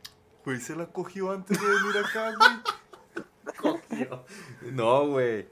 [0.44, 2.50] Güey, se la cogió antes de venir acá, güey.
[4.72, 5.48] No, güey.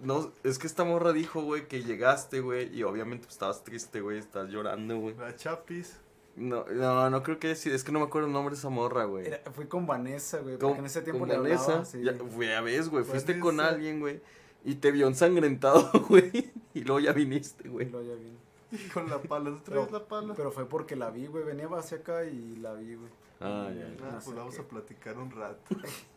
[0.00, 4.00] No, es que esta morra dijo, güey, que llegaste, güey, y obviamente pues, estabas triste,
[4.00, 5.16] güey, estás llorando, güey.
[5.16, 5.98] La Chapis.
[6.36, 8.68] No, no, no creo que sido, es que no me acuerdo el nombre de esa
[8.68, 9.26] morra, güey.
[9.26, 12.02] Era- fui con Vanessa, güey, porque en ese tiempo con le Vanessa, hablaba, sí.
[12.02, 14.20] ya, güey, ya ves, güey, fuiste con alguien, güey,
[14.64, 17.90] y te vio ensangrentado, güey, y luego ya viniste, Y güey.
[17.90, 18.36] luego ya vine.
[18.72, 19.50] Y con la pala.
[19.50, 20.34] ¿No traes Pero- la pala?
[20.34, 23.10] Pero fue porque la vi, güey, venía hacia acá y la vi, güey.
[23.40, 23.94] Ah, Y- ya, ya.
[24.08, 25.76] Ah, pues vamos a platicar un rato.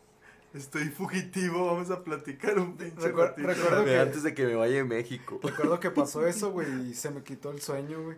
[0.54, 3.46] Estoy fugitivo, vamos a platicar un pinche Recuer- ratito.
[3.48, 5.38] recuerdo que- Antes de que me vaya de México.
[5.42, 8.16] Recuerdo que pasó eso, güey, y se me quitó el sueño, güey.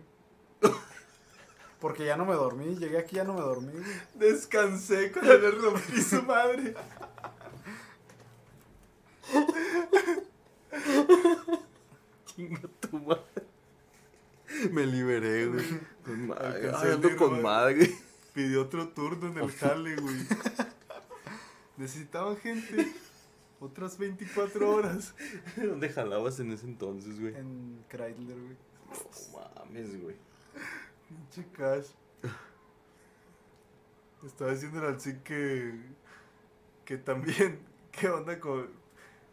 [1.79, 3.83] Porque ya no me dormí, llegué aquí y ya no me dormí, güey.
[4.13, 6.75] Descansé cuando le rompí su madre.
[12.25, 13.21] Chinga tu madre.
[14.71, 15.65] Me liberé, güey.
[16.05, 16.71] Con madre.
[16.75, 17.91] Ay, a ando con madre.
[18.33, 20.15] Pidió otro turno en el jale, güey.
[21.81, 22.93] Necesitaban gente.
[23.59, 25.15] Otras 24 horas.
[25.57, 27.35] ¿Dónde jalabas en ese entonces, güey?
[27.35, 28.55] En Chrysler, güey.
[28.87, 30.15] No mames, güey.
[31.09, 31.87] Pinche cash.
[34.23, 35.73] Estaba diciendo al sí que.
[36.85, 37.59] Que también.
[37.91, 38.67] ¿Qué onda con,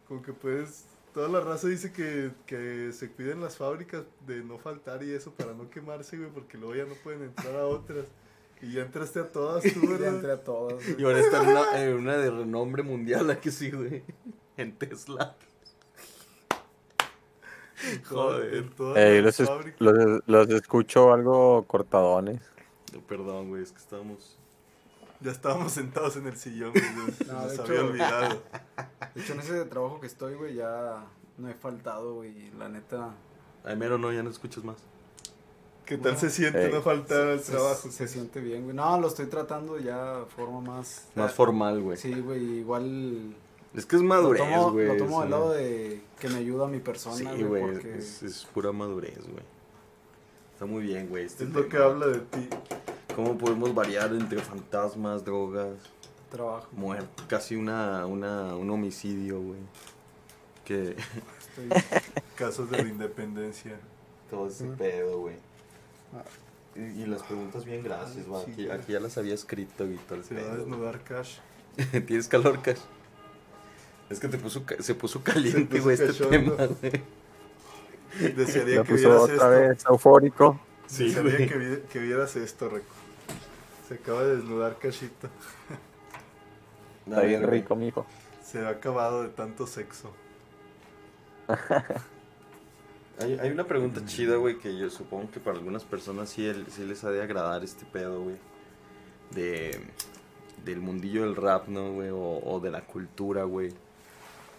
[0.08, 0.86] con que puedes.
[1.12, 5.34] Toda la raza dice que, que se cuiden las fábricas de no faltar y eso
[5.34, 8.06] para no quemarse, güey, porque luego ya no pueden entrar a otras.
[8.60, 10.14] Y ya entraste a todas tú, Ya ¿verdad?
[10.14, 13.50] entré a todas, Y ahora está en una, en una de renombre mundial, ¿a que
[13.50, 14.02] sí, güey?
[14.56, 15.36] En Tesla.
[18.08, 18.54] Joder.
[18.54, 19.80] en todas Ey, las los, es- fábricas.
[19.80, 22.40] los, los escucho algo cortadones.
[22.92, 24.36] No, perdón, güey, es que estábamos.
[25.20, 26.84] Ya estábamos sentados en el sillón, güey.
[27.26, 28.42] No, nos de había hecho- olvidado.
[29.14, 31.04] De hecho, en ese trabajo que estoy, güey, ya
[31.36, 32.30] no he faltado, güey.
[32.30, 33.14] y La neta.
[33.64, 34.76] Ay, mero, no, ya no escuchas más.
[35.88, 36.72] ¿Qué tal se siente Ey.
[36.72, 37.90] no faltar al se- trabajo?
[37.90, 38.76] Se, siente bien, güey.
[38.76, 41.06] No, lo estoy tratando ya de forma más.
[41.14, 41.96] Más formal, güey.
[41.96, 43.34] Sí, güey, igual.
[43.74, 44.86] Es que es Lo madurez, tomo, güey.
[44.86, 47.62] lo tomo es del una- lado de que me ayuda a mi persona, Sí, güey,
[47.62, 49.44] porque es, es pura madurez, güey.
[50.52, 51.24] Está muy bien, güey.
[51.24, 52.48] Este Es lo que habla de ti.
[53.16, 55.70] ¿Cómo podemos variar entre fantasmas, drogas,
[56.30, 56.68] trabajo.
[56.72, 57.22] muerte?
[57.28, 59.60] Casi una, una, un homicidio, güey.
[60.64, 61.68] Que Estoy,
[62.36, 63.78] Casos de la independencia.
[64.30, 65.36] todo ese pedo, güey.
[66.14, 66.22] Ah.
[66.76, 68.44] Y, y las preguntas bien gracias, güey.
[68.44, 71.38] sí, Aquí, aquí ya las había escrito el Se va a desnudar Cash.
[72.06, 72.78] ¿Tienes calor, Cash?
[74.10, 76.54] Es que te puso, ca- se puso caliente, güey, este cachondo.
[76.56, 77.02] tema, güey.
[78.34, 79.50] Desearía Lo que puso vieras otra esto.
[79.50, 80.60] vez eufórico.
[80.86, 81.48] Sí, Desearía güey.
[81.48, 82.86] que, vi- que vieras esto, Reco.
[83.88, 85.28] Se acaba de desnudar Cashito.
[87.06, 88.06] Está bien rico, mijo.
[88.44, 90.12] Se ha acabado de tanto sexo.
[93.20, 96.66] Hay, hay una pregunta chida, güey, que yo supongo que para algunas personas sí, el-
[96.70, 98.36] sí les ha de agradar este pedo, güey.
[99.32, 99.78] De,
[100.64, 102.10] del mundillo del rap, ¿no, güey?
[102.10, 103.70] O, o de la cultura, güey.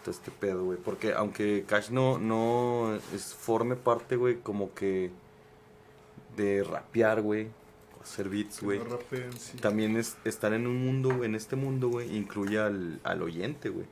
[0.03, 0.77] Todo este pedo, güey.
[0.77, 5.11] Porque aunque Cash no, no es, forme parte, güey, como que
[6.35, 7.47] de rapear, güey.
[8.01, 8.79] Hacer beats, güey.
[8.79, 9.57] no rapeen, sí.
[9.57, 13.69] También es estar en un mundo, güey, en este mundo, güey, incluye al, al oyente,
[13.69, 13.85] güey.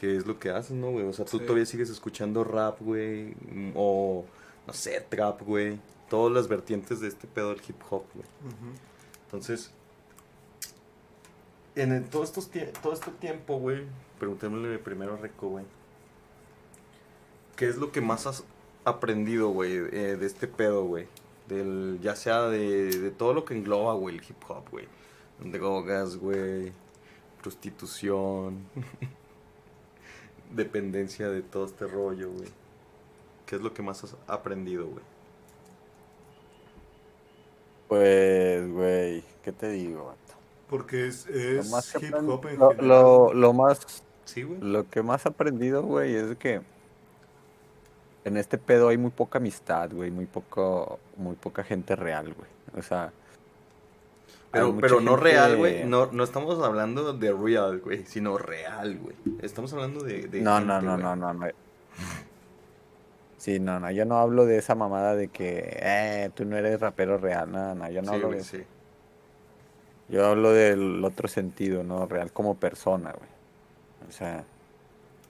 [0.00, 1.04] Que es lo que haces, ¿no, güey?
[1.04, 1.44] O sea, tú Sí.
[1.44, 3.34] todavía sigues escuchando rap, güey.
[3.74, 4.24] O,
[4.66, 5.78] no sé, trap, güey.
[6.08, 8.26] Todas las vertientes de este pedo del hip hop, güey.
[9.26, 9.70] Entonces,
[11.76, 12.50] en el- todo, estos
[12.82, 13.82] todo este tiempo, güey,
[14.18, 15.66] preguntémosle primero a Reco, güey.
[17.56, 18.42] ¿Qué es lo que más has
[18.86, 21.08] aprendido, güey, eh, de este pedo, güey?
[21.46, 24.88] Del, ya sea de, de todo lo que engloba, güey, el hip hop, güey.
[25.40, 26.72] Drogas, güey.
[27.42, 28.64] Prostitución.
[30.54, 32.48] dependencia de todo este rollo, güey.
[33.46, 35.04] ¿Qué es lo que más has aprendido, güey?
[37.88, 40.06] Pues, güey, ¿qué te digo?
[40.06, 40.18] vato?
[40.68, 42.88] Porque es, Lo es más que hip hop en lo, general.
[42.88, 44.60] lo- lo más Sí, güey.
[44.60, 46.60] Lo que más he aprendido, güey, es que
[48.24, 52.48] en este pedo hay muy poca amistad, güey, muy poco, muy poca gente real, güey.
[52.78, 53.12] O sea,
[54.52, 55.84] Pero, pero no real, güey.
[55.84, 58.04] No, no estamos hablando de real, güey.
[58.04, 59.14] Sino real, güey.
[59.42, 60.26] Estamos hablando de.
[60.26, 61.46] de No, gente, no, no, no, no, no.
[63.36, 66.78] Sí, no, no, yo no hablo de esa mamada de que, eh, tú no eres
[66.78, 68.56] rapero real, no, no, yo no Sí, hablo de eso.
[68.58, 68.64] sí.
[70.10, 72.04] Yo hablo del otro sentido, ¿no?
[72.06, 73.30] Real como persona, güey.
[74.08, 74.44] O sea,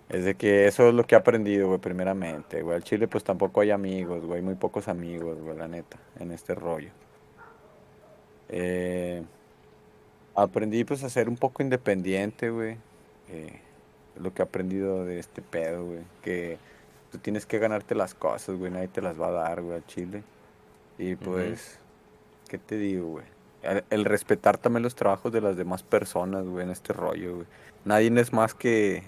[0.09, 2.74] es de que eso es lo que he aprendido, güey, primeramente, güey.
[2.76, 6.55] Al Chile, pues tampoco hay amigos, güey, muy pocos amigos, güey, la neta, en este
[6.56, 6.90] rollo.
[8.51, 9.22] Eh,
[10.35, 12.77] aprendí, pues, a ser un poco independiente, güey.
[13.28, 13.60] Eh,
[14.16, 16.01] es lo que he aprendido de este pedo, güey.
[16.22, 16.59] Que
[17.10, 19.86] tú tienes que ganarte las cosas, güey, nadie te las va a dar, güey, al
[19.86, 20.22] Chile.
[20.98, 21.78] Y pues,
[22.48, 23.24] ¿qué te digo, güey?
[23.62, 27.47] El, el respetar también los trabajos de las demás personas, güey, en este rollo, güey.
[27.85, 29.02] Nadie es más que.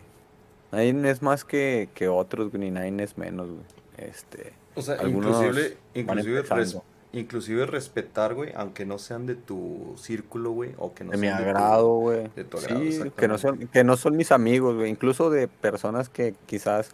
[0.71, 3.63] Nadie es más que, que otros, güey, ni nadie es menos, güey.
[3.99, 4.53] Este.
[4.75, 6.79] O sea, Algunos inclusive, inclusive, res-.
[7.13, 11.27] Inclusive respetar, güey, aunque no sean de tu círculo, güey, o que no de mi
[11.27, 12.29] sean de tu- agrado, güey.
[12.35, 14.91] de tu agrado, Sí, que no, son, que no son mis amigos, güey.
[14.91, 16.91] Incluso de personas que quizás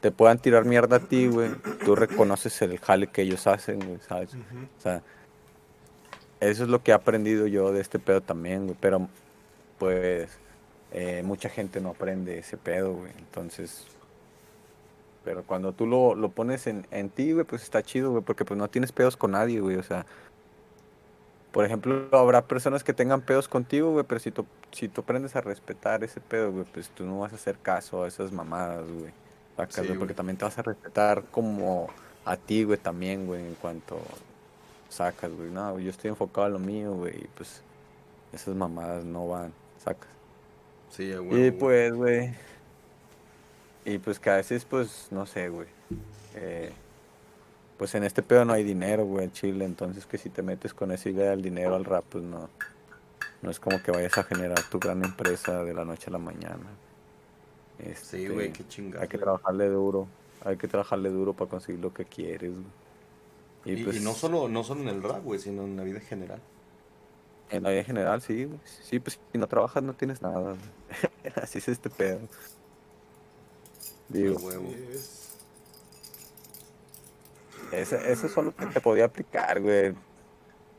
[0.00, 1.50] te puedan tirar mierda a ti, güey.
[1.84, 4.34] Tú reconoces el jale que ellos hacen, güey, ¿sabes?
[4.34, 5.02] O sea,
[6.40, 8.76] eso es lo que he aprendido yo de este pedo también, güey.
[8.80, 9.08] Pero,
[9.78, 10.28] pues,
[10.92, 13.10] eh, mucha gente no aprende ese pedo, güey.
[13.18, 13.86] Entonces,
[15.26, 18.44] pero cuando tú lo, lo pones en, en ti, güey, pues está chido, güey, porque
[18.44, 19.74] pues no tienes pedos con nadie, güey.
[19.76, 20.06] O sea,
[21.50, 25.34] por ejemplo, habrá personas que tengan pedos contigo, güey, pero si tú, si tú aprendes
[25.34, 28.84] a respetar ese pedo, güey, pues tú no vas a hacer caso a esas mamadas,
[28.88, 29.12] güey.
[29.56, 29.98] Sacas, Sí, güey, güey.
[29.98, 31.88] porque también te vas a respetar como
[32.24, 33.98] a ti, güey, también, güey, en cuanto
[34.88, 35.50] sacas, güey.
[35.50, 37.62] No, güey, yo estoy enfocado en lo mío, güey, y pues
[38.32, 40.08] esas mamadas no van, sacas.
[40.90, 41.50] Sí, a Y güey.
[41.50, 42.34] pues, güey.
[43.86, 45.68] Y pues que a veces, pues, no sé, güey.
[46.34, 46.72] eh,
[47.78, 49.64] pues en este pedo no hay dinero, güey, en Chile.
[49.64, 52.50] Entonces que si te metes con esa idea del dinero al rap, pues no.
[53.42, 56.18] No es como que vayas a generar tu gran empresa de la noche a la
[56.18, 56.80] mañana.
[57.94, 59.02] Sí, güey, Este, qué chingada.
[59.04, 60.08] Hay que trabajarle duro.
[60.44, 62.64] Hay que trabajarle duro para conseguir lo que quieres, güey.
[63.64, 65.98] Y, pues, y no solo no solo en el rap, güey, sino en la vida
[65.98, 66.42] en general.
[67.50, 68.60] En la vida en general, sí, güey.
[68.64, 70.56] Sí, pues si no trabajas no tienes nada.
[71.42, 72.20] Así es este pedo.
[74.08, 74.68] Digo, huevo.
[74.90, 75.22] Es-
[77.72, 79.94] ese, eso es lo que te podía aplicar, güey.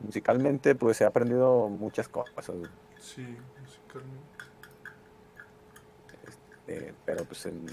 [0.00, 2.70] Musicalmente, pues he aprendido muchas cosas, güey.
[3.00, 4.28] sí, musicalmente.
[6.68, 7.66] Eh, pero pues en-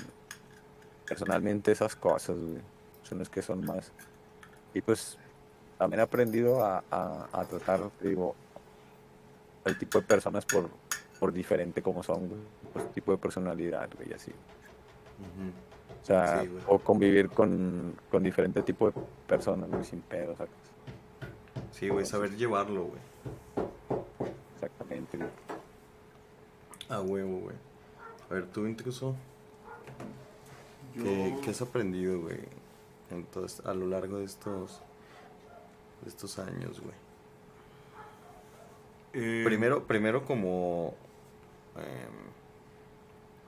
[1.07, 2.61] personalmente esas cosas, güey,
[3.03, 3.91] son las que son más.
[4.73, 5.17] Y pues
[5.77, 8.35] también he aprendido a, a, a tratar, digo,
[9.65, 10.69] el tipo de personas por,
[11.19, 12.41] por diferente como son, güey.
[12.73, 14.31] Por su tipo de personalidad, güey, y así.
[16.01, 16.63] O sea, Sí, güey.
[16.67, 18.93] o convivir con, con diferente tipo de
[19.27, 20.53] personas, güey, sin pedo, ¿sacas?
[21.71, 23.01] Sí, güey, saber llevarlo, güey.
[24.55, 25.29] Exactamente, güey.
[26.89, 27.55] A huevo, güey.
[28.29, 29.15] A ver, tú intruso,
[30.93, 32.39] ¿qué, Yo- qué has aprendido, güey?
[33.11, 34.81] Entonces, a lo largo de estos,
[36.03, 36.93] de estos años, güey.
[39.13, 40.93] eh, Primero, primero como...
[41.77, 42.25] em,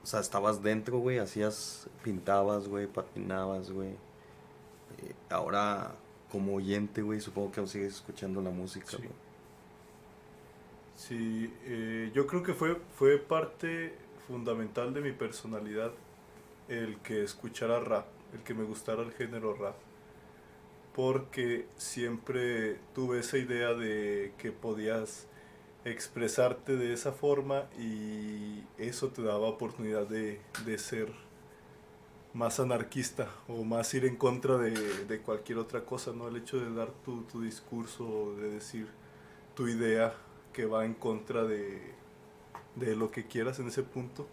[0.08, 3.90] sea, estabas dentro, güey, hacías, pintabas, güey, patinabas, güey.
[3.90, 5.92] Eh, ahora,
[6.30, 8.96] como oyente, güey, supongo que aún sigues escuchando la música, Sí.
[8.98, 9.10] güey.
[10.96, 13.94] Sí, eh, yo creo que fue, fue parte
[14.26, 15.92] fundamental de mi personalidad
[16.68, 19.76] el que escuchara rap, el que me gustara el género rap.
[20.94, 25.28] Porque siempre tuve esa idea de que podías
[25.84, 31.12] expresarte de esa forma y eso te daba oportunidad de, de ser
[32.34, 34.72] más anarquista o más ir en contra de,
[35.06, 36.28] de cualquier otra cosa, ¿no?
[36.28, 38.88] El hecho de dar tu, tu discurso, de decir
[39.54, 40.14] tu idea
[40.52, 41.80] que va en contra de,
[42.76, 44.26] de lo que quieras en ese punto,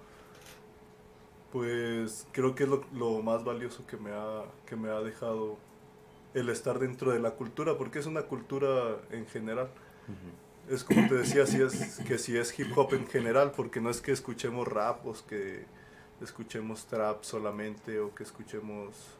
[1.51, 5.57] pues creo que es lo, lo más valioso que me, ha, que me ha dejado
[6.33, 9.69] el estar dentro de la cultura, porque es una cultura en general.
[10.67, 13.89] Es como te decía, si es, que si es hip hop en general, porque no
[13.89, 15.67] es que escuchemos rap o que
[16.21, 19.19] escuchemos trap solamente o que escuchemos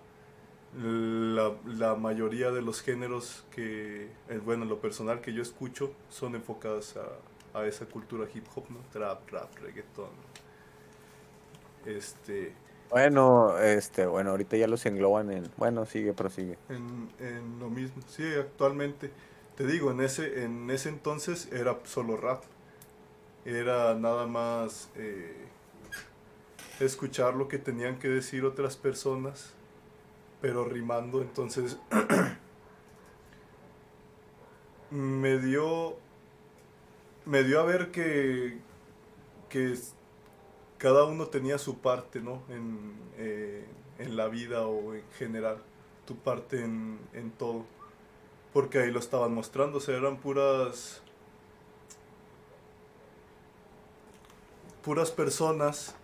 [0.73, 5.97] la, la mayoría de los géneros que, eh, bueno, en lo personal que yo escucho
[6.09, 8.85] son enfocados a, a esa cultura hip hop, ¿no?
[8.91, 10.11] Trap, rap, reggaetón.
[11.85, 12.57] Este,
[12.89, 15.51] Bueno, este, bueno, ahorita ya los engloban en.
[15.57, 16.57] Bueno, sigue, prosigue.
[16.69, 18.01] en, en lo mismo.
[18.07, 19.11] Sí, actualmente,
[19.55, 22.43] te digo, en ese, en ese entonces era solo rap.
[23.45, 25.47] Era nada más eh,
[26.79, 29.53] escuchar lo que tenían que decir otras personas,
[30.41, 31.21] pero rimando.
[31.21, 31.77] Entonces,
[34.91, 35.95] me dio,
[37.25, 38.59] me dio a ver que,
[39.49, 39.75] que
[40.77, 42.41] cada uno tenía su parte, ¿no?
[42.49, 43.65] En, eh,
[43.99, 45.61] en la vida o en general,
[46.05, 47.65] tu parte en, en todo.
[48.55, 51.03] Porque ahí lo estaban mostrando, eran puras...
[54.83, 55.95] puras personas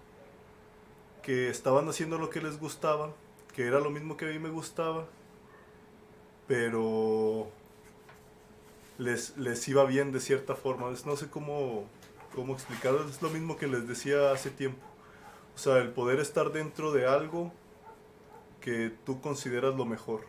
[1.21, 3.13] que estaban haciendo lo que les gustaba,
[3.55, 5.05] que era lo mismo que a mí me gustaba,
[6.47, 7.47] pero
[8.97, 10.91] les, les iba bien de cierta forma.
[10.91, 11.85] Es- No sé cómo,
[12.35, 14.81] cómo explicarlo, es lo mismo que les decía hace tiempo.
[15.55, 17.51] O sea, el poder estar dentro de algo
[18.61, 20.21] que tú consideras lo mejor.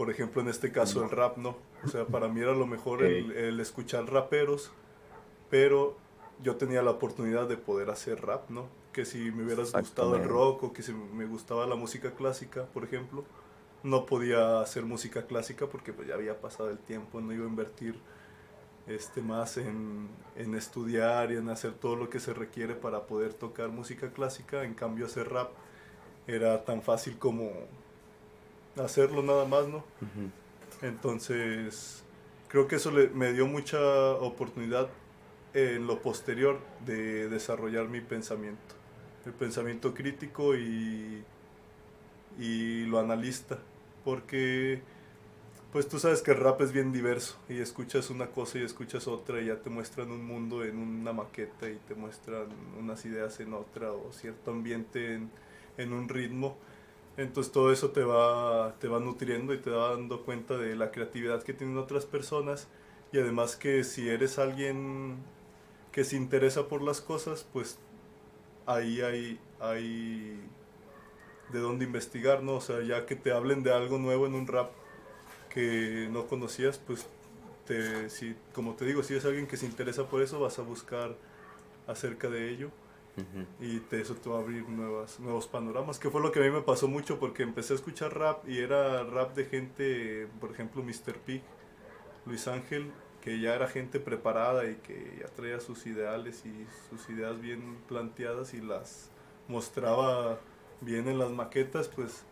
[0.00, 1.58] Por ejemplo, en este caso el rap, ¿no?
[1.84, 4.72] O sea, para mí era lo mejor el, el escuchar raperos,
[5.50, 5.94] pero
[6.42, 8.66] yo tenía la oportunidad de poder hacer rap, ¿no?
[8.94, 12.64] Que si me hubieras gustado el rock o que si me gustaba la música clásica,
[12.64, 13.26] por ejemplo,
[13.82, 17.48] no podía hacer música clásica porque pues ya había pasado el tiempo, no iba a
[17.50, 17.94] invertir
[18.86, 23.34] este, más en, en estudiar y en hacer todo lo que se requiere para poder
[23.34, 24.64] tocar música clásica.
[24.64, 25.50] En cambio, hacer rap
[26.26, 27.50] era tan fácil como
[28.76, 29.84] hacerlo nada más, ¿no?
[30.82, 32.04] Entonces,
[32.48, 33.78] creo que eso le, me dio mucha
[34.14, 34.88] oportunidad
[35.54, 38.74] en lo posterior de desarrollar mi pensamiento.
[39.26, 41.22] El pensamiento crítico y,
[42.38, 43.58] y lo analista.
[44.04, 44.80] Porque
[45.72, 49.06] pues tú sabes que el rap es bien diverso y escuchas una cosa y escuchas
[49.06, 52.48] otra y ya te muestran un mundo en una maqueta y te muestran
[52.78, 55.30] unas ideas en otra o cierto ambiente en,
[55.76, 56.56] en un ritmo.
[57.20, 60.90] Entonces todo eso te va, te va nutriendo y te va dando cuenta de la
[60.90, 62.66] creatividad que tienen otras personas
[63.12, 65.18] y además que si eres alguien
[65.92, 67.78] que se interesa por las cosas, pues
[68.64, 70.40] ahí hay, hay
[71.52, 72.54] de dónde investigar, ¿no?
[72.54, 74.70] O sea, ya que te hablen de algo nuevo en un rap
[75.50, 77.06] que no conocías, pues
[77.66, 80.62] te, si, como te digo, si es alguien que se interesa por eso, vas a
[80.62, 81.14] buscar
[81.86, 82.70] acerca de ello
[83.60, 86.50] y eso te va a abrir nuevas, nuevos panoramas, que fue lo que a mí
[86.50, 90.82] me pasó mucho porque empecé a escuchar rap y era rap de gente, por ejemplo,
[90.82, 91.18] Mr.
[91.24, 91.42] Pig,
[92.26, 97.08] Luis Ángel, que ya era gente preparada y que ya traía sus ideales y sus
[97.10, 99.10] ideas bien planteadas y las
[99.48, 100.38] mostraba
[100.80, 102.24] bien en las maquetas, pues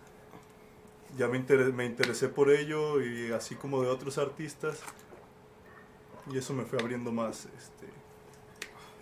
[1.16, 1.40] ya me,
[1.72, 4.82] me interesé por ello y así como de otros artistas
[6.30, 7.86] y eso me fue abriendo más este,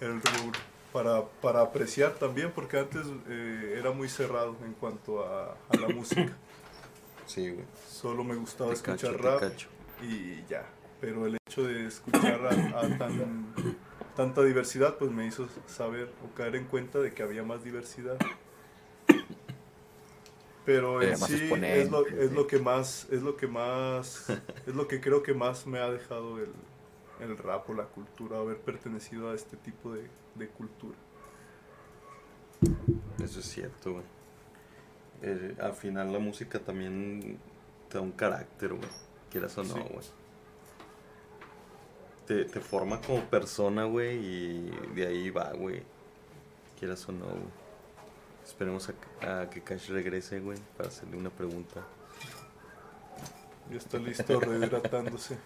[0.01, 5.55] el rubro para, para apreciar también porque antes eh, era muy cerrado en cuanto a,
[5.79, 6.33] la música.
[7.27, 7.67] Sí, güey.
[7.89, 9.43] Solo me gustaba escuchar rap
[10.01, 10.65] y ya.
[11.01, 13.53] Pero el hecho de escuchar a, tan,
[14.15, 18.17] tanta diversidad pues me hizo saber o caer en cuenta de que había más diversidad
[20.65, 24.31] pero en sí es lo, es lo que más es lo que más
[24.67, 26.53] es lo que creo que más me ha dejado el,
[27.21, 30.97] el rap o la cultura haber pertenecido a este tipo de, de cultura
[33.23, 34.05] eso es cierto güey
[35.61, 37.39] al final la música también
[37.89, 38.89] te da un carácter güey
[39.31, 40.07] quieras o no güey
[42.27, 45.83] te, te forma como persona güey y de ahí va güey
[46.79, 47.67] quieras o no güey
[48.47, 48.89] Esperemos
[49.23, 51.85] a, que Cash regrese, güey, para hacerle una pregunta.
[53.69, 55.37] Ya está listo, rehidratándose.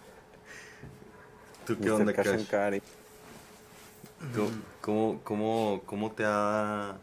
[1.65, 2.45] ¿Tú qué onda, Cash?
[4.81, 6.97] ¿Cómo, cómo, cómo te ha...?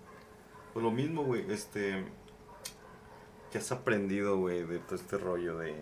[0.72, 2.04] Pues lo mismo, güey, este...
[3.50, 5.74] ¿Qué has aprendido, güey, de todo este rollo de...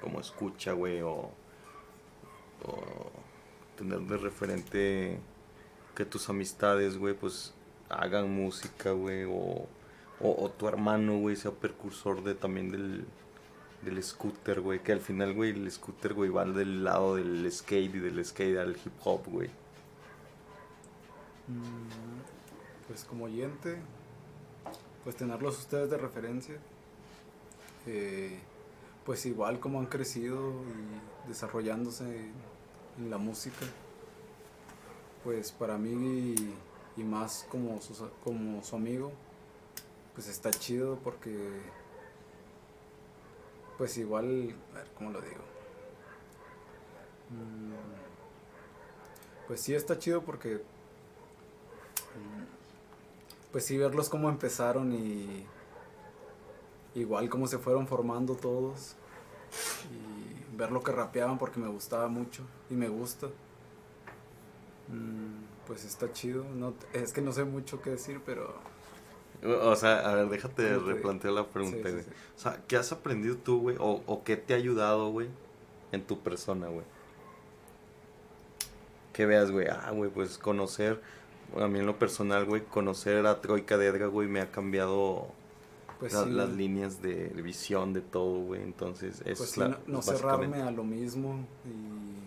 [0.00, 1.30] Cómo escucha, güey, o...
[2.64, 3.10] O...
[3.76, 5.20] Tener de referente
[5.94, 7.54] que tus amistades, güey, pues
[7.88, 9.66] hagan música, güey, o,
[10.20, 13.04] o, tu hermano, güey, sea precursor de también del,
[13.82, 17.94] del scooter, güey, que al final, güey, el scooter, güey, va del lado del skate
[17.94, 19.50] y del skate al hip hop, güey.
[21.48, 23.78] Mm, pues como oyente,
[25.04, 26.56] pues tenerlos ustedes de referencia,
[27.86, 28.40] eh,
[29.04, 32.30] pues igual como han crecido y desarrollándose
[32.98, 33.64] en la música,
[35.22, 36.34] pues para mí
[36.96, 39.12] y más como su, como su amigo,
[40.14, 41.60] pues está chido porque,
[43.78, 45.42] pues igual, a ver, ¿cómo lo digo?
[47.30, 47.74] Mm,
[49.46, 50.62] pues sí está chido porque,
[53.56, 55.46] pues sí verlos cómo empezaron y
[56.94, 58.96] igual cómo se fueron formando todos
[59.90, 63.28] y ver lo que rapeaban porque me gustaba mucho y me gusta.
[64.88, 66.44] Mm, pues está chido.
[66.54, 68.56] No, es que no sé mucho qué decir, pero...
[69.42, 72.04] O sea, a ver, déjate replantear la pregunta, güey.
[72.36, 73.76] O sea, ¿qué has aprendido tú, güey?
[73.80, 75.28] O, o, qué te ha ayudado, güey,
[75.92, 76.84] en tu persona, güey?
[79.14, 81.00] Que veas, güey, ah, güey, pues conocer,
[81.54, 85.28] a mí en lo personal, güey, conocer a Troika de Edgar, güey, me ha cambiado
[85.98, 88.62] pues las líneas de visión de todo, güey.
[88.62, 92.26] Entonces, eso pues es no cerrarme a lo mismo y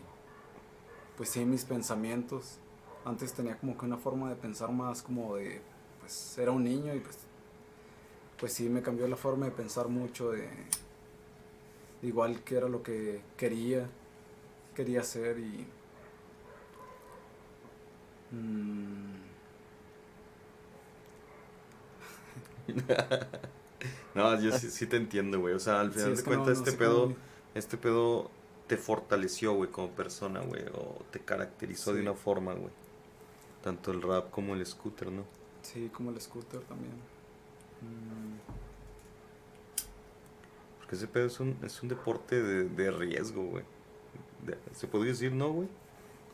[1.18, 2.58] pues sí, mis pensamientos.
[3.06, 5.62] Antes tenía como que una forma de pensar más como de,
[6.00, 7.18] pues era un niño y pues,
[8.40, 10.48] pues sí me cambió la forma de pensar mucho de,
[12.02, 13.88] igual que era lo que quería,
[14.76, 15.68] quería hacer y...
[18.32, 19.10] Mm,
[24.16, 25.54] no, yo sí, te entiendo, güey.
[25.54, 27.16] O sea, al final de cuentas, este pedo,
[27.56, 28.30] este pedo
[28.68, 32.72] te fortaleció, güey, como persona, güey, o te caracterizó de una forma, güey.
[33.64, 35.24] Tanto el rap como el scooter, ¿no?
[35.64, 36.94] Sí, como el scooter también.
[37.82, 38.38] Mm.
[40.78, 43.64] Porque ese pedo es un, es un deporte de, riesgo, güey.
[44.74, 45.68] ¿Se podría decir no, güey?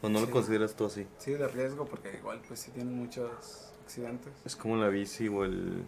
[0.02, 1.08] ¿O no lo consideras tú así?
[1.18, 4.34] Sí, de riesgo, porque igual pues sí tienen muchos accidentes.
[4.46, 5.84] Es como la bici o el...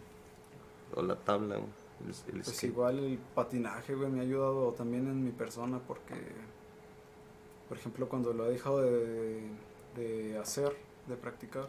[0.96, 2.42] o la tabla, güey.
[2.44, 6.16] pues igual el patinaje, güey, me ha ayudado también en mi persona porque...
[7.68, 9.42] Por ejemplo, cuando lo he dejado de
[9.98, 10.74] de hacer,
[11.08, 11.68] de practicar.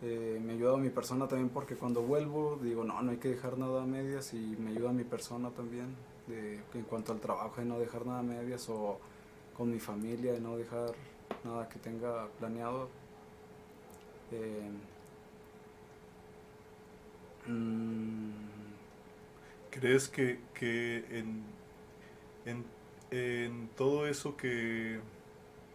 [0.00, 3.30] Eh, me ayuda a mi persona también porque cuando vuelvo digo, no, no hay que
[3.30, 5.96] dejar nada a medias y me ayuda a mi persona también
[6.28, 9.00] de, en cuanto al trabajo de no dejar nada a medias o
[9.56, 10.92] con mi familia de no dejar
[11.44, 12.88] nada que tenga planeado.
[14.30, 14.70] Eh,
[17.48, 18.30] mm,
[19.70, 21.44] ¿Crees que, que en,
[22.44, 22.64] en,
[23.10, 25.00] en todo eso que,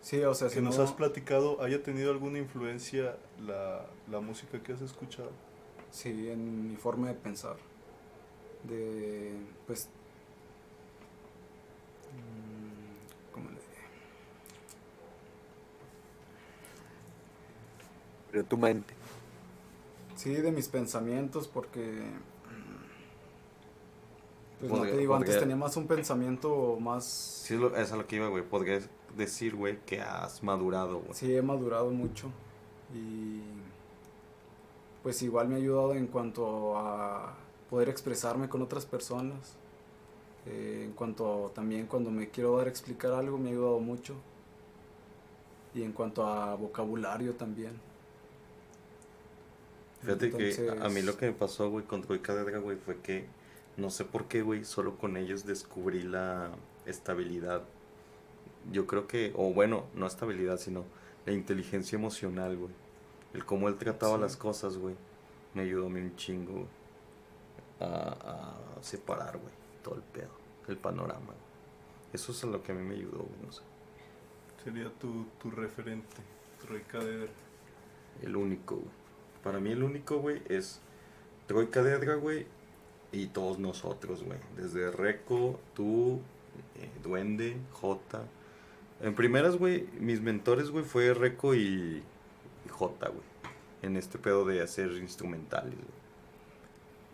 [0.02, 4.20] sí, o sea, que si nos no- has platicado haya tenido alguna influencia la, la
[4.22, 5.32] música que has escuchado?
[5.92, 7.56] Sí, en mi forma de pensar.
[8.64, 9.36] De,
[9.68, 9.90] pues...
[12.12, 13.84] mm, ¿Cómo le diré?
[18.34, 18.96] Pero tu mente.
[20.16, 22.02] Sí, de mis pensamientos, porque...
[24.60, 27.06] Pues no Podría- te digo, antes tenía más un pensamiento más...
[27.06, 28.44] Sí, es, lo, es a lo que iba, güey.
[28.44, 31.14] Podrías decir, güey, que has madurado, güey.
[31.14, 32.32] Sí, he madurado mucho.
[32.92, 33.42] Y...
[35.04, 37.36] Pues igual me ha ayudado en cuanto a
[37.70, 39.58] poder expresarme con otras personas.
[40.48, 44.16] Eh, en cuanto también cuando me quiero dar a explicar algo me ha ayudado mucho.
[45.76, 47.93] Y en cuanto a vocabulario también.
[50.04, 53.26] Fíjate que a- mí lo que me pasó, güey, con Troy Cadera, güey, fue que
[53.78, 56.52] no sé por qué, güey, solo con ellos descubrí la
[56.86, 57.64] estabilidad.
[58.72, 60.86] Yo creo que, o bueno, no estabilidad, sino
[61.26, 62.72] la inteligencia emocional, güey.
[63.34, 64.22] El cómo él trataba Sí.
[64.22, 64.96] las cosas, güey,
[65.54, 66.66] me ayudó a mí un chingo, güey,
[67.80, 69.54] a, a separar, güey,
[69.84, 70.30] todo el pedo,
[70.68, 71.26] el panorama.
[71.28, 71.38] güey.
[72.14, 73.62] Eso es a lo que a mí me ayudó, güey, no sé.
[74.64, 76.18] Sería tu, tu referente,
[76.62, 77.30] Troy Cader.
[78.22, 79.03] El único, güey.
[79.44, 80.82] Para mí el único, güey, es
[81.48, 82.46] Troy Cadedra, güey,
[83.12, 84.40] y todos nosotros, güey.
[84.58, 86.22] Desde Reco, tú,
[86.76, 88.24] eh, Duende, Jota.
[89.02, 92.04] En primeras, güey, mis mentores, güey, fue Reco y,
[92.66, 93.24] y Jota, güey.
[93.82, 96.04] En este pedo de hacer instrumentales, güey.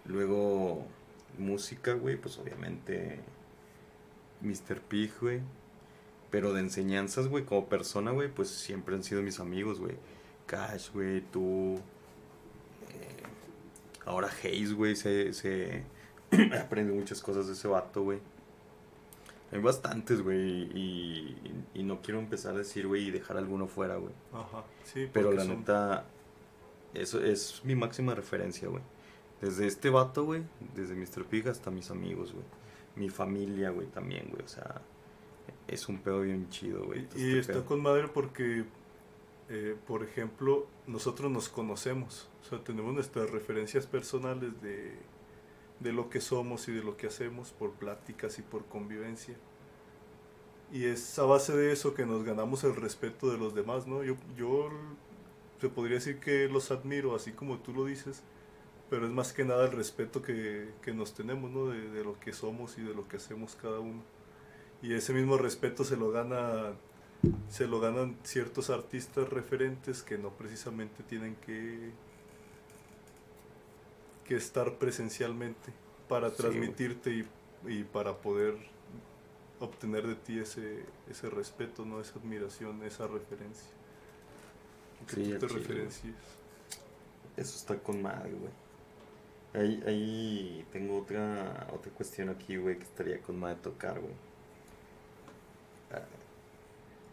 [0.06, 0.85] Luego,
[1.38, 3.19] música, güey, pues obviamente
[4.41, 4.81] Mr.
[4.81, 5.41] Pig, güey.
[6.31, 9.95] Pero de enseñanzas, güey, como persona, güey, pues siempre han sido mis amigos, güey.
[10.45, 11.80] Cash, güey, tú.
[14.10, 15.84] Ahora Hayes, güey, se, se
[16.61, 18.19] aprende muchas cosas de ese vato, güey.
[19.52, 23.95] Hay bastantes, güey, y, y no quiero empezar a decir, güey, y dejar alguno fuera,
[23.95, 24.14] güey.
[24.34, 26.06] Ajá, sí, Pero la son- neta,
[26.94, 28.84] eso es mi máxima referencia, güey.
[29.41, 30.44] Desde este vato, güey,
[30.76, 31.26] desde Mr.
[31.26, 32.45] Pig hasta mis amigos, güey.
[32.95, 34.44] Mi familia, güey, también, güey.
[34.44, 34.81] O sea,
[35.68, 37.02] es un pedo bien chido, güey.
[37.15, 37.65] Y, este está pedo.
[37.65, 38.65] con madre porque,
[39.50, 42.30] eh, por ejemplo, nosotros nos conocemos.
[42.42, 44.96] O sea, tenemos nuestras referencias personales de,
[45.80, 49.36] de lo que somos y de lo que hacemos por pláticas y por convivencia.
[50.72, 54.04] Y es a base de eso que nos ganamos el respeto de los demás, ¿no?
[54.04, 54.70] Yo, yo
[55.60, 58.22] se podría decir que los admiro, así como tú lo dices,
[58.90, 61.70] pero es más que nada el respeto que, que nos tenemos, ¿no?
[61.70, 64.04] De, de lo que somos y de lo que hacemos cada uno.
[64.84, 66.74] Y ese mismo respeto se lo gana
[67.50, 71.94] se lo ganan ciertos artistas referentes que no precisamente tienen que
[74.24, 75.74] que estar presencialmente
[76.08, 77.28] para Sí, transmitirte y,
[77.68, 78.56] y para poder
[79.60, 82.02] obtener de ti ese, ese respeto, ¿no?
[82.02, 83.70] esa admiración, esa referencia.
[85.08, 86.16] Que Sí, tú te referencies.
[87.36, 88.54] Eso está con madre, güey.
[89.54, 94.16] Ahí, ahí tengo otra, otra cuestión aquí, güey, que estaría con madre tocar, güey.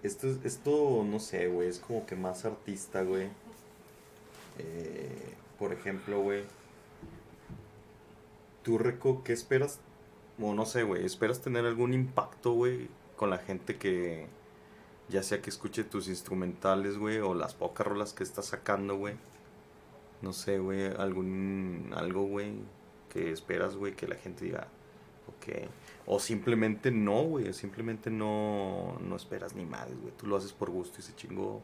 [0.07, 3.29] Esto, es- esto, no sé, güey, es como que más artista, güey.
[4.59, 6.45] Eh, por ejemplo, güey.
[8.63, 9.81] ¿Tú, Reco, qué esperas?
[10.41, 14.27] O no sé, güey, ¿esperas tener algún impacto, güey, con la gente que,
[15.09, 19.15] ya sea que escuche tus instrumentales, güey, o las pocas rolas que estás sacando, güey?
[20.23, 22.53] No sé, güey, algún, algo, güey,
[23.13, 24.67] que esperas, güey, que la gente diga,
[25.29, 25.69] ok.
[26.07, 30.13] O simplemente no, güey, simplemente no, no esperas ni madres, güey.
[30.17, 31.63] Tú lo haces por gusto y se chingó.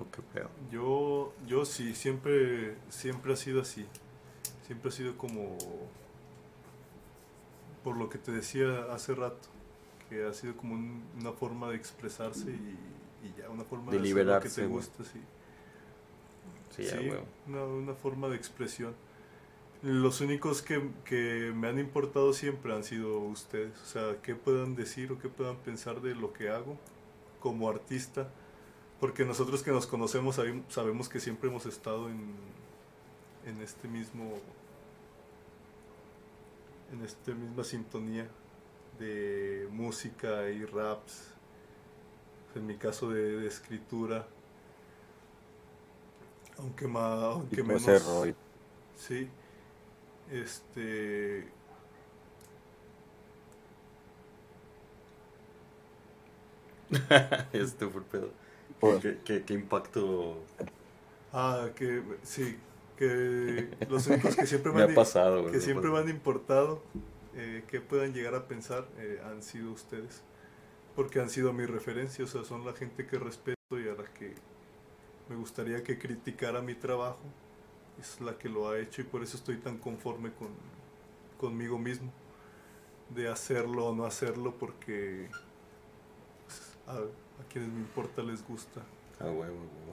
[0.00, 0.50] O qué pedo.
[0.70, 3.86] Yo, yo sí, siempre, siempre ha sido así.
[4.66, 5.58] Siempre ha sido como,
[7.82, 9.48] por lo que te decía hace rato,
[10.08, 12.78] que ha sido como un- una forma de expresarse y,
[13.26, 15.20] y ya, una forma De de, hacer liberarse, lo que te gusta, sí.
[16.70, 16.86] Sí,
[17.46, 18.94] una, una forma de expresión.
[19.84, 23.78] Los únicos que, que me han importado siempre han sido ustedes.
[23.82, 26.78] O sea, qué puedan decir o qué puedan pensar de lo que hago
[27.40, 28.30] como artista.
[28.98, 32.34] Porque nosotros que nos conocemos sabem- sabemos que siempre hemos estado en,
[33.46, 34.32] en este mismo
[36.92, 38.26] en esta misma sintonía
[38.98, 41.28] de música y raps
[42.54, 44.28] en mi caso de, de escritura
[46.58, 47.82] Aunque, ma, aunque menos.
[48.96, 49.28] Sí.
[50.30, 51.48] Este.
[57.52, 58.30] este fue el pedo.
[59.00, 60.36] ¿Qué, qué, qué impacto
[61.34, 62.56] Ah, que sí.
[62.96, 66.08] Que los únicos que siempre me me ha han, pasado, que me siempre me han
[66.08, 66.80] importado,
[67.34, 70.22] eh, que puedan llegar a pensar, eh, han sido ustedes.
[70.94, 74.04] Porque han sido mi referencia, o sea, son la gente que respeto y a la
[74.14, 74.34] que
[75.28, 77.18] me gustaría que criticara mi trabajo.
[78.00, 80.48] Es la que lo ha hecho y por eso estoy tan conforme con,
[81.38, 82.12] conmigo mismo.
[83.14, 85.28] De hacerlo o no hacerlo porque
[86.46, 88.82] pues, a, a quienes me importa les gusta
[89.20, 89.30] Ah,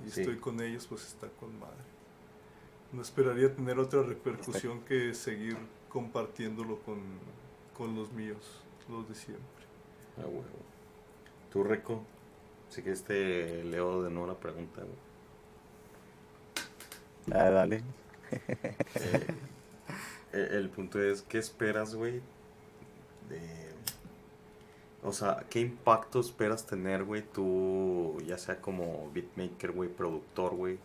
[0.06, 0.22] y sí.
[0.22, 1.78] estoy con ellos, pues está con madre.
[2.92, 5.58] No esperaría tener otra repercusión que seguir
[5.90, 7.00] compartiéndolo con,
[7.78, 9.46] con los míos, los de siempre.
[10.18, 10.44] Ah, huevo.
[11.52, 12.04] ¿Tú, Reco?
[12.70, 15.11] Sí que este leo de nuevo la pregunta, güey.
[17.30, 17.84] Ah, dale.
[18.96, 19.28] Eh,
[20.34, 22.22] eh, el punto es, ¿qué esperas, güey?
[25.04, 27.24] O sea, ¿qué impacto esperas tener, güey?
[27.24, 30.80] Tú, ya sea como beatmaker, güey, productor, güey.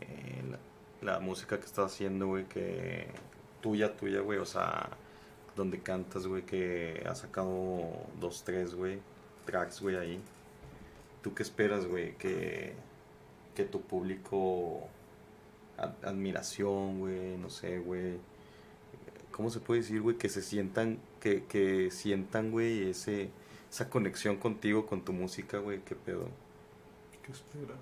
[0.00, 3.08] eh, la, la música que estás haciendo, güey, que
[3.60, 4.38] tuya, tuya, güey.
[4.38, 4.98] O sea,
[5.56, 9.02] donde cantas, güey, que has sacado dos, tres, güey,
[9.46, 10.24] tracks, güey, ahí.
[11.22, 12.16] ¿Tú qué esperas, güey?
[12.18, 12.74] Que,
[13.54, 14.88] que tu público
[16.02, 18.18] admiración, güey, no sé, güey.
[19.30, 20.16] ¿Cómo se puede decir, güey?
[20.16, 23.30] Que se sientan, que, que sientan, güey, ese,
[23.70, 26.28] esa conexión contigo, con tu música, güey, qué pedo.
[27.22, 27.74] ¿Qué espera?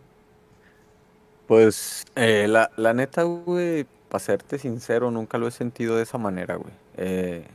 [1.47, 6.19] Pues eh, la, la neta, güey, para serte sincero, nunca lo he sentido de esa
[6.19, 6.73] manera, güey.
[6.97, 7.47] Eh,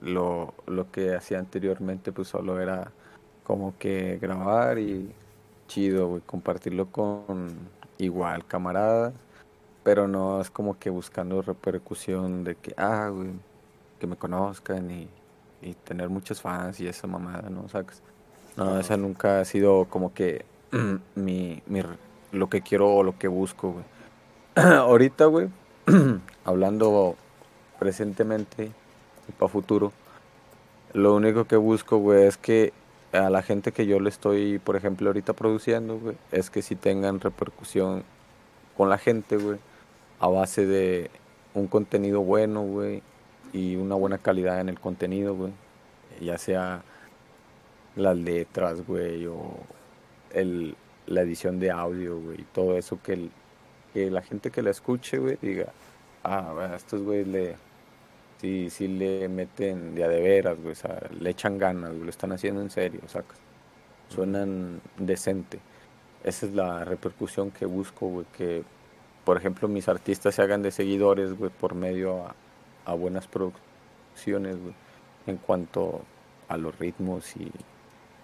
[0.00, 2.92] lo, lo que hacía anteriormente, pues solo era
[3.42, 5.12] como que grabar y
[5.66, 7.48] chido, güey, compartirlo con
[7.98, 9.14] igual camaradas,
[9.82, 13.30] pero no es como que buscando repercusión de que, ah, güey,
[13.98, 15.08] que me conozcan y,
[15.62, 17.68] y tener muchos fans y esa mamada, ¿no?
[17.68, 18.02] Sacas.
[18.56, 20.44] No, esa nunca ha sido como que
[21.14, 21.82] mi, mi,
[22.32, 23.84] lo que quiero o lo que busco, güey.
[24.54, 25.48] Ahorita, güey,
[26.44, 27.16] hablando
[27.78, 28.70] presentemente
[29.28, 29.92] y para futuro,
[30.92, 32.72] lo único que busco, güey, es que
[33.12, 36.76] a la gente que yo le estoy, por ejemplo, ahorita produciendo, güey, es que si
[36.76, 38.04] tengan repercusión
[38.76, 39.58] con la gente, güey,
[40.20, 41.10] a base de
[41.54, 43.02] un contenido bueno, güey,
[43.52, 45.52] y una buena calidad en el contenido, güey,
[46.20, 46.84] ya sea
[47.96, 49.68] las letras, güey, o
[50.30, 50.76] el,
[51.06, 53.32] la edición de audio, güey, todo eso que, el-
[53.92, 55.74] que la gente que la escuche, güey, diga,
[56.24, 57.56] ah, estos güeyes le,
[58.40, 62.04] sí, sí le meten de a de veras, güey, o sea, le echan ganas, güey,
[62.04, 63.38] lo están haciendo en serio, sacas,
[64.08, 65.60] suenan decente.
[66.22, 68.64] Esa es la repercusión que busco, güey, que,
[69.24, 72.34] por ejemplo, mis artistas se hagan de seguidores, güey, por medio a,
[72.84, 74.74] a buenas producciones, güey,
[75.26, 76.02] en cuanto
[76.48, 77.50] a los ritmos y,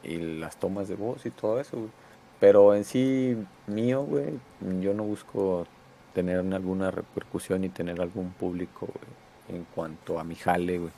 [0.02, 1.90] y las tomas de voz y todo eso, güey.
[2.40, 3.36] Pero en sí,
[3.66, 4.38] mío, güey,
[4.80, 5.66] yo no busco
[6.14, 10.90] tener alguna repercusión y tener algún público, güey, en cuanto a mi jale, güey.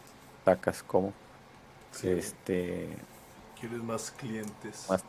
[0.44, 1.12] Sacas como,
[1.90, 2.88] Sí, este,
[3.58, 4.86] ¿Quieres más clientes?
[4.88, 5.02] Más-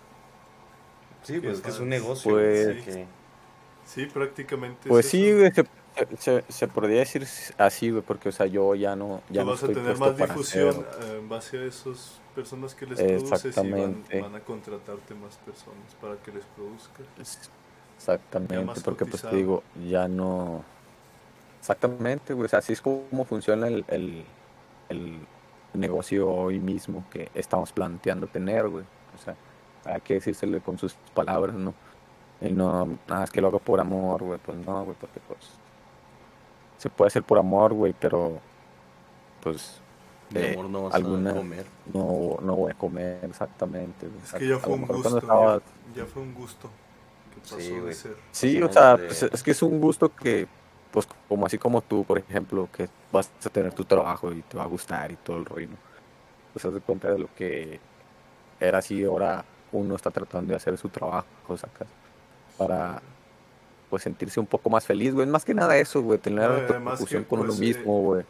[1.23, 2.31] Sí, pues es que es un negocio.
[2.31, 3.05] Pues- güey, que-
[3.89, 4.87] Sí, prácticamente.
[4.87, 5.65] pues es sí, güey, se,
[6.17, 7.25] se, se podría decir
[7.57, 10.15] así, güey, porque, o sea, yo ya no, ya Tú no vas a tener más
[10.15, 14.39] difusión hacer- eh, en base a esas personas que les produces y van, van a
[14.41, 17.05] contratarte más personas para que les produzcas.
[17.19, 17.49] Es-
[17.97, 20.63] Exactamente, porque pues te digo, ya no...
[21.59, 24.23] Exactamente, güey, o sea, así es como funciona el, el,
[24.87, 25.19] el
[25.73, 28.85] negocio hoy mismo que estamos planteando tener, güey.
[29.15, 29.35] O sea,
[29.83, 31.73] hay que decírsele con sus palabras, ¿no?
[32.41, 35.39] Y no, nada, es que lo hago por amor, güey, pues no, güey, porque pues...
[36.77, 38.39] Se puede hacer por amor, güey, pero...
[39.43, 39.81] Pues...
[40.29, 41.65] de amor no vas alguna- a comer.
[41.93, 44.07] no, no voy a comer exactamente.
[44.23, 45.17] Es que ya fue un gusto.
[45.17, 45.57] estaba-
[45.93, 46.69] Ya, ya fue un gusto
[47.33, 47.93] que pasó Sí, de güey.
[47.93, 48.15] ser.
[48.31, 50.47] Sí, o sea, de- pues, es que es un gusto que,
[50.91, 54.55] pues, como así como tú, por ejemplo, que vas a tener tu trabajo y te
[54.57, 55.77] va a gustar y todo el rollo, ¿no?
[56.53, 57.79] Pues haz de cuenta de lo que
[58.61, 61.25] era así, ahora uno está tratando de hacer su trabajo,
[61.57, 61.87] sacas,
[62.59, 63.01] para,
[63.89, 65.25] pues, sentirse un poco más feliz, güey.
[65.25, 68.25] Más que nada eso, güey, tener repercusión que, con uno pues, eh, mismo, güey.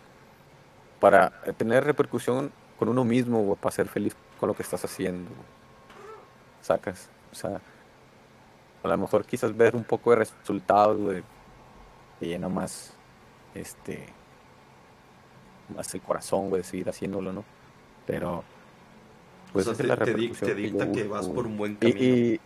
[1.01, 4.85] Para eh, tener repercusión con uno mismo, güey, para ser feliz con lo que estás
[4.85, 5.47] haciendo, güey.
[6.61, 7.59] Sacas, o sea,
[8.83, 11.23] a lo mejor quizás ver un poco de resultados, güey,
[12.19, 12.93] te llena más,
[13.55, 14.05] este,
[15.75, 17.43] más el corazón, güey, de seguir haciéndolo, ¿no?
[18.05, 18.43] Pero,
[19.53, 21.45] pues o esa sea, es la te, te te que dicta yo que vas por
[21.47, 21.99] un buen Y- camino.
[21.99, 22.39] y-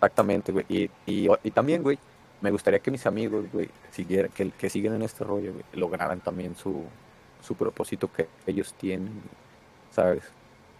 [0.00, 0.64] Exactamente, güey.
[0.68, 1.98] Y, y, y también, güey,
[2.40, 6.20] me gustaría que mis amigos, güey, siguieran, que, que siguen en este rollo, güey, lograran
[6.20, 6.84] también su,
[7.42, 9.22] su propósito que ellos tienen,
[9.90, 10.24] ¿sabes?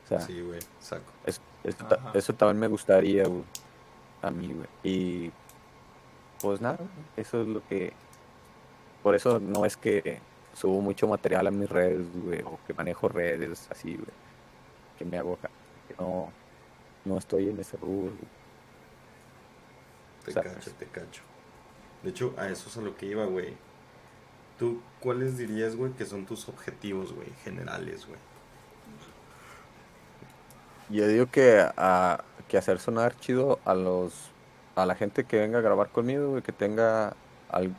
[0.04, 1.04] O sea, Sí, güey, saco.
[1.26, 1.40] es-
[2.14, 3.42] eso, también me gustaría, güey,
[4.22, 4.66] a mí, güey.
[4.82, 5.30] Y
[6.40, 6.78] pues nada,
[7.16, 7.92] eso es lo que...
[9.02, 10.18] Por eso no es que
[10.54, 14.08] subo mucho material a mis redes, güey, o que manejo redes así, güey.
[14.98, 15.38] Que me hago
[15.88, 16.30] que no,
[17.04, 18.39] no estoy en ese rubro, güey.
[20.24, 21.22] Te cacho, te cacho.
[22.02, 23.54] De hecho, a eso es a lo que iba, güey.
[24.58, 28.18] ¿Tú cuáles dirías, güey, que son tus objetivos, güey, generales, güey?
[30.88, 34.30] Yo digo que, a, que hacer sonar chido a los
[34.76, 37.14] a la gente que venga a grabar conmigo, güey, que tenga
[37.50, 37.74] al-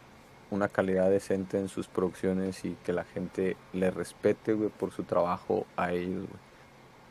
[0.52, 5.04] una calidad decente en sus producciones y que la gente le respete, güey, por su
[5.04, 6.42] trabajo a ellos, güey.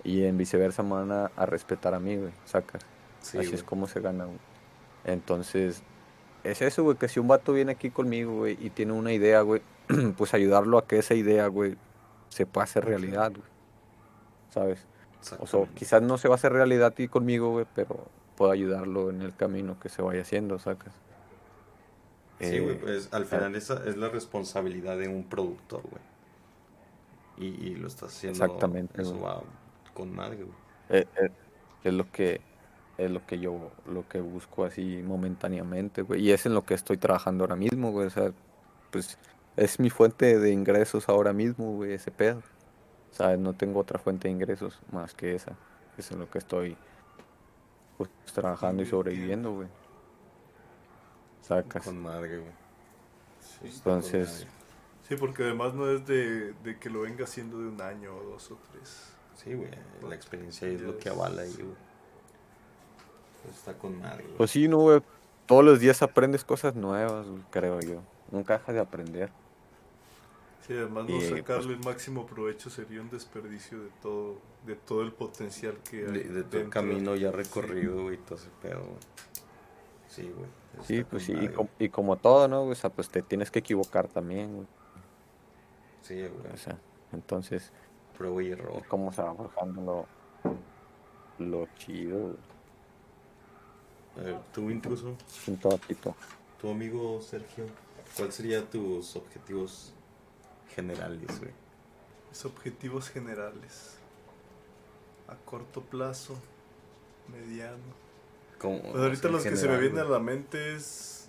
[0.05, 2.83] Y en viceversa me van a, a respetar a mí, güey, sacas.
[3.21, 3.55] Sí, Así güey.
[3.59, 4.39] es como se gana, güey.
[5.05, 5.83] Entonces,
[6.45, 9.41] es eso, güey, que si un vato viene aquí conmigo, güey, y tiene una idea,
[9.43, 9.63] güey,
[10.17, 11.77] pues ayudarlo a que esa idea, güey,
[12.29, 13.49] se pueda hacer realidad, güey.
[14.51, 14.87] ¿Sabes?
[15.39, 19.11] O sea, quizás no se va a hacer realidad aquí conmigo, güey, pero puedo ayudarlo
[19.11, 20.95] en el camino que se vaya haciendo, sacas.
[22.41, 26.03] Sí, güey, Eh, pues al final esa es la responsabilidad de un productor, güey.
[27.37, 28.45] Y, y lo estás haciendo.
[28.45, 29.23] Exactamente, Eso güey.
[29.25, 29.43] va
[29.95, 30.57] con madre, güey.
[30.89, 31.31] eh, eh,
[31.85, 32.41] es lo que
[33.05, 36.75] es lo que yo lo que busco así momentáneamente, güey, y es en lo que
[36.75, 38.33] estoy trabajando ahora mismo, güey, o sea,
[38.91, 39.19] pues
[39.57, 42.43] es mi fuente de ingresos ahora mismo, güey, ese pedo.
[43.11, 43.39] ¿Sabes?
[43.39, 45.57] No tengo otra fuente de ingresos más que esa.
[45.99, 46.77] Es en lo que estoy
[47.99, 49.69] pues trabajando y sobreviviendo, güey.
[51.43, 51.85] Sacas.
[51.85, 52.53] Con madre, güey.
[53.41, 53.73] Sí.
[53.77, 54.61] Entonces, madre.
[55.09, 58.23] Sí, porque además no es de, de que lo venga haciendo de un año o
[58.23, 59.13] dos o tres.
[59.35, 59.71] Sí, güey,
[60.07, 61.90] la experiencia es lo que avala ahí, güey.
[63.43, 64.37] Pues está con madre, güey.
[64.37, 65.01] Pues sí, no, güey.
[65.47, 68.03] Todos los días aprendes cosas nuevas, güey, creo yo.
[68.31, 69.31] Nunca dejas de aprender.
[70.67, 74.37] Sí, además no Y, pues sacarle el máximo provecho sería un desperdicio de todo,
[74.67, 76.13] de todo el potencial que hay.
[76.13, 77.37] de, de todo el camino ya Sí.
[77.37, 78.99] recorrido, güey, todo ese pedo, güey.
[80.07, 80.49] Sí, güey.
[80.87, 82.61] Sí, pues sí, y, com- y como todo, ¿no?
[82.61, 82.73] güey?
[82.73, 84.67] O sea, pues te tienes que equivocar también, güey.
[86.03, 86.53] Sí, güey.
[86.55, 86.79] O sea,
[87.13, 87.73] entonces,
[88.17, 88.83] Prueba y error.
[88.89, 90.07] ¿cómo se va forjando
[91.41, 92.37] lo, lo chido, güey?
[94.19, 95.17] A ver, tú intruso,
[95.47, 96.15] Un toquito.
[96.61, 97.67] tu amigo Sergio,
[98.17, 99.93] ¿cuáles serían tus objetivos
[100.75, 101.53] generales, güey?
[102.31, 103.97] Mis objetivos generales.
[105.29, 106.37] A corto plazo,
[107.29, 107.79] mediano.
[108.59, 111.29] Como, Pues ahorita los que se me vienen a la mente es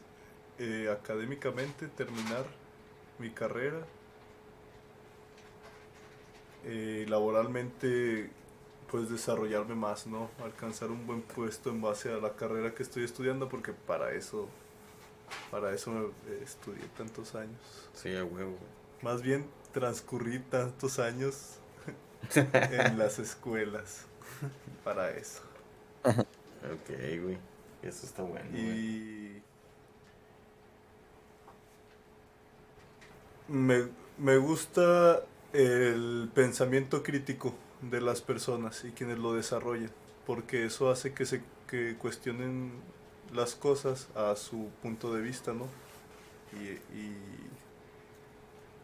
[0.59, 2.45] eh, académicamente terminar
[3.19, 3.79] mi carrera.
[6.65, 8.29] Eh, laboralmente
[8.91, 10.29] pues desarrollarme más, ¿no?
[10.43, 14.49] Alcanzar un buen puesto en base a la carrera que estoy estudiando porque para eso
[15.49, 17.57] para eso me eh, estudié tantos años.
[17.93, 18.57] Sí, a huevo.
[19.01, 21.55] Más bien transcurrí tantos años
[22.35, 24.07] en las escuelas
[24.83, 25.41] para eso.
[26.03, 26.89] Ok,
[27.23, 27.37] güey.
[27.81, 28.57] Eso está bueno.
[28.57, 29.41] Y
[33.47, 33.87] me,
[34.17, 35.23] me gusta
[35.53, 39.91] el pensamiento crítico de las personas y quienes lo desarrollan,
[40.25, 42.73] porque eso hace que se que cuestionen
[43.33, 45.67] las cosas a su punto de vista, ¿no?
[46.53, 47.17] Y, y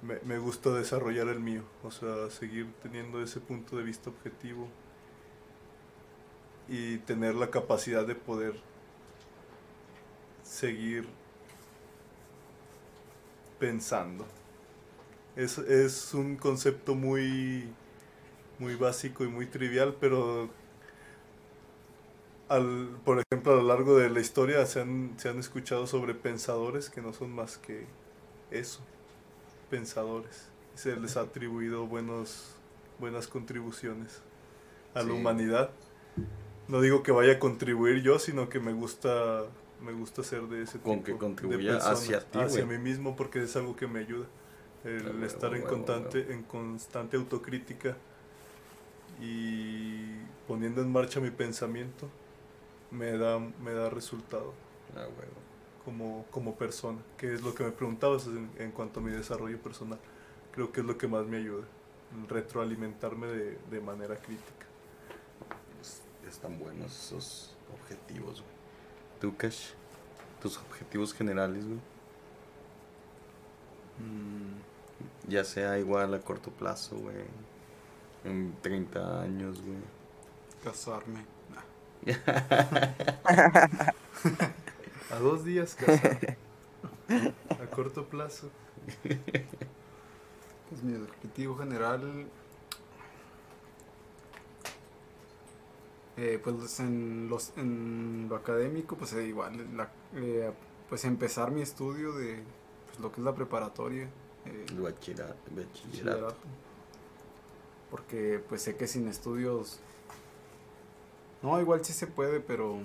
[0.01, 4.67] me, me gusta desarrollar el mío, o sea, seguir teniendo ese punto de vista objetivo
[6.67, 8.55] y tener la capacidad de poder
[10.43, 11.07] seguir
[13.59, 14.25] pensando.
[15.35, 17.69] Es, es un concepto muy,
[18.59, 20.49] muy básico y muy trivial, pero
[22.49, 26.13] al, por ejemplo a lo largo de la historia se han, se han escuchado sobre
[26.13, 27.85] pensadores que no son más que
[28.51, 28.79] eso,
[29.69, 30.49] pensadores.
[30.75, 32.55] Se les ha atribuido buenos,
[32.99, 34.21] buenas contribuciones
[34.93, 35.07] a Sí.
[35.07, 35.71] la humanidad.
[36.67, 39.45] No digo que vaya a contribuir yo, sino que me gusta
[39.83, 42.79] me gusta ser de ese Con tipo que de contribuya persona, hacia ti, hacia mí
[42.79, 44.25] mismo porque es algo que me ayuda
[44.83, 47.95] el estar en constante en constante autocrítica
[49.19, 50.15] y
[50.47, 52.07] poniendo en marcha mi pensamiento
[52.91, 54.53] me da me da resultado
[54.95, 55.33] Ah, huevo.
[55.83, 59.57] como, como persona, que es lo que me preguntabas en, en cuanto a mi desarrollo
[59.61, 59.99] personal.
[60.51, 61.65] Creo que es lo que más me ayuda,
[62.29, 64.65] retroalimentarme de, de manera crítica.
[65.81, 68.53] Es- Están buenos esos objetivos, güey.
[69.21, 69.71] ¿Tú, Cash?
[70.41, 71.79] ¿Tus objetivos generales, güey?
[73.99, 77.15] Mm, Ya sea igual a corto plazo, güey.
[78.23, 79.77] En 30 años, güey.
[80.63, 81.25] Casarme.
[81.53, 81.63] Nah.
[85.11, 86.17] A dos días casado.
[87.49, 88.49] A corto plazo.
[90.69, 92.27] Pues mi objetivo general.
[96.17, 100.51] eh, pues en, los, en lo académico, pues eh, igual, la- eh,
[100.89, 102.41] pues empezar mi estudio de
[102.87, 104.09] pues, lo que es la preparatoria.
[104.45, 105.35] eh, El bachillerato.
[105.51, 106.35] bachillerato.
[107.91, 109.79] Porque pues sé que sin estudios...
[111.41, 112.79] No, igual sí se puede, pero...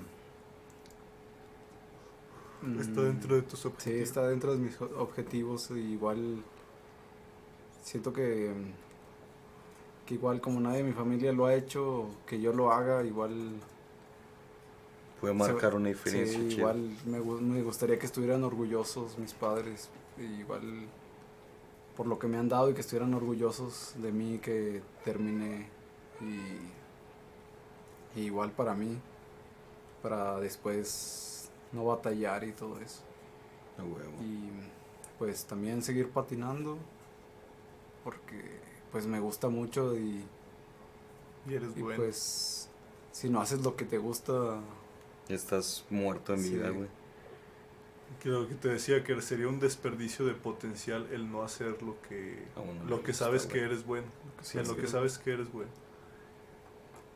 [2.79, 4.03] Está mm, dentro de tus Sí, objetivos.
[4.03, 5.71] está dentro de mis objetivos.
[5.71, 6.43] Igual
[7.83, 8.53] siento que,
[10.07, 13.33] que igual como nadie de mi familia lo ha hecho, que yo lo haga, igual...
[15.21, 16.39] Puede se- marcar una sí, diferencia.
[16.49, 16.51] chida.
[16.59, 19.89] igual me, gu- me gustaría que estuvieran orgullosos mis padres.
[20.19, 20.63] igual
[21.97, 25.69] por lo que me han dado y que estuvieran orgullosos de mí que terminé.
[26.21, 28.99] Y, y igual para mí,
[30.03, 33.03] para después no batallar y todo eso.
[33.79, 34.13] A huevo.
[34.23, 34.51] Y
[35.19, 36.77] pues también seguir patinando
[38.05, 38.43] porque
[38.91, 40.25] pues me gusta mucho y,
[41.49, 42.03] Y eres y, bueno.
[42.03, 42.69] pues
[43.13, 44.61] si no haces lo que te gusta,
[45.29, 46.51] Estás muerto en Sí.
[46.51, 46.89] vida, güey.
[48.23, 52.39] Que te decía que sería un desperdicio de potencial el no hacer lo que,
[52.89, 54.07] lo que sabes que eres bueno.
[54.43, 55.71] sí, en lo que sabes que eres bueno.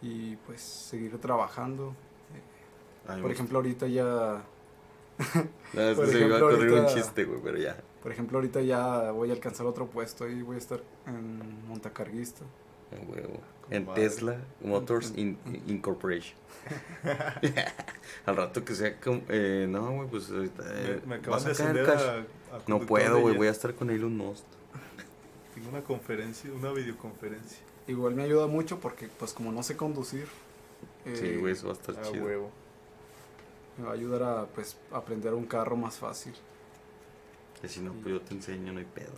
[0.02, 1.94] y pues seguir trabajando.
[3.06, 4.42] Por me ejemplo, ahorita ya,
[5.16, 5.48] gusta.
[5.74, 7.58] No, es que por se me iba a ejemplo, correr un ahorita- chiste, güey, pero
[7.58, 7.76] ya.
[8.02, 12.44] por ejemplo, ahorita ya voy a alcanzar otro puesto y voy a estar en montacarguista.
[13.08, 13.40] Huevo.
[13.70, 14.02] En madre.
[14.02, 16.36] Tesla Motors En- In- In- Incorporation.
[18.26, 19.22] Al rato que sea como.
[19.28, 20.62] Eh, no, güey, pues ahorita.
[20.66, 22.02] eh, me, me acaban vas de a caer ascender cash.
[22.52, 24.44] a, a No puedo, güey, voy a estar con Elon Musk.
[25.54, 27.58] Tengo una conferencia, una videoconferencia.
[27.88, 30.26] Igual me ayuda mucho porque pues como no sé conducir,
[31.04, 32.24] Sí, eh, güey, eso va a estar A chido.
[32.24, 32.50] huevo.
[33.78, 36.34] me va a ayudar a pues aprender un carro más fácil.
[37.60, 39.12] Que si no, pues yo te enseño, no hay pedo.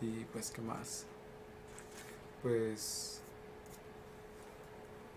[0.00, 1.06] Y pues, ¿qué más?
[2.42, 3.20] Pues.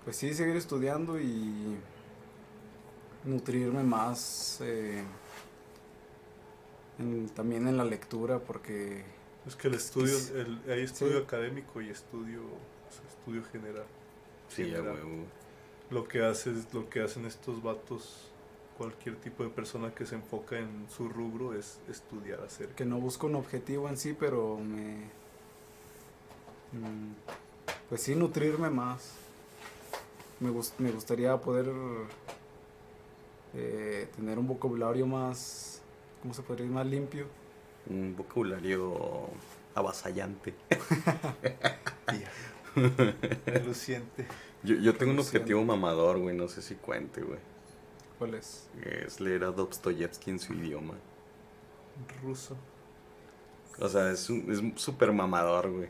[0.03, 1.77] Pues sí, seguir estudiando y.
[3.23, 4.59] Nutrirme más.
[4.61, 5.03] eh,
[6.99, 9.03] en- también en la lectura, porque.
[9.45, 10.33] Es que el estudio, Sí.
[10.35, 11.23] el, hay estudio Sí.
[11.23, 13.85] académico y estudio, o sea, estudio general.
[14.49, 14.97] Sí, General.
[15.89, 18.30] Lo que haces, lo que hacen estos vatos,
[18.81, 22.75] cualquier tipo de persona que se enfoca en su rubro es estudiar acerca.
[22.75, 25.03] que no busco un objetivo en sí, pero me.
[26.71, 27.13] mm,
[27.89, 29.11] Pues sí, nutrirme más.
[30.39, 31.67] Me, gus- me gustaría poder
[33.53, 35.81] eh, tener un vocabulario más.
[36.23, 36.73] ¿Cómo se podría decir?
[36.75, 37.27] Más limpio.
[37.87, 39.29] Un vocabulario
[39.75, 40.55] avasallante.
[43.65, 44.25] Luciente.
[44.63, 47.39] Yo, yo tengo un objetivo mamador, güey, no sé si cuente, güey.
[48.22, 48.68] ¿Cuál es?
[48.84, 50.93] Es leer a Dostoyevsky en su idioma.
[52.22, 52.56] Ruso.
[53.80, 54.30] O sea, es
[54.76, 55.89] súper mamador, güey.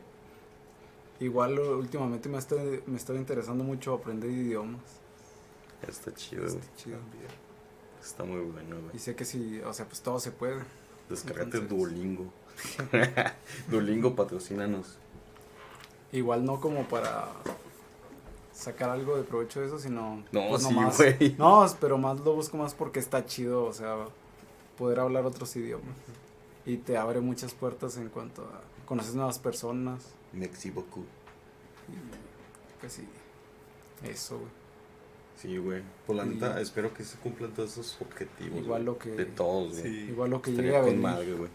[1.19, 2.55] Igual últimamente me está,
[2.85, 4.79] me estaba interesando mucho aprender idiomas.
[5.85, 6.55] Está chido, güey.
[6.55, 6.97] Está chido.
[8.01, 8.99] Está muy bueno, Y güey.
[8.99, 10.61] sé que si, o sea, pues todo se puede.
[11.09, 12.31] Descargate entonces- Duolingo.
[13.69, 14.97] Duolingo, patrocínanos.
[16.13, 17.27] Igual no como para
[18.61, 21.35] sacar algo de provecho de eso, sino No, pues sí, nomás- güey.
[21.37, 24.07] No, pero más lo busco más porque está chido, o sea,
[24.77, 25.95] poder hablar otros idiomas.
[26.65, 30.09] Y te abre muchas puertas en cuanto a conoces nuevas personas.
[30.33, 31.05] Merci beaucoup.
[31.89, 33.07] Y pues sí,
[34.03, 34.49] eso, güey.
[35.37, 35.81] Sí, güey.
[36.05, 38.59] Por la Y- neta, espero que se cumplan todos esos objetivos.
[38.59, 39.81] Igual lo que- De todos, güey.
[39.83, 41.01] Sí, Igual lo que Estaría llegue a con venir.
[41.03, 41.49] madre, güey.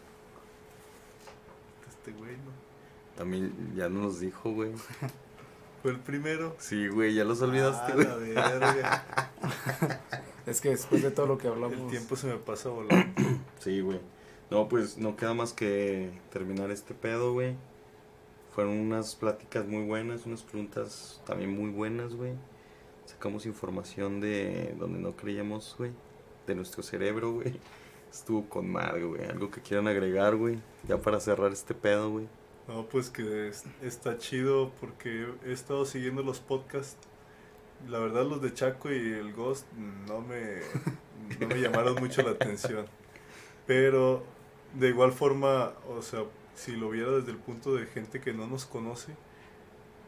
[1.89, 2.51] este güey, ¿no?
[3.17, 4.73] También ya nos dijo, güey.
[5.87, 6.57] Fue el primero.
[6.59, 8.35] Sí, güey, ya los olvidaste, Ah, güey.
[10.47, 13.07] Es que después de todo lo que hablamos, El tiempo se me pasa volando.
[13.61, 14.01] Sí, güey.
[14.51, 17.55] No, pues no queda más que terminar este pedo, güey.
[18.53, 22.33] Fueron unas pláticas muy buenas, unas preguntas también muy buenas, güey.
[23.05, 25.93] Sacamos información de donde no creíamos, güey.
[26.49, 27.61] De nuestro cerebro, güey.
[28.11, 29.25] Estuvo con madre, güey.
[29.25, 30.59] Algo que quieran agregar, güey.
[30.89, 32.27] Ya para cerrar este pedo, güey.
[32.69, 36.97] No, pues que es- está chido porque he estado siguiendo los podcasts.
[37.89, 39.67] La verdad los de Chaco y el Ghost
[40.09, 40.61] no me,
[41.41, 42.87] no me llamaron mucho la atención.
[43.67, 44.25] Pero
[44.75, 46.25] de igual forma, o sea,
[46.55, 49.15] si lo viera desde el punto de gente que no nos conoce,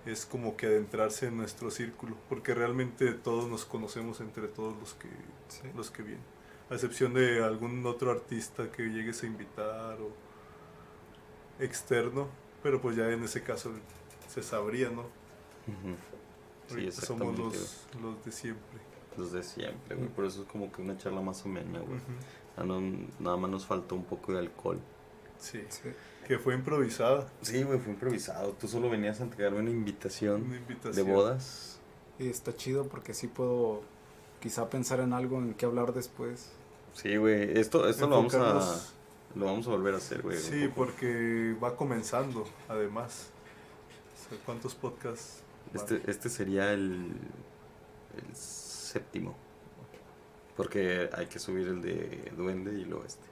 [0.06, 4.94] es como que adentrarse en nuestro círculo, porque realmente todos nos conocemos entre todos los
[4.94, 5.08] que,
[5.48, 5.68] Sí.
[5.76, 6.24] los que vienen.
[6.70, 10.10] A excepción de algún otro artista que llegues a invitar o
[11.62, 12.28] externo,
[12.68, 13.70] pero pues ya en ese caso
[14.28, 15.04] se sabría, ¿no?
[16.66, 18.78] Sí, Ahorita somos los, los de siempre.
[19.16, 20.08] Los de siempre, güey.
[20.10, 21.98] Por eso es como que una charla más amena, güey.
[22.62, 22.78] No,
[23.20, 24.78] nada más nos faltó un poco de alcohol.
[25.38, 25.88] Sí, Sí.
[26.26, 27.26] que fue improvisada.
[27.40, 28.52] Sí, güey, fue improvisado.
[28.52, 31.78] Tú solo venías a entregarme una invitación Una de bodas.
[32.18, 33.80] Y está chido porque sí puedo
[34.40, 36.50] quizá pensar en algo en qué hablar después.
[36.92, 37.58] Sí, güey.
[37.58, 38.78] Esto, esto lo vamos a
[39.34, 40.38] lo vamos a volver a hacer, güey.
[40.38, 43.30] Sí, porque va comenzando, además.
[44.14, 45.42] O sea, ¿Cuántos podcasts?
[45.74, 47.12] Este, este sería el,
[48.16, 49.36] el séptimo.
[50.56, 53.26] Porque hay que subir el de Duende y luego este.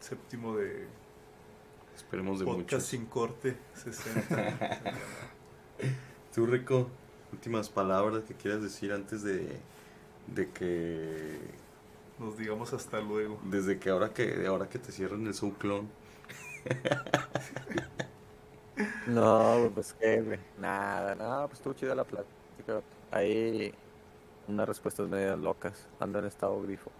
[0.00, 0.86] Séptimo de
[1.96, 2.84] Esperemos de podcast muchos.
[2.84, 4.80] sin corte, 60.
[6.34, 6.88] Tú, Rico,
[7.32, 9.58] últimas palabras que quieras decir antes de,
[10.28, 11.38] de que
[12.18, 13.38] Nos digamos hasta luego.
[13.44, 15.88] desde que ahora que ahora que te cierran el subclon.
[19.06, 20.38] No, pues qué, güey.
[20.58, 22.80] Nada, nada, pues estuvo chida la plática.
[23.10, 23.74] Ahí
[24.46, 25.86] unas respuestas medias locas.
[25.98, 26.90] Ando en estado grifo.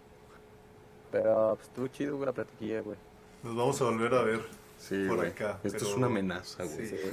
[1.13, 2.97] Pero pues estuvo chido, güey, la platiquilla, güey.
[3.43, 4.41] Nos vamos a volver a ver.
[4.77, 5.29] Sí, Por güey.
[5.31, 6.87] acá, Esto es una amenaza, güey.
[6.87, 6.97] Sí.
[6.97, 7.11] Sí.